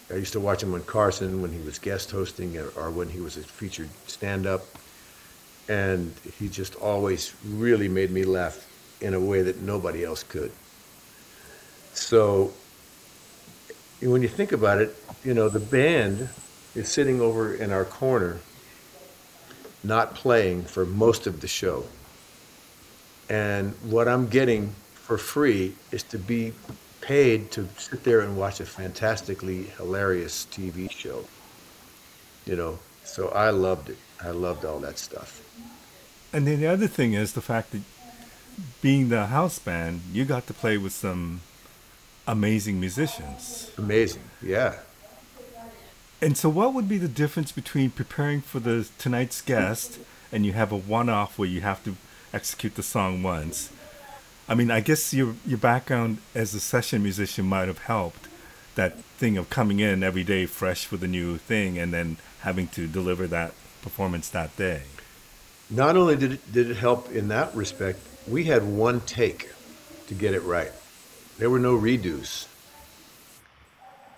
I 0.10 0.16
used 0.16 0.34
to 0.34 0.40
watch 0.40 0.64
him 0.64 0.74
on 0.74 0.84
Carson 0.84 1.42
when 1.42 1.52
he 1.52 1.60
was 1.60 1.80
guest 1.80 2.12
hosting 2.12 2.58
or, 2.58 2.70
or 2.78 2.90
when 2.92 3.10
he 3.10 3.20
was 3.20 3.36
a 3.38 3.42
featured 3.42 3.90
stand-up, 4.08 4.66
and 5.68 6.14
he 6.40 6.48
just 6.48 6.76
always 6.76 7.34
really 7.46 7.90
made 7.90 8.12
me 8.12 8.24
laugh 8.24 8.66
in 9.02 9.14
a 9.14 9.20
way 9.20 9.42
that 9.42 9.62
nobody 9.62 10.06
else 10.06 10.24
could. 10.24 10.52
So 11.94 12.54
when 14.02 14.22
you 14.22 14.28
think 14.28 14.52
about 14.52 14.80
it, 14.80 14.96
you 15.24 15.34
know, 15.34 15.50
the 15.50 15.60
band 15.60 16.30
is 16.76 16.88
sitting 16.90 17.20
over 17.20 17.54
in 17.54 17.72
our 17.72 17.86
corner 17.86 18.40
not 19.84 20.16
playing 20.16 20.64
for 20.64 20.86
most 20.86 21.28
of 21.28 21.42
the 21.42 21.48
show. 21.48 21.84
And 23.30 23.74
what 23.84 24.08
I'm 24.08 24.28
getting 24.28 24.74
for 24.94 25.18
free 25.18 25.74
is 25.92 26.04
to 26.04 26.20
be 26.20 26.54
paid 27.08 27.50
to 27.52 27.66
sit 27.78 28.04
there 28.04 28.20
and 28.20 28.38
watch 28.38 28.60
a 28.60 28.66
fantastically 28.66 29.64
hilarious 29.78 30.46
TV 30.52 30.92
show. 30.92 31.24
You 32.46 32.58
know, 32.58 32.80
so 33.06 33.30
I 33.30 33.50
loved 33.50 33.90
it. 33.90 33.98
I 34.22 34.32
loved 34.32 34.66
all 34.66 34.80
that 34.80 35.00
stuff. 35.00 35.42
And 36.34 36.46
then 36.46 36.60
the 36.60 36.68
other 36.68 36.88
thing 36.88 37.14
is 37.14 37.32
the 37.32 37.42
fact 37.42 37.72
that 37.72 37.82
being 38.82 39.08
the 39.08 39.28
house 39.28 39.58
band, 39.58 40.02
you 40.12 40.26
got 40.26 40.48
to 40.48 40.54
play 40.54 40.78
with 40.78 40.92
some 40.92 41.40
amazing 42.28 42.78
musicians. 42.82 43.72
Amazing. 43.78 44.24
Yeah. 44.42 44.80
And 46.22 46.36
so, 46.36 46.50
what 46.50 46.74
would 46.74 46.90
be 46.90 46.98
the 46.98 47.08
difference 47.08 47.54
between 47.54 47.92
preparing 47.92 48.42
for 48.42 48.60
the 48.60 48.90
tonight's 48.98 49.40
guest 49.42 50.00
and 50.32 50.46
you 50.46 50.52
have 50.54 50.74
a 50.74 50.78
one-off 50.78 51.40
where 51.40 51.48
you 51.48 51.62
have 51.62 51.84
to 51.86 51.96
execute 52.34 52.76
the 52.76 52.84
song 52.84 53.24
once? 53.24 53.72
I 54.50 54.56
mean, 54.56 54.72
I 54.72 54.80
guess 54.80 55.14
your 55.14 55.36
your 55.46 55.58
background 55.58 56.20
as 56.34 56.54
a 56.54 56.60
session 56.60 57.04
musician 57.04 57.46
might 57.46 57.68
have 57.68 57.80
helped 57.80 58.28
that 58.76 58.98
thing 59.18 59.38
of 59.38 59.50
coming 59.50 59.80
in 59.80 60.04
every 60.04 60.24
day 60.24 60.46
fresh 60.46 60.90
with 60.92 61.04
a 61.04 61.08
new 61.08 61.38
thing 61.38 61.78
and 61.78 61.94
then 61.94 62.18
having 62.42 62.68
to 62.70 62.88
deliver 62.88 63.28
that 63.28 63.54
performance 63.82 64.30
that 64.30 64.56
day. 64.56 64.84
Not 65.70 65.98
only 65.98 66.16
did 66.16 66.34
it, 66.34 66.54
did 66.54 66.72
it 66.72 66.78
help 66.78 67.12
in 67.12 67.28
that 67.28 67.54
respect, 67.56 68.00
we 68.28 68.46
had 68.46 68.64
one 68.64 69.02
take 69.02 69.50
to 70.08 70.14
get 70.14 70.34
it 70.34 70.44
right. 70.44 70.72
There 71.38 71.50
were 71.50 71.60
no 71.60 71.78
redos. 71.78 72.48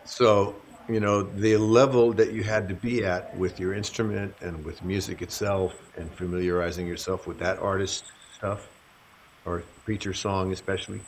So, 0.05 0.55
you 0.87 0.99
know, 0.99 1.23
the 1.23 1.57
level 1.57 2.13
that 2.13 2.33
you 2.33 2.43
had 2.43 2.67
to 2.69 2.75
be 2.75 3.03
at 3.03 3.35
with 3.35 3.59
your 3.59 3.73
instrument 3.73 4.35
and 4.41 4.63
with 4.63 4.83
music 4.83 5.21
itself 5.21 5.73
and 5.97 6.11
familiarizing 6.11 6.85
yourself 6.85 7.25
with 7.25 7.39
that 7.39 7.57
artist's 7.59 8.11
stuff 8.35 8.67
or 9.49 9.63
feature 9.85 10.13
song 10.13 10.51
especially, 10.51 11.01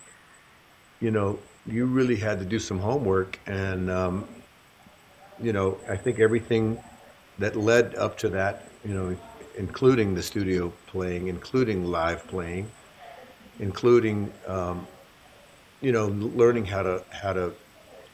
you 1.00 1.12
know, 1.12 1.40
you 1.66 1.86
really 1.86 2.16
had 2.16 2.40
to 2.40 2.46
do 2.46 2.60
some 2.60 2.80
homework. 2.80 3.40
And, 3.46 3.90
um, 3.90 4.28
you 5.42 5.54
know, 5.54 5.78
I 5.88 5.96
think 5.96 6.20
everything 6.20 6.80
that 7.40 7.56
led 7.56 7.96
up 7.96 8.18
to 8.20 8.30
that, 8.30 8.68
you 8.84 8.94
know, 8.94 9.18
including 9.58 10.16
the 10.16 10.24
studio 10.24 10.74
playing, 10.88 11.28
including 11.28 11.86
live 11.86 12.26
playing, 12.28 12.72
including, 13.60 14.32
um, 14.48 14.88
you 15.82 15.92
know, 15.92 16.08
learning 16.08 16.66
how 16.66 16.84
to 16.84 17.04
how 17.10 17.34
to 17.34 17.54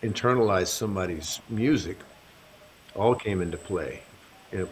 internalize 0.02 0.68
somebody's 0.68 1.40
music, 1.50 1.98
all 2.96 3.16
came 3.16 3.42
into 3.42 3.58
play, 3.58 4.02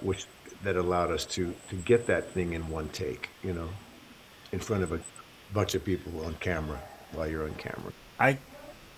which 0.02 0.26
that 0.64 0.76
allowed 0.76 1.12
us 1.12 1.26
to 1.26 1.54
to 1.70 1.76
get 1.76 2.08
that 2.08 2.32
thing 2.32 2.54
in 2.54 2.70
one 2.70 2.90
take, 2.90 3.30
you 3.44 3.54
know, 3.54 3.70
in 4.52 4.60
front 4.60 4.84
of 4.84 4.92
a 4.92 5.00
bunch 5.54 5.76
of 5.76 5.84
people 5.86 6.26
on 6.26 6.36
camera 6.40 6.80
while 7.14 7.28
you're 7.28 7.44
on 7.44 7.56
camera. 7.56 7.92
I 8.20 8.38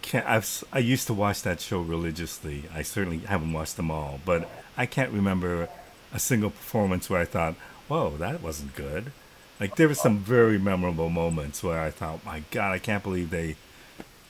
can't. 0.02 0.26
I've, 0.28 0.64
I 0.72 0.80
used 0.80 1.08
to 1.08 1.14
watch 1.14 1.42
that 1.44 1.60
show 1.62 1.82
religiously. 1.82 2.64
I 2.74 2.82
certainly 2.82 3.20
haven't 3.20 3.54
watched 3.54 3.78
them 3.78 3.92
all, 3.92 4.20
but 4.26 4.50
I 4.78 4.86
can't 4.86 5.12
remember 5.12 5.70
a 6.14 6.20
single 6.20 6.50
performance 6.52 7.10
where 7.10 7.22
I 7.22 7.26
thought, 7.26 7.56
"Whoa, 7.88 8.16
that 8.18 8.42
wasn't 8.42 8.76
good." 8.76 9.12
Like 9.60 9.76
there 9.76 9.88
were 9.88 9.96
some 9.96 10.20
very 10.20 10.60
memorable 10.60 11.10
moments 11.10 11.64
where 11.64 11.82
I 11.82 11.90
thought, 11.92 12.24
"My 12.26 12.44
God, 12.52 12.74
I 12.74 12.80
can't 12.80 13.04
believe 13.04 13.30
they 13.32 13.56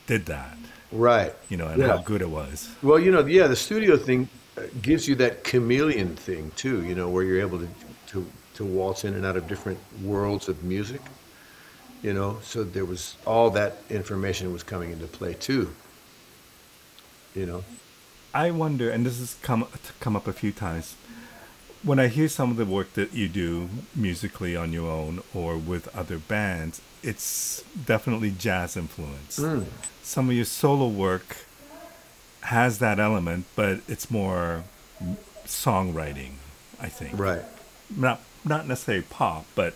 did 0.07 0.25
that." 0.27 0.57
Right. 0.91 1.33
You 1.49 1.57
know, 1.57 1.67
and 1.67 1.81
Yeah. 1.81 1.87
how 1.89 1.97
good 1.97 2.21
it 2.21 2.29
was. 2.29 2.69
Well, 2.81 2.97
you 2.97 3.11
know, 3.11 3.25
yeah, 3.25 3.47
the 3.47 3.55
studio 3.57 3.97
thing 3.97 4.29
uh, 4.57 4.61
gives 4.81 5.05
you 5.07 5.15
that 5.15 5.43
chameleon 5.43 6.15
thing 6.15 6.51
too, 6.55 6.83
you 6.85 6.95
know, 6.95 7.09
where 7.09 7.23
you're 7.23 7.41
able 7.41 7.59
to 7.59 7.67
to 8.07 8.25
to 8.55 8.65
waltz 8.65 9.03
in 9.03 9.13
and 9.13 9.25
out 9.25 9.35
of 9.37 9.47
different 9.47 9.79
worlds 10.01 10.47
of 10.49 10.63
music. 10.63 11.01
You 12.01 12.13
know, 12.13 12.37
so 12.43 12.63
there 12.63 12.85
was 12.85 13.15
all 13.25 13.49
that 13.51 13.77
information 13.89 14.53
was 14.53 14.63
coming 14.63 14.91
into 14.91 15.07
play 15.07 15.33
too. 15.33 15.73
You 17.33 17.45
know. 17.45 17.63
I 18.33 18.51
wonder, 18.51 18.89
and 18.89 19.05
this 19.05 19.19
has 19.19 19.35
come 19.41 19.67
come 19.99 20.15
up 20.15 20.27
a 20.27 20.33
few 20.33 20.51
times. 20.51 20.95
When 21.83 21.99
I 21.99 22.07
hear 22.07 22.27
some 22.27 22.51
of 22.51 22.57
the 22.57 22.65
work 22.65 22.93
that 22.93 23.13
you 23.13 23.27
do 23.27 23.69
musically 23.95 24.55
on 24.55 24.73
your 24.73 24.89
own 24.89 25.21
or 25.33 25.57
with 25.57 25.95
other 25.95 26.17
bands, 26.17 26.81
it's 27.03 27.63
definitely 27.85 28.31
jazz 28.31 28.75
influence. 28.75 29.39
Mm. 29.39 29.65
Some 30.03 30.29
of 30.29 30.35
your 30.35 30.45
solo 30.45 30.87
work 30.87 31.37
has 32.41 32.79
that 32.79 32.99
element, 32.99 33.45
but 33.55 33.81
it's 33.87 34.09
more 34.09 34.63
songwriting, 35.45 36.33
I 36.79 36.89
think. 36.89 37.17
Right. 37.17 37.43
Not 37.95 38.21
not 38.43 38.67
necessarily 38.67 39.05
pop, 39.09 39.45
but 39.55 39.73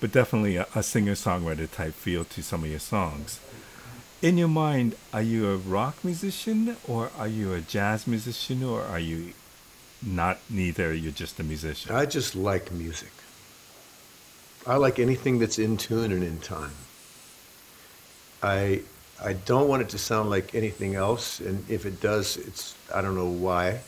but 0.00 0.12
definitely 0.12 0.56
a, 0.56 0.66
a 0.74 0.82
singer 0.82 1.14
songwriter 1.14 1.70
type 1.70 1.94
feel 1.94 2.24
to 2.24 2.42
some 2.42 2.64
of 2.64 2.70
your 2.70 2.78
songs. 2.80 3.40
In 4.22 4.38
your 4.38 4.48
mind, 4.48 4.96
are 5.12 5.22
you 5.22 5.50
a 5.50 5.56
rock 5.56 6.02
musician 6.02 6.76
or 6.88 7.10
are 7.18 7.28
you 7.28 7.52
a 7.52 7.60
jazz 7.60 8.06
musician 8.06 8.62
or 8.62 8.82
are 8.82 8.98
you 8.98 9.32
not 10.02 10.38
neither? 10.48 10.92
You're 10.94 11.12
just 11.12 11.38
a 11.38 11.44
musician. 11.44 11.94
I 11.94 12.06
just 12.06 12.34
like 12.34 12.72
music. 12.72 13.12
I 14.66 14.76
like 14.76 14.98
anything 14.98 15.38
that's 15.38 15.58
in 15.58 15.76
tune 15.76 16.12
and 16.12 16.24
in 16.24 16.38
time. 16.40 16.72
I 18.42 18.82
I 19.22 19.32
don't 19.32 19.68
want 19.68 19.82
it 19.82 19.88
to 19.90 19.98
sound 19.98 20.28
like 20.28 20.54
anything 20.54 20.94
else, 20.94 21.40
and 21.40 21.64
if 21.70 21.86
it 21.86 22.00
does, 22.00 22.36
it's 22.36 22.74
I 22.94 23.00
don't 23.00 23.14
know 23.14 23.28
why, 23.28 23.80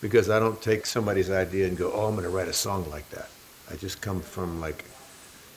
because 0.00 0.30
I 0.30 0.38
don't 0.38 0.60
take 0.60 0.86
somebody's 0.86 1.30
idea 1.30 1.68
and 1.68 1.76
go, 1.76 1.92
oh, 1.92 2.06
I'm 2.06 2.14
going 2.14 2.24
to 2.24 2.30
write 2.30 2.48
a 2.48 2.52
song 2.52 2.88
like 2.90 3.08
that. 3.10 3.28
I 3.70 3.76
just 3.76 4.00
come 4.00 4.20
from 4.20 4.60
like, 4.60 4.84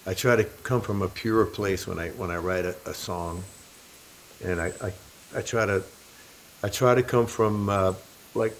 I 0.06 0.14
try 0.14 0.36
to 0.36 0.44
come 0.44 0.82
from 0.82 1.02
a 1.02 1.08
pure 1.08 1.46
place 1.46 1.88
when 1.88 2.00
I 2.00 2.10
when 2.10 2.30
I 2.30 2.38
write 2.38 2.66
a, 2.66 2.76
a 2.86 2.94
song, 2.94 3.44
and 4.44 4.60
I, 4.60 4.72
I 4.82 4.94
I 5.36 5.42
try 5.42 5.66
to 5.66 5.84
I 6.62 6.70
try 6.70 6.96
to 6.96 7.04
come 7.04 7.26
from 7.26 7.70
uh, 7.70 7.94
like 8.36 8.56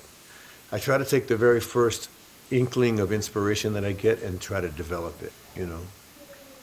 I 0.72 0.80
try 0.80 0.98
to 0.98 1.06
take 1.06 1.28
the 1.28 1.38
very 1.38 1.60
first 1.60 2.10
inkling 2.52 3.00
of 3.00 3.12
inspiration 3.12 3.74
that 3.74 3.86
I 3.86 3.94
get 3.94 4.22
and 4.22 4.40
try 4.40 4.62
to 4.62 4.70
develop 4.70 5.22
it, 5.22 5.32
you 5.56 5.66
know. 5.66 5.82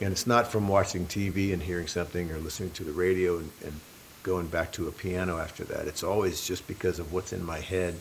And 0.00 0.12
it's 0.12 0.26
not 0.26 0.50
from 0.50 0.66
watching 0.66 1.06
TV 1.06 1.52
and 1.52 1.62
hearing 1.62 1.86
something 1.86 2.30
or 2.30 2.38
listening 2.38 2.70
to 2.72 2.84
the 2.84 2.92
radio 2.92 3.38
and, 3.38 3.50
and 3.64 3.80
going 4.22 4.46
back 4.46 4.72
to 4.72 4.88
a 4.88 4.92
piano 4.92 5.38
after 5.38 5.64
that. 5.64 5.86
It's 5.86 6.02
always 6.02 6.46
just 6.46 6.66
because 6.66 6.98
of 6.98 7.12
what's 7.12 7.32
in 7.32 7.44
my 7.44 7.58
head. 7.58 7.94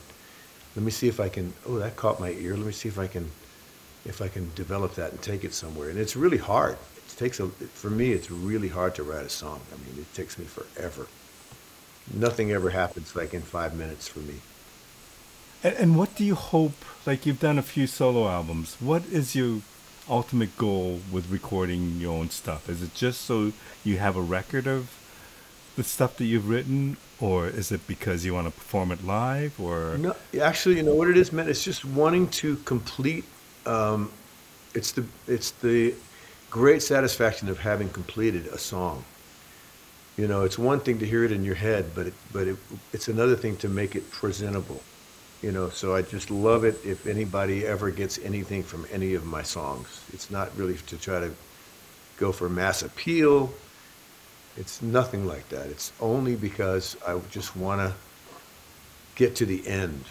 Let 0.75 0.85
me 0.85 0.91
see 0.91 1.07
if 1.07 1.19
I 1.19 1.29
can. 1.29 1.53
Oh, 1.65 1.79
that 1.79 1.95
caught 1.95 2.19
my 2.19 2.31
ear. 2.31 2.55
Let 2.55 2.65
me 2.65 2.71
see 2.71 2.89
if 2.89 2.99
I 2.99 3.07
can, 3.07 3.29
if 4.09 4.21
I 4.21 4.27
can 4.27 4.51
develop 4.55 4.95
that 4.95 5.11
and 5.11 5.21
take 5.21 5.43
it 5.45 5.53
somewhere. 5.53 5.89
And 5.89 5.97
it's 5.97 6.15
really 6.15 6.37
hard. 6.37 6.77
It 7.07 7.15
takes 7.15 7.39
a. 7.39 7.47
For 7.47 7.89
me, 7.89 8.11
it's 8.11 8.29
really 8.29 8.67
hard 8.67 8.95
to 8.95 9.03
write 9.03 9.25
a 9.25 9.29
song. 9.29 9.61
I 9.71 9.75
mean, 9.77 10.01
it 10.01 10.13
takes 10.13 10.37
me 10.37 10.45
forever. 10.45 11.07
Nothing 12.11 12.51
ever 12.51 12.71
happens 12.71 13.15
like 13.15 13.33
in 13.33 13.43
five 13.43 13.75
minutes 13.75 14.07
for 14.07 14.19
me. 14.19 14.35
And, 15.63 15.75
and 15.75 15.97
what 15.97 16.15
do 16.15 16.25
you 16.25 16.35
hope? 16.35 16.73
Like 17.05 17.25
you've 17.25 17.39
done 17.39 17.59
a 17.59 17.63
few 17.63 17.85
solo 17.87 18.27
albums. 18.27 18.77
What 18.79 19.05
is 19.05 19.35
your 19.35 19.61
ultimate 20.09 20.57
goal 20.57 21.01
with 21.11 21.29
recording 21.29 21.99
your 21.99 22.17
own 22.17 22.31
stuff? 22.31 22.67
Is 22.67 22.81
it 22.81 22.95
just 22.95 23.21
so 23.21 23.53
you 23.83 23.97
have 23.97 24.15
a 24.17 24.21
record 24.21 24.67
of 24.67 24.89
the 25.75 25.83
stuff 25.83 26.17
that 26.17 26.25
you've 26.25 26.49
written, 26.49 26.97
or 27.21 27.47
is 27.47 27.71
it 27.71 27.87
because 27.87 28.25
you 28.25 28.33
want 28.33 28.47
to 28.47 28.51
perform 28.51 28.91
it 28.91 29.05
live? 29.05 29.59
Or 29.59 29.97
No, 29.97 30.15
actually, 30.41 30.77
you 30.77 30.83
know 30.83 30.95
what 30.95 31.09
it 31.09 31.17
is, 31.17 31.31
man. 31.31 31.47
It's 31.47 31.63
just 31.63 31.85
wanting 31.85 32.27
to 32.41 32.57
complete. 32.57 33.23
Um, 33.69 34.11
it's 34.73 34.91
the 34.91 35.05
it's 35.27 35.51
the 35.51 35.93
great 36.49 36.81
satisfaction 36.81 37.49
of 37.49 37.59
having 37.59 37.89
completed 37.89 38.47
a 38.47 38.57
song. 38.57 39.03
You 40.17 40.27
know, 40.27 40.43
it's 40.43 40.57
one 40.57 40.79
thing 40.79 40.99
to 40.99 41.05
hear 41.05 41.23
it 41.23 41.31
in 41.31 41.43
your 41.45 41.55
head, 41.55 41.91
but 41.95 42.07
it, 42.07 42.13
but 42.33 42.47
it, 42.47 42.57
it's 42.91 43.07
another 43.07 43.35
thing 43.35 43.55
to 43.57 43.69
make 43.69 43.95
it 43.95 44.09
presentable. 44.11 44.81
You 45.41 45.51
know, 45.53 45.69
so 45.69 45.95
I 45.95 46.01
just 46.01 46.29
love 46.29 46.65
it 46.65 46.75
if 46.83 47.07
anybody 47.07 47.65
ever 47.65 47.91
gets 47.91 48.17
anything 48.19 48.63
from 48.63 48.85
any 48.91 49.13
of 49.13 49.25
my 49.25 49.43
songs. 49.43 50.03
It's 50.11 50.29
not 50.29 50.49
really 50.57 50.75
to 50.87 50.97
try 50.97 51.19
to 51.21 51.31
go 52.17 52.33
for 52.33 52.49
mass 52.49 52.81
appeal. 52.81 53.53
It's 54.57 54.81
nothing 54.81 55.25
like 55.25 55.47
that. 55.49 55.67
It's 55.67 55.93
only 56.01 56.35
because 56.35 56.97
I 57.07 57.17
just 57.31 57.55
want 57.55 57.79
to 57.79 57.93
get 59.15 59.35
to 59.37 59.45
the 59.45 59.65
end, 59.65 60.03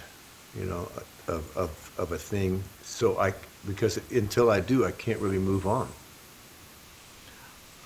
you 0.59 0.65
know, 0.65 0.89
of, 1.27 1.57
of, 1.57 1.93
of 1.99 2.13
a 2.13 2.19
thing. 2.19 2.63
So 2.83 3.19
I, 3.19 3.35
because 3.67 3.99
until 4.11 4.51
I 4.51 4.61
do, 4.61 4.85
I 4.85 4.93
can't 4.93 5.21
really 5.21 5.39
move 5.39 5.67
on. 5.67 5.89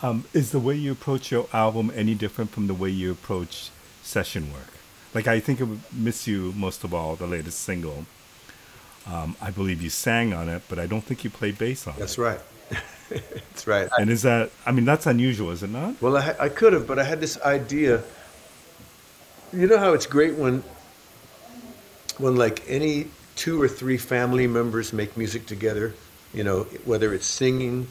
um, 0.03 0.25
is 0.33 0.51
the 0.51 0.59
way 0.59 0.75
you 0.75 0.93
approach 0.93 1.31
your 1.31 1.47
album 1.53 1.93
any 1.95 2.15
different 2.15 2.51
from 2.51 2.67
the 2.67 2.75
way 2.75 2.91
you 2.91 3.13
approach 3.13 3.71
session 4.03 4.53
work? 4.53 4.73
Like 5.15 5.27
I 5.29 5.41
think 5.41 5.61
of 5.61 5.93
"Miss 5.93 6.27
You" 6.27 6.53
most 6.57 6.85
of 6.85 6.93
all, 6.95 7.17
the 7.17 7.27
latest 7.27 7.61
single. 7.61 8.07
Um, 9.07 9.37
I 9.41 9.51
believe 9.51 9.83
you 9.83 9.91
sang 9.91 10.33
on 10.33 10.49
it, 10.49 10.63
but 10.69 10.79
I 10.79 10.87
don't 10.87 11.03
think 11.03 11.25
you 11.25 11.31
played 11.31 11.59
bass 11.59 11.87
on 11.87 11.95
That's 11.99 12.17
it. 12.17 12.19
That's 12.19 12.19
right. 12.19 12.41
That's 13.51 13.67
right. 13.67 13.89
And 13.99 14.09
is 14.11 14.23
that? 14.23 14.51
I 14.65 14.73
mean, 14.73 14.85
that's 14.87 15.07
unusual, 15.07 15.51
is 15.51 15.63
it 15.63 15.71
not? 15.71 16.01
well, 16.01 16.17
I, 16.17 16.35
I 16.41 16.49
could 16.49 16.73
have, 16.73 16.87
but 16.87 16.99
I 16.99 17.05
had 17.05 17.21
this 17.21 17.39
idea. 17.43 18.03
You 19.53 19.67
know 19.67 19.79
how 19.79 19.93
it's 19.93 20.07
great 20.07 20.35
when, 20.37 20.65
when 22.19 22.37
like 22.37 22.63
any 22.69 23.09
two 23.37 23.61
or 23.61 23.69
three 23.69 23.97
family 23.97 24.47
members 24.47 24.93
make 24.93 25.17
music 25.17 25.47
together, 25.47 25.95
you 26.35 26.45
know, 26.45 26.63
whether 26.85 27.13
it's 27.15 27.27
singing 27.27 27.87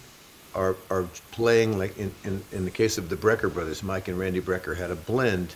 or, 0.53 0.75
or 0.89 1.07
playing, 1.31 1.77
like 1.77 1.97
in, 1.97 2.11
in, 2.23 2.43
in 2.51 2.65
the 2.65 2.71
case 2.71 2.97
of 2.97 3.09
the 3.09 3.15
Brecker 3.15 3.53
brothers, 3.53 3.83
Mike 3.83 4.07
and 4.07 4.17
Randy 4.17 4.41
Brecker 4.41 4.75
had 4.75 4.91
a 4.91 4.95
blend 4.95 5.55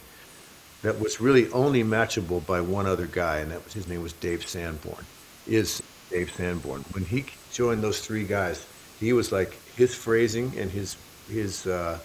that 0.82 1.00
was 1.00 1.20
really 1.20 1.52
only 1.52 1.84
matchable 1.84 2.46
by 2.46 2.62
one 2.62 2.86
other 2.86 3.08
guy, 3.08 3.40
and 3.40 3.52
that 3.52 3.64
was 3.64 3.74
his 3.74 3.88
name 3.88 4.04
was 4.04 4.14
Dave 4.14 4.48
Sanborn. 4.48 5.06
Is 5.48 5.82
Dave 6.10 6.32
Sanborn. 6.32 6.86
When 6.92 7.06
he 7.06 7.26
joined 7.52 7.84
those 7.84 8.00
three 8.00 8.26
guys, 8.26 8.66
he 9.00 9.14
was 9.14 9.32
like 9.32 9.54
his 9.76 9.96
phrasing 9.96 10.54
and 10.58 10.70
his 10.70 10.96
his 11.28 11.66
uh, 11.66 12.00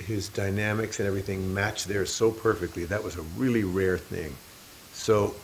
his 0.00 0.28
dynamics 0.28 1.00
and 1.00 1.08
everything 1.08 1.52
matched 1.52 1.88
there 1.88 2.06
so 2.06 2.30
perfectly. 2.30 2.84
That 2.84 3.02
was 3.02 3.16
a 3.16 3.22
really 3.36 3.64
rare 3.64 3.98
thing. 3.98 4.34
So, 4.92 5.34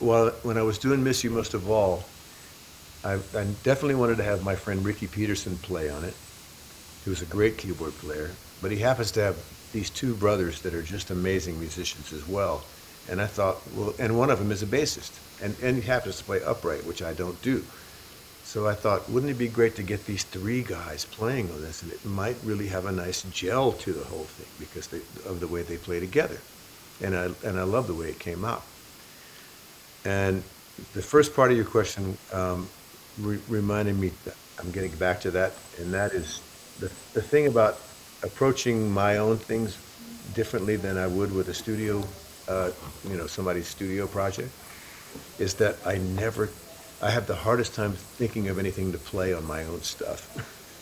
while 0.00 0.30
when 0.42 0.58
I 0.58 0.62
was 0.62 0.78
doing 0.78 1.04
"Miss 1.04 1.22
You 1.22 1.30
Most 1.30 1.54
of 1.54 1.70
All," 1.70 2.04
I, 3.04 3.14
I 3.14 3.44
definitely 3.62 3.94
wanted 3.94 4.16
to 4.16 4.24
have 4.24 4.44
my 4.44 4.56
friend 4.56 4.84
Ricky 4.84 5.06
Peterson 5.06 5.56
play 5.58 5.88
on 5.88 6.04
it. 6.04 6.14
He 7.04 7.10
was 7.10 7.22
a 7.22 7.26
great 7.26 7.56
keyboard 7.56 7.92
player, 7.94 8.30
but 8.60 8.70
he 8.70 8.78
happens 8.78 9.10
to 9.12 9.22
have 9.22 9.36
these 9.72 9.88
two 9.88 10.14
brothers 10.14 10.62
that 10.62 10.74
are 10.74 10.82
just 10.82 11.10
amazing 11.10 11.58
musicians 11.58 12.12
as 12.12 12.26
well. 12.26 12.64
And 13.08 13.20
I 13.20 13.26
thought, 13.26 13.58
well, 13.74 13.94
and 13.98 14.18
one 14.18 14.30
of 14.30 14.38
them 14.38 14.52
is 14.52 14.62
a 14.62 14.66
bassist, 14.66 15.12
and, 15.42 15.56
and 15.62 15.76
he 15.76 15.82
happens 15.82 16.18
to 16.18 16.24
play 16.24 16.42
upright, 16.44 16.84
which 16.84 17.02
I 17.02 17.14
don't 17.14 17.40
do. 17.42 17.64
So 18.44 18.66
I 18.66 18.74
thought, 18.74 19.08
wouldn't 19.08 19.30
it 19.30 19.38
be 19.38 19.48
great 19.48 19.76
to 19.76 19.82
get 19.82 20.06
these 20.06 20.24
three 20.24 20.62
guys 20.62 21.04
playing 21.04 21.50
on 21.50 21.62
this, 21.62 21.82
and 21.82 21.92
it 21.92 22.04
might 22.04 22.36
really 22.44 22.66
have 22.66 22.84
a 22.84 22.92
nice 22.92 23.22
gel 23.30 23.72
to 23.72 23.92
the 23.92 24.04
whole 24.04 24.24
thing 24.24 24.48
because 24.58 24.88
they, 24.88 24.98
of 25.28 25.40
the 25.40 25.46
way 25.46 25.62
they 25.62 25.76
play 25.76 26.00
together, 26.00 26.38
and 27.00 27.16
I 27.16 27.30
and 27.44 27.58
I 27.58 27.62
love 27.62 27.86
the 27.86 27.94
way 27.94 28.08
it 28.08 28.18
came 28.18 28.44
out. 28.44 28.64
And 30.04 30.42
the 30.94 31.02
first 31.02 31.34
part 31.34 31.50
of 31.50 31.56
your 31.56 31.66
question 31.66 32.16
um, 32.32 32.68
re- 33.20 33.40
reminded 33.48 33.98
me, 33.98 34.12
I'm 34.58 34.70
getting 34.70 34.92
back 34.92 35.20
to 35.22 35.30
that, 35.32 35.52
and 35.78 35.92
that 35.92 36.12
is 36.12 36.40
the, 36.80 36.86
the 37.12 37.22
thing 37.22 37.46
about 37.46 37.78
approaching 38.22 38.90
my 38.90 39.18
own 39.18 39.36
things 39.36 39.76
differently 40.34 40.76
than 40.76 40.96
I 40.96 41.06
would 41.06 41.34
with 41.34 41.48
a 41.48 41.54
studio, 41.54 42.02
uh, 42.48 42.70
you 43.08 43.16
know, 43.16 43.26
somebody's 43.26 43.68
studio 43.68 44.06
project, 44.06 44.50
is 45.38 45.54
that 45.54 45.76
I 45.84 45.98
never, 45.98 46.48
I 47.02 47.10
have 47.10 47.26
the 47.26 47.34
hardest 47.34 47.74
time 47.74 47.92
thinking 47.92 48.48
of 48.48 48.58
anything 48.58 48.92
to 48.92 48.98
play 48.98 49.34
on 49.34 49.46
my 49.46 49.64
own 49.64 49.82
stuff. 49.82 50.28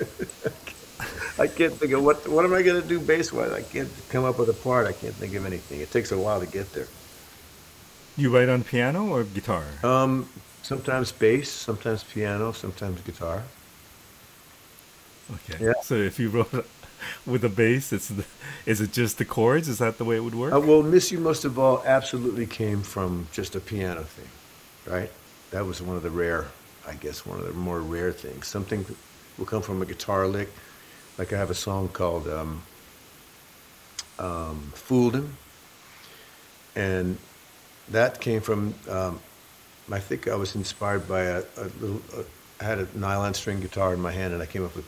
I 1.38 1.46
can't 1.46 1.72
think 1.72 1.92
of 1.92 2.02
what, 2.02 2.26
what 2.28 2.44
am 2.44 2.52
I 2.52 2.62
going 2.62 2.80
to 2.82 2.86
do 2.86 2.98
bass 2.98 3.32
wise? 3.32 3.52
I 3.52 3.62
can't 3.62 3.88
come 4.08 4.24
up 4.24 4.38
with 4.38 4.48
a 4.48 4.54
part. 4.54 4.86
I 4.86 4.92
can't 4.92 5.14
think 5.14 5.34
of 5.34 5.46
anything. 5.46 5.80
It 5.80 5.90
takes 5.92 6.10
a 6.10 6.18
while 6.18 6.40
to 6.40 6.46
get 6.46 6.72
there. 6.72 6.88
You 8.18 8.34
write 8.34 8.48
on 8.48 8.64
piano 8.64 9.06
or 9.06 9.22
guitar? 9.22 9.62
Um, 9.84 10.28
sometimes 10.62 11.12
bass, 11.12 11.48
sometimes 11.48 12.02
piano, 12.02 12.50
sometimes 12.50 13.00
guitar. 13.02 13.44
Okay. 15.32 15.66
Yeah. 15.66 15.74
So 15.82 15.94
if 15.94 16.18
you 16.18 16.28
wrote 16.28 16.66
with 17.26 17.44
a 17.44 17.48
bass, 17.48 17.92
it's 17.92 18.08
the, 18.08 18.24
is 18.66 18.80
it 18.80 18.90
just 18.90 19.18
the 19.18 19.24
chords? 19.24 19.68
Is 19.68 19.78
that 19.78 19.98
the 19.98 20.04
way 20.04 20.16
it 20.16 20.24
would 20.24 20.34
work? 20.34 20.52
Uh, 20.52 20.58
well, 20.58 20.82
Miss 20.82 21.12
You 21.12 21.20
Most 21.20 21.44
of 21.44 21.60
All 21.60 21.80
absolutely 21.86 22.44
came 22.44 22.82
from 22.82 23.28
just 23.30 23.54
a 23.54 23.60
piano 23.60 24.02
thing, 24.02 24.92
right? 24.92 25.12
That 25.52 25.64
was 25.64 25.80
one 25.80 25.96
of 25.96 26.02
the 26.02 26.10
rare, 26.10 26.48
I 26.88 26.94
guess, 26.94 27.24
one 27.24 27.38
of 27.38 27.46
the 27.46 27.52
more 27.52 27.80
rare 27.80 28.10
things. 28.10 28.48
Something 28.48 28.84
will 29.38 29.46
come 29.46 29.62
from 29.62 29.80
a 29.80 29.86
guitar 29.86 30.26
lick. 30.26 30.48
Like 31.18 31.32
I 31.32 31.36
have 31.38 31.50
a 31.50 31.54
song 31.54 31.88
called 31.88 32.26
um, 32.26 32.62
um, 34.18 34.72
Fooled 34.74 35.14
Him. 35.14 35.36
And 36.74 37.16
that 37.90 38.20
came 38.20 38.40
from, 38.40 38.74
um, 38.88 39.20
I 39.90 39.98
think 39.98 40.28
I 40.28 40.34
was 40.34 40.54
inspired 40.54 41.08
by 41.08 41.22
a, 41.22 41.38
a 41.56 41.64
little, 41.80 42.02
uh, 42.16 42.22
I 42.60 42.64
had 42.64 42.78
a 42.78 42.88
nylon 42.98 43.34
string 43.34 43.60
guitar 43.60 43.94
in 43.94 44.00
my 44.00 44.12
hand 44.12 44.34
and 44.34 44.42
I 44.42 44.46
came 44.46 44.64
up 44.64 44.74
with, 44.76 44.86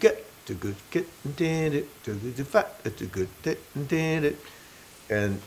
get, 0.00 0.24
to 0.46 0.54
good, 0.54 0.76
get, 0.90 1.06
did 1.36 1.74
it, 1.74 2.04
to 2.04 2.14
good, 2.14 2.46
fat, 2.46 2.82
to 2.84 3.06
good, 3.06 3.28
did 3.42 3.58
did 3.88 4.24
it. 4.24 4.38
And, 5.08 5.40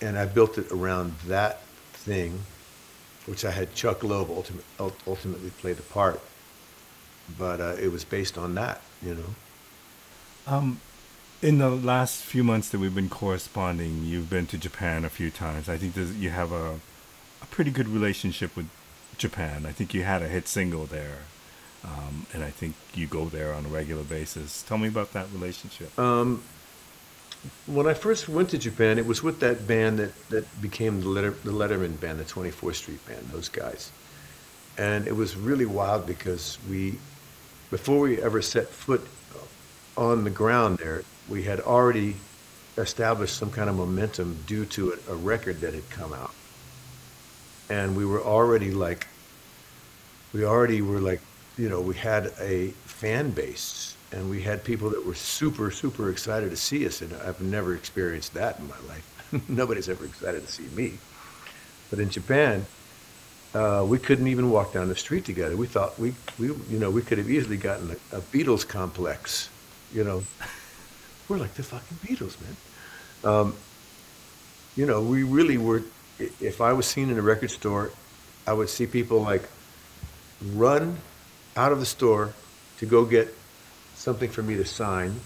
and 0.00 0.18
I 0.18 0.26
built 0.26 0.58
it 0.58 0.70
around 0.70 1.14
that 1.26 1.62
thing, 1.92 2.40
which 3.26 3.44
I 3.44 3.50
had 3.50 3.74
Chuck 3.74 4.02
Loeb 4.02 4.30
ultimate, 4.30 4.64
ultimately 5.06 5.50
play 5.50 5.72
the 5.72 5.82
part. 5.82 6.20
But 7.38 7.60
uh, 7.60 7.76
it 7.80 7.92
was 7.92 8.04
based 8.04 8.38
on 8.38 8.54
that, 8.54 8.80
you 9.02 9.14
know. 9.14 9.34
Um, 10.46 10.80
in 11.42 11.58
the 11.58 11.70
last 11.70 12.22
few 12.22 12.44
months 12.44 12.68
that 12.70 12.78
we've 12.78 12.94
been 12.94 13.08
corresponding, 13.08 14.04
you've 14.04 14.28
been 14.28 14.46
to 14.46 14.58
Japan 14.58 15.04
a 15.04 15.08
few 15.08 15.30
times. 15.30 15.68
I 15.68 15.78
think 15.78 15.96
you 16.18 16.30
have 16.30 16.52
a, 16.52 16.80
a 17.42 17.46
pretty 17.50 17.70
good 17.70 17.88
relationship 17.88 18.54
with 18.56 18.68
Japan. 19.16 19.64
I 19.66 19.72
think 19.72 19.94
you 19.94 20.02
had 20.02 20.22
a 20.22 20.28
hit 20.28 20.48
single 20.48 20.84
there, 20.84 21.18
um, 21.82 22.26
and 22.34 22.44
I 22.44 22.50
think 22.50 22.74
you 22.94 23.06
go 23.06 23.26
there 23.26 23.54
on 23.54 23.64
a 23.64 23.68
regular 23.68 24.02
basis. 24.02 24.62
Tell 24.62 24.78
me 24.78 24.88
about 24.88 25.12
that 25.14 25.26
relationship. 25.32 25.98
Um, 25.98 26.42
when 27.66 27.86
I 27.86 27.94
first 27.94 28.28
went 28.28 28.50
to 28.50 28.58
Japan, 28.58 28.98
it 28.98 29.06
was 29.06 29.22
with 29.22 29.40
that 29.40 29.66
band 29.66 29.98
that, 29.98 30.28
that 30.28 30.60
became 30.60 31.00
the, 31.00 31.08
Letter, 31.08 31.30
the 31.30 31.52
Letterman 31.52 31.98
band, 31.98 32.18
the 32.18 32.24
24th 32.24 32.74
Street 32.74 33.06
band, 33.06 33.28
those 33.32 33.48
guys. 33.48 33.90
And 34.76 35.06
it 35.06 35.16
was 35.16 35.36
really 35.36 35.64
wild 35.64 36.06
because 36.06 36.58
we, 36.68 36.98
before 37.70 37.98
we 37.98 38.20
ever 38.20 38.42
set 38.42 38.68
foot 38.68 39.06
on 39.96 40.24
the 40.24 40.30
ground 40.30 40.78
there, 40.78 41.02
we 41.30 41.44
had 41.44 41.60
already 41.60 42.16
established 42.76 43.36
some 43.36 43.50
kind 43.50 43.70
of 43.70 43.76
momentum 43.76 44.36
due 44.46 44.66
to 44.66 44.92
a, 44.92 45.12
a 45.12 45.14
record 45.14 45.60
that 45.60 45.72
had 45.72 45.88
come 45.88 46.12
out. 46.12 46.34
And 47.70 47.96
we 47.96 48.04
were 48.04 48.20
already 48.20 48.72
like, 48.72 49.06
we 50.32 50.44
already 50.44 50.82
were 50.82 50.98
like, 50.98 51.20
you 51.56 51.68
know, 51.68 51.80
we 51.80 51.94
had 51.94 52.32
a 52.40 52.68
fan 52.84 53.30
base 53.30 53.96
and 54.12 54.28
we 54.28 54.42
had 54.42 54.64
people 54.64 54.90
that 54.90 55.06
were 55.06 55.14
super, 55.14 55.70
super 55.70 56.10
excited 56.10 56.50
to 56.50 56.56
see 56.56 56.84
us. 56.86 57.00
And 57.00 57.14
I've 57.14 57.40
never 57.40 57.74
experienced 57.74 58.34
that 58.34 58.58
in 58.58 58.66
my 58.66 58.78
life. 58.88 59.48
Nobody's 59.48 59.88
ever 59.88 60.04
excited 60.04 60.44
to 60.44 60.52
see 60.52 60.66
me. 60.74 60.98
But 61.90 62.00
in 62.00 62.10
Japan, 62.10 62.66
uh, 63.54 63.84
we 63.86 63.98
couldn't 63.98 64.26
even 64.26 64.50
walk 64.50 64.72
down 64.72 64.88
the 64.88 64.96
street 64.96 65.24
together. 65.24 65.56
We 65.56 65.66
thought 65.66 65.98
we, 65.98 66.14
we 66.38 66.46
you 66.46 66.78
know, 66.78 66.90
we 66.90 67.02
could 67.02 67.18
have 67.18 67.30
easily 67.30 67.56
gotten 67.56 67.90
a, 68.12 68.16
a 68.16 68.20
Beatles 68.20 68.66
complex, 68.66 69.48
you 69.92 70.02
know. 70.02 70.22
We're 71.30 71.38
like 71.38 71.54
the 71.54 71.62
fucking 71.62 71.98
Beatles, 71.98 72.36
man. 72.42 72.56
Um, 73.32 73.54
you 74.74 74.84
know, 74.84 75.00
we 75.00 75.22
really 75.22 75.58
were. 75.58 75.84
If 76.18 76.60
I 76.60 76.72
was 76.72 76.86
seen 76.86 77.08
in 77.08 77.18
a 77.18 77.22
record 77.22 77.52
store, 77.52 77.92
I 78.48 78.52
would 78.52 78.68
see 78.68 78.84
people 78.84 79.20
like 79.20 79.48
run 80.54 80.98
out 81.56 81.70
of 81.70 81.78
the 81.78 81.86
store 81.86 82.34
to 82.78 82.86
go 82.86 83.04
get 83.04 83.32
something 83.94 84.28
for 84.28 84.42
me 84.42 84.56
to 84.56 84.64
sign. 84.64 85.20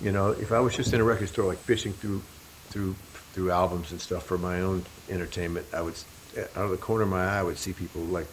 You 0.00 0.12
know, 0.12 0.30
if 0.30 0.50
I 0.50 0.60
was 0.60 0.74
just 0.74 0.94
in 0.94 1.00
a 1.00 1.04
record 1.04 1.28
store, 1.28 1.44
like 1.44 1.58
fishing 1.58 1.92
through, 1.92 2.22
through, 2.70 2.94
through 3.34 3.50
albums 3.50 3.90
and 3.90 4.00
stuff 4.00 4.24
for 4.24 4.38
my 4.38 4.62
own 4.62 4.86
entertainment, 5.10 5.66
I 5.74 5.82
would, 5.82 5.94
out 6.56 6.64
of 6.64 6.70
the 6.70 6.78
corner 6.78 7.02
of 7.02 7.10
my 7.10 7.22
eye, 7.22 7.40
I 7.40 7.42
would 7.42 7.58
see 7.58 7.74
people 7.74 8.00
like, 8.00 8.28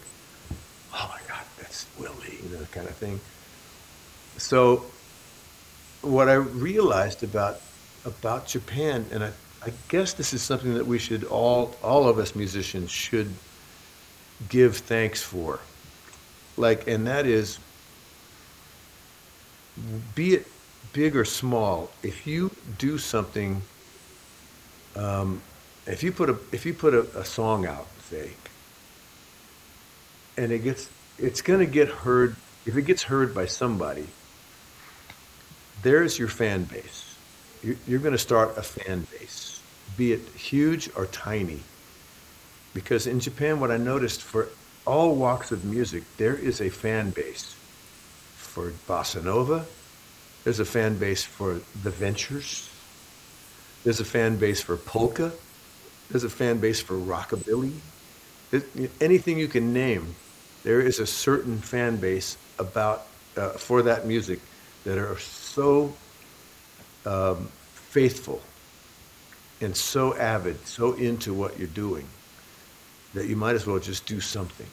"Oh 0.94 1.10
my 1.12 1.20
God, 1.28 1.44
that's 1.58 1.84
Will 1.98 2.14
Lee," 2.22 2.38
you 2.42 2.56
know, 2.56 2.64
kind 2.72 2.88
of 2.88 2.96
thing. 2.96 3.20
So, 4.38 4.86
what 6.02 6.28
I 6.28 6.34
realized 6.34 7.22
about 7.22 7.60
about 8.04 8.46
Japan, 8.46 9.04
and 9.12 9.24
I, 9.24 9.32
I 9.64 9.72
guess 9.88 10.12
this 10.12 10.32
is 10.32 10.42
something 10.42 10.74
that 10.74 10.86
we 10.86 10.98
should 10.98 11.24
all, 11.24 11.74
all 11.82 12.08
of 12.08 12.18
us 12.18 12.34
musicians 12.34 12.90
should 12.90 13.32
give 14.48 14.78
thanks 14.78 15.22
for. 15.22 15.60
Like, 16.56 16.86
and 16.88 17.06
that 17.06 17.26
is, 17.26 17.58
be 20.14 20.34
it 20.34 20.46
big 20.92 21.16
or 21.16 21.24
small, 21.24 21.90
if 22.02 22.26
you 22.26 22.50
do 22.78 22.98
something, 22.98 23.62
um, 24.96 25.42
if 25.86 26.02
you 26.02 26.12
put 26.12 26.30
a 26.30 26.36
if 26.52 26.66
you 26.66 26.74
put 26.74 26.94
a, 26.94 27.00
a 27.18 27.24
song 27.24 27.66
out, 27.66 27.86
say, 28.10 28.30
and 30.36 30.52
it 30.52 30.60
gets 30.60 30.88
it's 31.18 31.42
going 31.42 31.60
to 31.60 31.66
get 31.66 31.88
heard 31.88 32.36
if 32.66 32.76
it 32.76 32.82
gets 32.82 33.04
heard 33.04 33.34
by 33.34 33.46
somebody 33.46 34.06
there's 35.82 36.18
your 36.18 36.28
fan 36.28 36.64
base. 36.64 37.16
You're, 37.62 37.98
going 37.98 38.12
to 38.12 38.18
start 38.18 38.56
a 38.56 38.62
fan 38.62 39.06
base 39.10 39.58
be 39.96 40.12
it 40.12 40.20
huge 40.36 40.88
or 40.96 41.06
tiny. 41.06 41.60
Because 42.72 43.06
in 43.06 43.20
japan 43.20 43.58
what 43.60 43.70
i 43.70 43.76
noticed 43.76 44.22
for 44.22 44.48
all 44.86 45.16
walks 45.16 45.50
of 45.50 45.64
music 45.64 46.04
there 46.16 46.34
is 46.34 46.60
a 46.60 46.70
fan 46.70 47.10
base 47.10 47.54
for 48.36 48.70
bossa 48.88 49.22
nova. 49.22 49.66
There's 50.44 50.60
a 50.60 50.64
fan 50.64 50.98
base 50.98 51.24
for 51.24 51.60
the 51.82 51.90
ventures. 51.90 52.70
There's 53.84 54.00
a 54.00 54.04
fan 54.04 54.36
base 54.36 54.60
for 54.62 54.76
polka. 54.76 55.32
There's 56.10 56.24
a 56.24 56.30
fan 56.30 56.58
base 56.58 56.80
for 56.80 56.94
rockabilly. 56.94 57.72
Anything 59.00 59.38
you 59.38 59.48
can 59.48 59.74
name, 59.74 60.14
there 60.62 60.80
is 60.80 61.00
a 61.00 61.06
certain 61.06 61.58
fan 61.58 61.96
base 61.96 62.38
about 62.58 63.06
uh, 63.36 63.50
for 63.50 63.82
that 63.82 64.06
music 64.06 64.40
that 64.88 64.96
are 64.98 65.18
so 65.18 65.92
um, 67.04 67.48
faithful 67.74 68.40
and 69.60 69.76
so 69.76 70.16
avid, 70.16 70.66
so 70.66 70.94
into 70.94 71.34
what 71.34 71.58
you're 71.58 71.68
doing 71.68 72.08
that 73.12 73.26
you 73.26 73.36
might 73.36 73.54
as 73.54 73.66
well 73.66 73.78
just 73.78 74.06
do 74.06 74.20
something. 74.20 74.66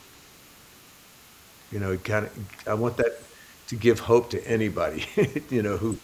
You 1.70 1.80
know, 1.80 1.96
kind 1.98 2.26
of. 2.26 2.32
I 2.66 2.74
want 2.74 2.96
that 2.96 3.20
to 3.68 3.76
give 3.76 4.00
hope 4.00 4.30
to 4.30 4.48
anybody, 4.48 5.04
you 5.50 5.62
know, 5.62 5.76
who 5.76 5.98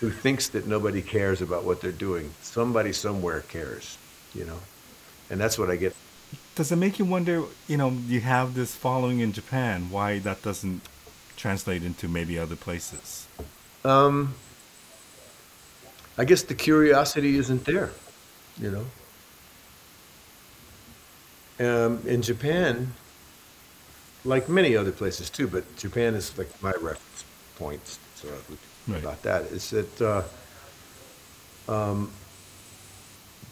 who 0.00 0.10
thinks 0.10 0.48
that 0.50 0.66
nobody 0.66 1.02
cares 1.02 1.42
about 1.42 1.64
what 1.64 1.82
they're 1.82 1.92
doing. 1.92 2.30
Somebody 2.40 2.92
somewhere 2.92 3.40
cares, 3.42 3.98
you 4.34 4.44
know, 4.46 4.60
and 5.28 5.38
that's 5.40 5.58
what 5.58 5.70
I 5.70 5.76
get 5.76 5.94
Does 6.54 6.72
it 6.72 6.76
make 6.76 6.98
you 6.98 7.04
wonder, 7.04 7.44
you 7.66 7.76
know, 7.76 7.90
you 7.90 8.20
have 8.20 8.54
this 8.54 8.74
following 8.74 9.20
in 9.20 9.32
Japan, 9.32 9.90
why 9.90 10.20
that 10.20 10.42
doesn't 10.42 10.82
translate 11.36 11.82
into 11.82 12.08
maybe 12.08 12.38
other 12.38 12.56
places? 12.56 13.26
Um, 13.84 14.34
I 16.16 16.24
guess 16.24 16.42
the 16.42 16.54
curiosity 16.54 17.36
isn't 17.38 17.64
there, 17.64 17.90
you 18.60 18.70
know. 18.70 18.84
Um, 21.60 22.02
in 22.06 22.22
Japan, 22.22 22.92
like 24.24 24.48
many 24.48 24.76
other 24.76 24.92
places 24.92 25.30
too, 25.30 25.48
but 25.48 25.76
Japan 25.76 26.14
is 26.14 26.36
like 26.38 26.50
my 26.62 26.70
reference 26.72 27.24
point. 27.56 27.98
So 28.14 28.28
Right. 28.86 29.00
about 29.02 29.22
that 29.22 29.42
is 29.46 29.70
that 29.70 30.00
uh, 30.00 30.22
um, 31.72 32.10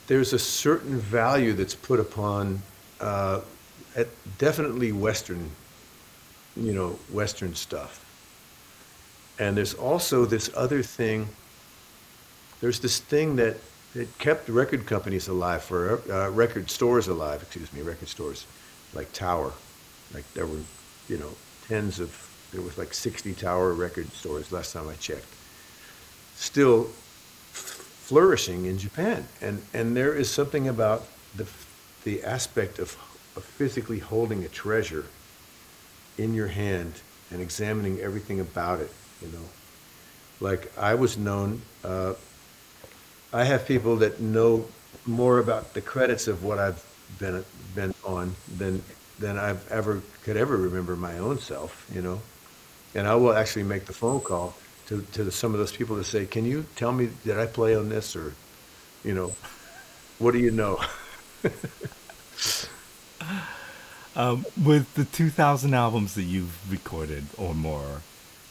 there's 0.07 0.33
a 0.33 0.39
certain 0.39 0.99
value 0.99 1.53
that's 1.53 1.75
put 1.75 2.01
upon 2.01 2.63
uh, 3.01 3.41
at 3.95 4.09
definitely 4.39 4.93
Western, 4.93 5.51
you 6.57 6.73
know, 6.73 6.91
Western 7.13 7.55
stuff. 7.55 8.03
And 9.39 9.57
there's 9.57 9.75
also 9.75 10.25
this 10.25 10.51
other 10.57 10.83
thing. 10.83 11.29
There's 12.61 12.81
this 12.81 12.99
thing 12.99 13.37
that 13.37 13.57
that 13.95 14.19
kept 14.19 14.49
record 14.51 14.85
companies 14.85 15.27
alive 15.29 15.63
for 15.63 16.01
uh, 16.13 16.31
record 16.31 16.71
stores 16.71 17.09
alive. 17.09 17.43
Excuse 17.43 17.73
me, 17.73 17.81
record 17.81 18.09
stores 18.09 18.47
like 18.95 19.13
Tower. 19.13 19.53
Like 20.13 20.31
there 20.35 20.47
were, 20.47 20.61
you 21.09 21.19
know, 21.19 21.31
tens 21.67 21.99
of 21.99 22.15
there 22.53 22.63
was 22.63 22.79
like 22.79 22.95
60 22.95 23.35
Tower 23.35 23.73
record 23.73 24.11
stores 24.13 24.53
last 24.53 24.73
time 24.73 24.89
I 24.89 24.95
checked. 24.95 25.27
Still 26.35 26.85
flourishing 27.53 28.67
in 28.67 28.79
Japan, 28.79 29.27
and 29.41 29.63
and 29.75 29.97
there 29.97 30.15
is 30.15 30.31
something 30.31 30.69
about 30.69 31.07
the 31.35 31.47
the 32.05 32.23
aspect 32.23 32.79
of, 32.79 32.97
of 33.35 33.45
physically 33.45 33.99
holding 33.99 34.45
a 34.45 34.49
treasure 34.49 35.07
in 36.17 36.35
your 36.35 36.47
hand 36.47 36.95
and 37.31 37.43
examining 37.43 37.99
everything 38.01 38.39
about 38.41 38.81
it. 38.81 38.93
You 39.23 39.29
know, 39.29 39.45
like 40.41 40.77
I 40.79 40.95
was 40.95 41.17
known. 41.17 41.63
Uh, 41.85 42.15
I 43.33 43.45
have 43.45 43.67
people 43.67 43.97
that 43.97 44.21
know 44.21 44.67
more 45.05 45.39
about 45.39 45.75
the 45.75 45.81
credits 45.81 46.27
of 46.27 46.45
what 46.45 46.59
I've 46.59 46.85
been 47.19 47.45
been 47.75 47.95
on 48.05 48.35
than 48.57 48.83
than 49.19 49.39
I've 49.39 49.71
ever 49.71 50.03
could 50.23 50.37
ever 50.37 50.57
remember 50.57 50.97
my 50.97 51.19
own 51.19 51.39
self. 51.39 51.87
You 51.93 52.03
know, 52.03 52.21
and 52.95 53.07
I 53.07 53.15
will 53.15 53.33
actually 53.33 53.65
make 53.65 53.87
the 53.87 53.93
phone 53.93 54.21
call 54.21 54.55
to 54.89 55.03
to 55.13 55.31
some 55.31 55.53
of 55.53 55.59
those 55.59 55.73
people 55.73 55.97
to 55.97 56.05
say, 56.05 56.27
"Can 56.27 56.45
you 56.45 56.67
tell 56.77 56.93
me 56.93 57.11
did 57.25 57.39
I 57.39 57.47
play 57.47 57.75
on 57.75 57.89
this 57.89 58.15
or, 58.17 58.35
you 59.05 59.15
know, 59.15 59.35
what 60.19 60.33
do 60.33 60.39
you 60.39 60.51
know?" 60.51 60.81
Um, 64.17 64.47
with 64.65 64.95
the 64.95 65.05
2,000 65.05 65.75
albums 65.75 66.15
that 66.15 66.23
you've 66.23 66.73
recorded 66.73 67.27
or 67.37 67.55
more, 67.55 68.01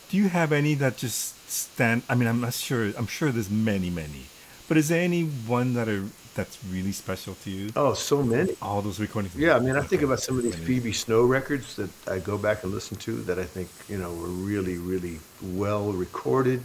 do 0.09 0.17
you 0.17 0.29
have 0.29 0.51
any 0.51 0.73
that 0.75 0.97
just 0.97 1.49
stand? 1.49 2.03
I 2.09 2.15
mean, 2.15 2.27
I'm 2.27 2.41
not 2.41 2.53
sure. 2.53 2.91
I'm 2.97 3.07
sure 3.07 3.31
there's 3.31 3.49
many, 3.49 3.89
many, 3.89 4.25
but 4.67 4.77
is 4.77 4.89
there 4.89 5.01
any 5.01 5.23
one 5.23 5.73
that 5.73 5.87
are 5.87 6.05
that's 6.35 6.57
really 6.69 6.91
special 6.91 7.33
to 7.43 7.49
you? 7.49 7.71
oh, 7.75 7.93
so 7.93 8.21
many. 8.21 8.55
All 8.61 8.81
those 8.81 8.99
recordings. 8.99 9.35
Yeah, 9.35 9.55
I 9.55 9.59
mean, 9.59 9.75
I 9.77 9.81
think 9.81 10.01
about 10.01 10.19
some 10.19 10.37
of 10.37 10.43
these 10.43 10.55
Phoebe 10.55 10.91
Snow 10.91 11.23
records 11.23 11.77
that 11.77 11.89
I 12.07 12.19
go 12.19 12.37
back 12.37 12.63
and 12.63 12.73
listen 12.73 12.97
to 12.97 13.13
that 13.23 13.39
I 13.39 13.45
think, 13.45 13.69
you 13.87 13.97
know, 13.97 14.13
were 14.13 14.27
really, 14.27 14.77
really 14.77 15.19
well 15.41 15.93
recorded, 15.93 16.61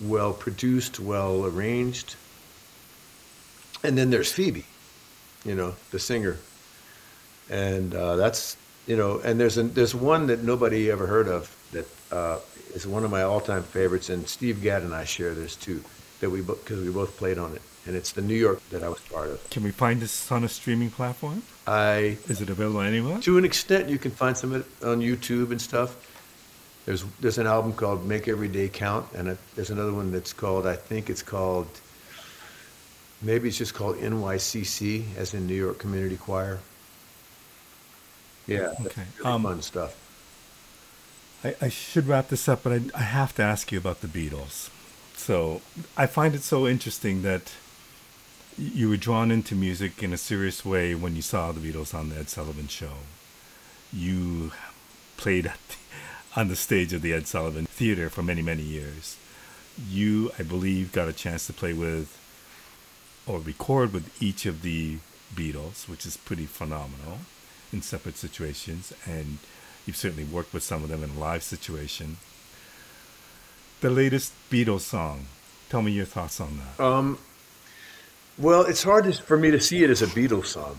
well 0.00 0.32
produced, 0.32 0.98
well 0.98 1.44
arranged. 1.44 2.16
And 3.84 3.96
then 3.96 4.10
there's 4.10 4.32
Phoebe, 4.32 4.64
you 5.44 5.54
know, 5.54 5.74
the 5.90 5.98
singer. 5.98 6.38
And 7.50 7.94
uh, 7.94 8.16
that's, 8.16 8.56
you 8.86 8.96
know, 8.96 9.20
and 9.20 9.38
there's, 9.38 9.58
a, 9.58 9.64
there's 9.64 9.94
one 9.94 10.26
that 10.28 10.42
nobody 10.42 10.90
ever 10.90 11.06
heard 11.06 11.28
of 11.28 11.54
that 11.72 11.86
uh, 12.12 12.38
is 12.74 12.86
one 12.86 13.04
of 13.04 13.10
my 13.10 13.22
all-time 13.22 13.62
favorites, 13.62 14.08
and 14.10 14.28
Steve 14.28 14.62
Gadd 14.62 14.82
and 14.82 14.94
I 14.94 15.04
share 15.04 15.34
this 15.34 15.56
too, 15.56 15.82
that 16.20 16.30
we, 16.30 16.40
because 16.42 16.82
we 16.84 16.90
both 16.90 17.16
played 17.16 17.38
on 17.38 17.54
it. 17.54 17.62
And 17.86 17.96
it's 17.96 18.12
the 18.12 18.20
New 18.20 18.34
York 18.34 18.60
that 18.70 18.82
I 18.82 18.88
was 18.88 19.00
part 19.00 19.28
of. 19.30 19.48
Can 19.50 19.62
we 19.62 19.70
find 19.70 20.00
this 20.00 20.30
on 20.30 20.44
a 20.44 20.48
streaming 20.48 20.90
platform? 20.90 21.42
I 21.66 22.18
Is 22.28 22.42
it 22.42 22.50
available 22.50 22.80
anywhere? 22.82 23.20
to 23.20 23.38
an 23.38 23.44
extent, 23.44 23.88
you 23.88 23.98
can 23.98 24.10
find 24.10 24.36
some 24.36 24.52
of 24.52 24.60
it 24.60 24.86
on 24.86 25.00
YouTube 25.00 25.50
and 25.50 25.60
stuff. 25.60 25.96
There's 26.84 27.04
there's 27.20 27.38
an 27.38 27.46
album 27.46 27.72
called 27.72 28.06
Make 28.06 28.28
Every 28.28 28.48
Day 28.48 28.68
Count, 28.68 29.06
and 29.14 29.28
a, 29.28 29.38
there's 29.54 29.70
another 29.70 29.92
one 29.94 30.12
that's 30.12 30.32
called 30.32 30.66
I 30.66 30.76
think 30.76 31.08
it's 31.08 31.22
called 31.22 31.68
maybe 33.22 33.48
it's 33.48 33.58
just 33.58 33.74
called 33.74 33.96
NYCC, 33.96 35.04
as 35.16 35.32
in 35.34 35.46
New 35.46 35.54
York 35.54 35.78
Community 35.78 36.16
Choir. 36.16 36.58
Yeah, 38.46 38.72
Okay, 38.84 39.02
really 39.18 39.30
um, 39.30 39.42
fun 39.42 39.62
stuff. 39.62 39.94
I, 41.42 41.54
I 41.60 41.68
should 41.68 42.06
wrap 42.06 42.28
this 42.28 42.48
up, 42.48 42.62
but 42.62 42.72
I, 42.72 42.80
I 42.94 43.02
have 43.02 43.34
to 43.36 43.42
ask 43.42 43.72
you 43.72 43.78
about 43.78 44.00
the 44.00 44.08
Beatles. 44.08 44.70
So 45.16 45.60
I 45.96 46.06
find 46.06 46.34
it 46.34 46.42
so 46.42 46.66
interesting 46.66 47.22
that 47.22 47.52
you 48.58 48.88
were 48.88 48.96
drawn 48.96 49.30
into 49.30 49.54
music 49.54 50.02
in 50.02 50.12
a 50.12 50.18
serious 50.18 50.64
way 50.64 50.94
when 50.94 51.16
you 51.16 51.22
saw 51.22 51.52
the 51.52 51.60
Beatles 51.60 51.94
on 51.94 52.10
the 52.10 52.16
Ed 52.16 52.28
Sullivan 52.28 52.68
Show. 52.68 52.92
You 53.92 54.52
played 55.16 55.52
on 56.36 56.48
the 56.48 56.56
stage 56.56 56.92
of 56.92 57.02
the 57.02 57.12
Ed 57.12 57.26
Sullivan 57.26 57.66
Theater 57.66 58.10
for 58.10 58.22
many, 58.22 58.42
many 58.42 58.62
years. 58.62 59.16
You, 59.88 60.30
I 60.38 60.42
believe, 60.42 60.92
got 60.92 61.08
a 61.08 61.12
chance 61.12 61.46
to 61.46 61.52
play 61.52 61.72
with 61.72 62.18
or 63.26 63.38
record 63.38 63.92
with 63.92 64.22
each 64.22 64.46
of 64.46 64.62
the 64.62 64.98
Beatles, 65.34 65.88
which 65.88 66.04
is 66.04 66.16
pretty 66.16 66.46
phenomenal 66.46 67.20
in 67.72 67.82
separate 67.82 68.16
situations. 68.16 68.92
And 69.06 69.38
you've 69.90 69.96
certainly 69.96 70.22
worked 70.22 70.54
with 70.54 70.62
some 70.62 70.84
of 70.84 70.88
them 70.88 71.02
in 71.02 71.10
a 71.10 71.18
live 71.18 71.42
situation. 71.42 72.16
The 73.80 73.90
latest 73.90 74.32
Beatles 74.48 74.82
song, 74.82 75.26
Tell 75.68 75.82
me 75.82 75.90
your 75.90 76.04
thoughts 76.04 76.40
on 76.40 76.60
that. 76.60 76.84
Um, 76.84 77.18
well, 78.38 78.62
it's 78.62 78.84
hard 78.84 79.04
to, 79.04 79.12
for 79.12 79.36
me 79.36 79.50
to 79.50 79.60
see 79.60 79.82
it 79.82 79.90
as 79.90 80.00
a 80.00 80.06
Beatles 80.06 80.46
song. 80.46 80.76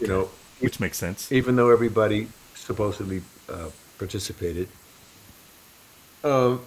You 0.00 0.06
know, 0.06 0.30
Which 0.60 0.80
makes 0.80 0.96
sense. 0.96 1.30
even 1.30 1.56
though 1.56 1.70
everybody 1.70 2.28
supposedly 2.54 3.20
uh, 3.50 3.68
participated. 3.98 4.68
Um, 6.24 6.60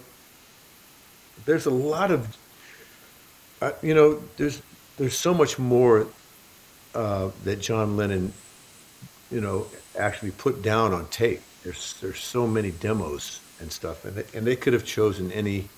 there's 1.44 1.66
a 1.66 1.70
lot 1.70 2.12
of, 2.12 2.36
uh, 3.60 3.72
you 3.82 3.94
know, 3.94 4.22
there's 4.36 4.62
there's 4.96 5.16
so 5.16 5.34
much 5.34 5.58
more 5.58 6.06
uh, 6.94 7.30
that 7.44 7.60
John 7.60 7.96
Lennon, 7.96 8.32
you 9.30 9.40
know, 9.40 9.66
actually 9.98 10.32
put 10.32 10.62
down 10.62 10.92
on 10.92 11.06
tape. 11.06 11.42
There's 11.62 11.94
there's 12.00 12.20
so 12.20 12.46
many 12.46 12.70
demos 12.70 13.40
and 13.60 13.70
stuff, 13.70 14.04
and 14.04 14.16
they, 14.16 14.38
and 14.38 14.46
they 14.46 14.56
could 14.56 14.72
have 14.72 14.84
chosen 14.84 15.30
any 15.32 15.68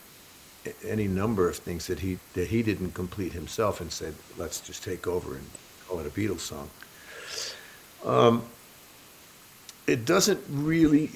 any 0.85 1.09
number 1.09 1.49
of 1.49 1.57
things 1.57 1.87
that 1.89 2.01
he 2.01 2.19
that 2.35 2.49
he 2.49 2.63
didn't 2.63 2.93
complete 2.93 3.33
himself 3.33 3.81
and 3.81 3.91
said, 3.93 4.15
let's 4.39 4.61
just 4.61 4.85
take 4.85 5.07
over 5.07 5.35
and 5.35 5.47
call 5.89 5.99
it 6.01 6.07
a 6.07 6.11
Beatles 6.11 6.41
song. 6.41 6.71
Um, 8.05 8.45
it 9.87 10.05
doesn't 10.05 10.41
really. 10.49 11.11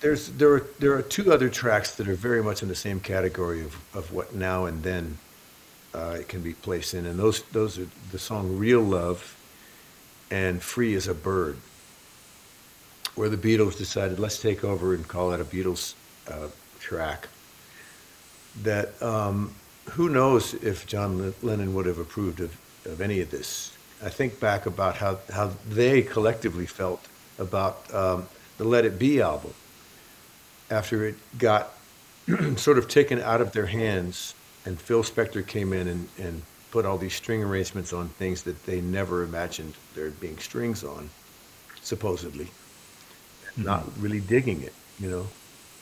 There's 0.00 0.28
there 0.28 0.54
are 0.54 0.66
there 0.78 0.94
are 0.94 1.02
two 1.02 1.32
other 1.32 1.48
tracks 1.48 1.94
that 1.96 2.08
are 2.08 2.14
very 2.14 2.42
much 2.42 2.62
in 2.62 2.68
the 2.68 2.74
same 2.74 3.00
category 3.00 3.62
of, 3.62 3.76
of 3.94 4.12
what 4.12 4.34
now 4.34 4.66
and 4.66 4.82
then 4.82 5.18
uh, 5.94 6.16
it 6.20 6.28
can 6.28 6.42
be 6.42 6.54
placed 6.54 6.94
in, 6.94 7.06
and 7.06 7.18
those 7.18 7.42
those 7.52 7.78
are 7.78 7.86
the 8.10 8.18
song 8.18 8.58
"Real 8.58 8.80
Love" 8.80 9.36
and 10.30 10.62
"Free 10.62 10.94
as 10.94 11.06
a 11.08 11.14
Bird," 11.14 11.56
where 13.14 13.28
the 13.28 13.36
Beatles 13.36 13.76
decided 13.76 14.18
let's 14.18 14.40
take 14.40 14.64
over 14.64 14.94
and 14.94 15.06
call 15.06 15.32
it 15.32 15.40
a 15.40 15.44
Beatles 15.44 15.94
uh, 16.30 16.48
track. 16.80 17.28
That 18.62 19.00
um, 19.02 19.54
who 19.90 20.08
knows 20.08 20.54
if 20.54 20.86
John 20.86 21.34
Lennon 21.42 21.74
would 21.74 21.86
have 21.86 21.98
approved 21.98 22.40
of, 22.40 22.56
of 22.84 23.00
any 23.00 23.20
of 23.20 23.30
this. 23.30 23.76
I 24.02 24.08
think 24.08 24.40
back 24.40 24.66
about 24.66 24.96
how, 24.96 25.18
how 25.32 25.52
they 25.68 26.02
collectively 26.02 26.66
felt 26.66 27.06
about 27.38 27.92
um, 27.94 28.26
the 28.58 28.64
Let 28.64 28.84
It 28.84 28.98
Be 28.98 29.20
album 29.20 29.54
after 30.70 31.06
it 31.06 31.14
got 31.38 31.72
sort 32.56 32.78
of 32.78 32.88
taken 32.88 33.20
out 33.20 33.40
of 33.40 33.52
their 33.52 33.66
hands 33.66 34.34
and 34.64 34.80
Phil 34.80 35.02
Spector 35.02 35.46
came 35.46 35.72
in 35.72 35.88
and, 35.88 36.08
and 36.18 36.42
put 36.70 36.86
all 36.86 36.96
these 36.96 37.14
string 37.14 37.42
arrangements 37.42 37.92
on 37.92 38.08
things 38.08 38.42
that 38.44 38.64
they 38.64 38.80
never 38.80 39.22
imagined 39.24 39.74
there 39.94 40.10
being 40.10 40.38
strings 40.38 40.84
on, 40.84 41.10
supposedly. 41.82 42.48
Not 43.56 43.84
really 43.98 44.20
digging 44.20 44.62
it, 44.62 44.72
you 44.98 45.10
know, 45.10 45.26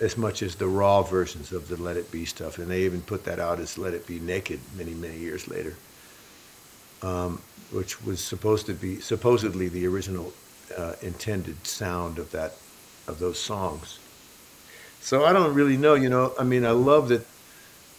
as 0.01 0.17
much 0.17 0.43
as 0.43 0.57
the 0.57 0.67
raw 0.67 1.03
versions 1.03 1.53
of 1.53 1.69
the 1.69 1.77
Let 1.77 1.97
It 1.97 2.11
Be 2.11 2.25
stuff. 2.25 2.59
And 2.59 2.69
they 2.69 2.83
even 2.83 3.03
put 3.03 3.25
that 3.25 3.39
out 3.39 3.61
as 3.61 3.79
Let 3.79 3.95
It 3.95 4.07
Be 4.07 4.19
Naked 4.19 4.61
many, 4.77 4.93
many 4.93 5.19
years 5.19 5.47
later, 5.49 5.77
um, 7.03 7.41
which 7.71 8.03
was 8.03 8.21
supposed 8.21 8.67
to 8.67 8.75
be 8.75 9.01
supposedly 9.01 9.69
the 9.69 9.87
original 9.87 10.33
uh, 10.77 10.95
intended 11.03 11.67
sound 11.67 12.19
of 12.19 12.31
that 12.33 12.55
of 13.07 13.19
those 13.19 13.39
songs. 13.39 13.99
So 15.01 15.25
I 15.25 15.33
don't 15.33 15.55
really 15.55 15.77
know, 15.77 15.95
you 15.95 16.09
know. 16.09 16.33
I 16.39 16.45
mean, 16.45 16.65
I 16.65 16.73
love 16.73 17.09
that. 17.09 17.27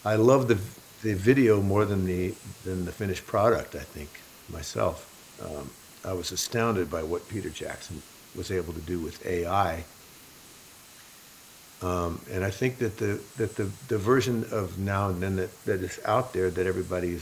I 0.06 0.16
love 0.16 0.48
the 0.48 0.60
the 1.02 1.14
video 1.14 1.62
more 1.62 1.86
than 1.86 2.06
the 2.06 2.36
than 2.64 2.86
the 2.86 2.92
finished 2.92 3.26
product. 3.26 3.76
I 3.76 3.80
think 3.80 4.10
myself. 4.50 5.08
Um, 5.44 5.70
I 6.04 6.14
was 6.14 6.32
astounded 6.32 6.90
by 6.90 7.04
what 7.04 7.28
Peter 7.30 7.50
Jackson 7.50 8.02
was 8.36 8.52
able 8.52 8.74
to 8.74 8.82
do 8.82 9.00
with 9.00 9.26
AI. 9.26 9.84
Um, 11.82 12.22
and 12.32 12.44
I 12.44 12.52
think 12.52 12.78
that 12.78 12.98
the 12.98 13.20
that 13.38 13.56
the, 13.56 13.70
the 13.88 13.98
version 13.98 14.46
of 14.52 14.78
now 14.78 15.10
and 15.10 15.22
then 15.22 15.36
that, 15.38 15.66
that 15.66 15.82
is 15.82 16.00
out 16.06 16.32
there 16.32 16.52
that 16.52 16.68
everybody 16.68 17.18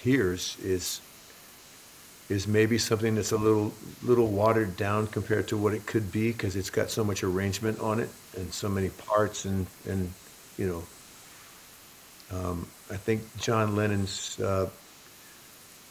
hears 0.00 0.56
is 0.62 1.00
is 2.28 2.46
maybe 2.46 2.78
something 2.78 3.16
that's 3.16 3.32
a 3.32 3.36
little 3.36 3.72
little 4.02 4.28
watered 4.28 4.76
down 4.76 5.08
compared 5.08 5.48
to 5.48 5.56
what 5.56 5.74
it 5.74 5.86
could 5.86 6.12
be 6.12 6.30
because 6.30 6.54
it's 6.54 6.70
got 6.70 6.88
so 6.88 7.02
much 7.02 7.24
arrangement 7.24 7.78
on 7.80 7.98
it 7.98 8.08
and 8.36 8.52
so 8.52 8.68
many 8.68 8.90
parts 8.90 9.44
and 9.44 9.66
and 9.88 10.12
you 10.56 10.68
know 10.68 10.82
um, 12.38 12.66
I 12.90 12.96
think 12.96 13.22
John 13.38 13.76
Lennon's 13.76 14.38
uh, 14.40 14.68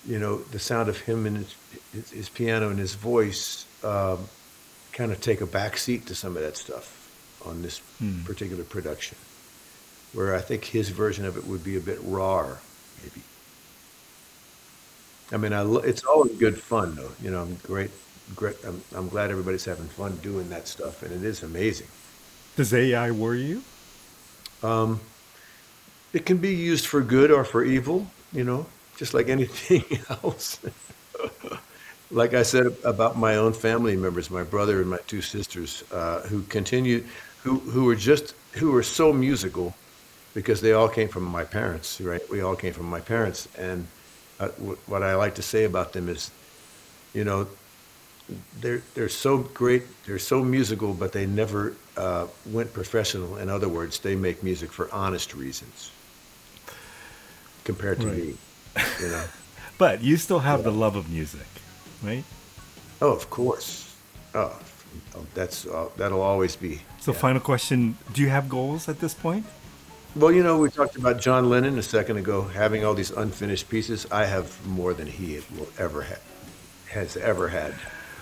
you 0.06 0.20
know 0.20 0.38
the 0.38 0.60
sound 0.60 0.90
of 0.90 1.00
him 1.00 1.26
and 1.26 1.38
his, 1.94 2.12
his, 2.12 2.30
piano 2.30 2.70
and 2.70 2.80
his 2.80 2.96
voice 2.96 3.66
um, 3.84 4.20
kind 4.92 5.12
of 5.12 5.22
take 5.22 5.42
a 5.42 5.46
back 5.46 5.78
seat 5.78 6.06
to 6.08 6.16
some 6.16 6.36
of 6.36 6.44
that 6.44 6.58
stuff 6.58 7.00
on 7.46 7.62
this 7.62 7.82
Hmm. 8.00 8.24
particular 8.24 8.64
production 8.64 9.18
where 10.14 10.36
I 10.36 10.42
think 10.42 10.66
his 10.66 10.90
version 10.90 11.26
of 11.26 11.38
it 11.38 11.46
would 11.46 11.64
be 11.64 11.76
a 11.78 11.80
bit 11.80 12.00
rawer 12.04 12.60
maybe. 13.02 13.22
I 15.32 15.38
mean, 15.38 15.54
I 15.54 15.64
it's 15.84 16.04
always 16.04 16.34
good 16.38 16.62
fun, 16.62 16.96
though. 16.96 17.12
You 17.22 17.32
know, 17.32 17.42
I'm 17.42 17.56
great, 17.64 17.92
great. 18.36 18.56
I'm, 18.66 18.82
I'm 18.96 19.10
glad 19.10 19.32
everybody's 19.32 19.66
having 19.66 19.88
fun 19.88 20.18
doing 20.18 20.50
that 20.50 20.68
stuff, 20.68 21.02
and 21.02 21.12
it 21.12 21.24
is 21.24 21.42
amazing. 21.44 21.88
Does 22.56 22.74
AI 22.74 23.12
worry 23.12 23.42
you? 23.44 23.64
Um, 24.62 25.00
it 26.14 26.26
can 26.26 26.38
be 26.38 26.54
used 26.54 26.86
for 26.86 27.02
good 27.02 27.32
or 27.32 27.44
for 27.44 27.64
evil, 27.64 28.08
you 28.32 28.44
know, 28.44 28.68
just 28.96 29.14
like 29.14 29.30
anything 29.30 29.84
else. 30.10 30.60
like 32.10 32.34
I 32.34 32.44
said 32.44 32.66
about 32.84 33.18
my 33.18 33.36
own 33.38 33.54
family 33.54 33.96
members, 33.96 34.30
my 34.30 34.44
brother 34.44 34.82
and 34.82 34.90
my 34.90 35.00
two 35.08 35.22
sisters, 35.22 35.84
uh, 35.92 36.22
who 36.28 36.44
continued, 36.44 37.08
who 37.44 37.60
who 37.72 37.86
were 37.86 37.96
just 37.96 38.36
who 38.56 38.72
were 38.72 38.84
so 38.84 39.12
musical, 39.14 39.78
because 40.34 40.62
they 40.62 40.74
all 40.74 40.90
came 40.90 41.10
from 41.10 41.24
my 41.24 41.44
parents, 41.46 42.00
right? 42.02 42.22
We 42.30 42.42
all 42.42 42.56
came 42.56 42.74
from 42.74 42.88
my 42.88 43.02
parents, 43.02 43.48
and 43.56 43.92
uh, 44.40 44.50
w- 44.58 44.80
what 44.86 45.04
I 45.04 45.16
like 45.16 45.36
to 45.36 45.44
say 45.44 45.66
about 45.66 45.94
them 45.94 46.10
is, 46.10 46.32
you 47.14 47.24
know, 47.26 47.50
they're 48.54 48.84
they're 48.94 49.10
so 49.10 49.38
great, 49.40 50.04
they're 50.06 50.20
so 50.20 50.44
musical, 50.44 50.94
but 50.94 51.12
they 51.12 51.26
never 51.26 51.82
uh, 51.98 52.28
went 52.46 52.74
professional. 52.74 53.38
In 53.38 53.50
other 53.50 53.70
words, 53.70 54.00
they 54.00 54.16
make 54.16 54.44
music 54.44 54.72
for 54.74 54.92
honest 54.94 55.34
reasons, 55.34 55.94
compared 57.64 58.02
to 58.02 58.08
Right. 58.08 58.14
me, 58.14 58.40
you 59.00 59.08
know. 59.08 59.24
But 59.78 60.04
you 60.04 60.18
still 60.18 60.40
have 60.40 60.64
the 60.64 60.72
love 60.72 60.96
of 60.96 61.10
music, 61.10 61.48
right? 62.04 62.24
Oh, 63.02 63.12
of 63.12 63.30
course. 63.30 63.94
Oh, 64.36 64.58
oh, 65.16 65.26
that's 65.34 65.66
uh, 65.66 65.90
that'll 65.98 66.22
always 66.22 66.56
be. 66.56 66.82
So, 67.00 67.12
yeah. 67.12 67.18
final 67.18 67.42
question: 67.42 67.98
Do 68.14 68.22
you 68.22 68.30
have 68.30 68.48
goals 68.48 68.88
at 68.88 69.00
this 69.00 69.14
point? 69.14 69.46
Well, 70.16 70.32
you 70.32 70.44
know, 70.44 70.60
we 70.60 70.70
talked 70.70 70.96
about 70.96 71.20
John 71.20 71.50
Lennon 71.50 71.78
a 71.80 71.84
second 71.84 72.18
ago 72.18 72.44
having 72.44 72.86
all 72.86 72.94
these 72.94 73.10
unfinished 73.10 73.68
pieces. 73.68 74.06
I 74.12 74.26
have 74.26 74.66
more 74.68 74.94
than 74.94 75.08
he 75.08 75.42
will 75.58 75.70
ever 75.80 76.04
have, 76.04 76.22
has 76.90 77.18
ever 77.18 77.50
had. 77.50 77.74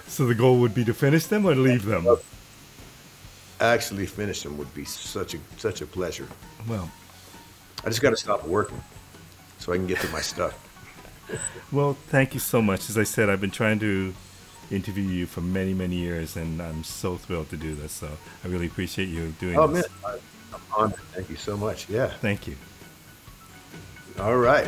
So 0.08 0.26
the 0.26 0.36
goal 0.36 0.60
would 0.60 0.74
be 0.74 0.86
to 0.86 0.94
finish 0.94 1.26
them 1.26 1.46
or 1.46 1.54
leave 1.54 1.86
them. 1.86 2.08
Actually, 3.60 4.06
finish 4.06 4.42
them 4.42 4.58
would 4.58 4.74
be 4.74 4.86
such 4.86 5.36
a 5.36 5.40
such 5.58 5.82
a 5.82 5.86
pleasure. 5.86 6.28
Well, 6.68 6.90
I 7.84 7.90
just 7.90 8.02
got 8.02 8.12
to 8.12 8.18
stop 8.18 8.48
working 8.48 8.82
so 9.62 9.74
I 9.74 9.78
can 9.78 9.88
get 9.88 10.00
to 10.02 10.10
my 10.10 10.22
stuff. 10.22 10.58
well, 11.72 11.94
thank 12.10 12.34
you 12.34 12.40
so 12.40 12.62
much. 12.62 12.90
As 12.90 12.98
I 12.98 13.04
said, 13.04 13.30
I've 13.30 13.42
been 13.42 13.52
trying 13.52 13.80
to 13.80 14.14
interview 14.70 15.04
you 15.04 15.26
for 15.26 15.42
many, 15.42 15.74
many 15.74 15.96
years, 15.96 16.36
and 16.36 16.62
I'm 16.62 16.84
so 16.84 17.18
thrilled 17.18 17.50
to 17.50 17.58
do 17.58 17.76
this. 17.76 17.92
So 17.92 18.10
I 18.44 18.48
really 18.48 18.68
appreciate 18.68 19.10
you 19.10 19.34
doing 19.40 19.58
Oh 19.58 19.68
man, 19.68 19.76
this. 19.76 19.88
I, 20.06 20.14
I'm 20.54 20.62
honored. 20.76 21.00
Thank 21.14 21.30
you 21.30 21.36
so 21.36 21.56
much. 21.58 21.90
Yeah. 21.90 22.08
Thank 22.22 22.48
you. 22.48 22.56
All 24.20 24.38
right. 24.38 24.68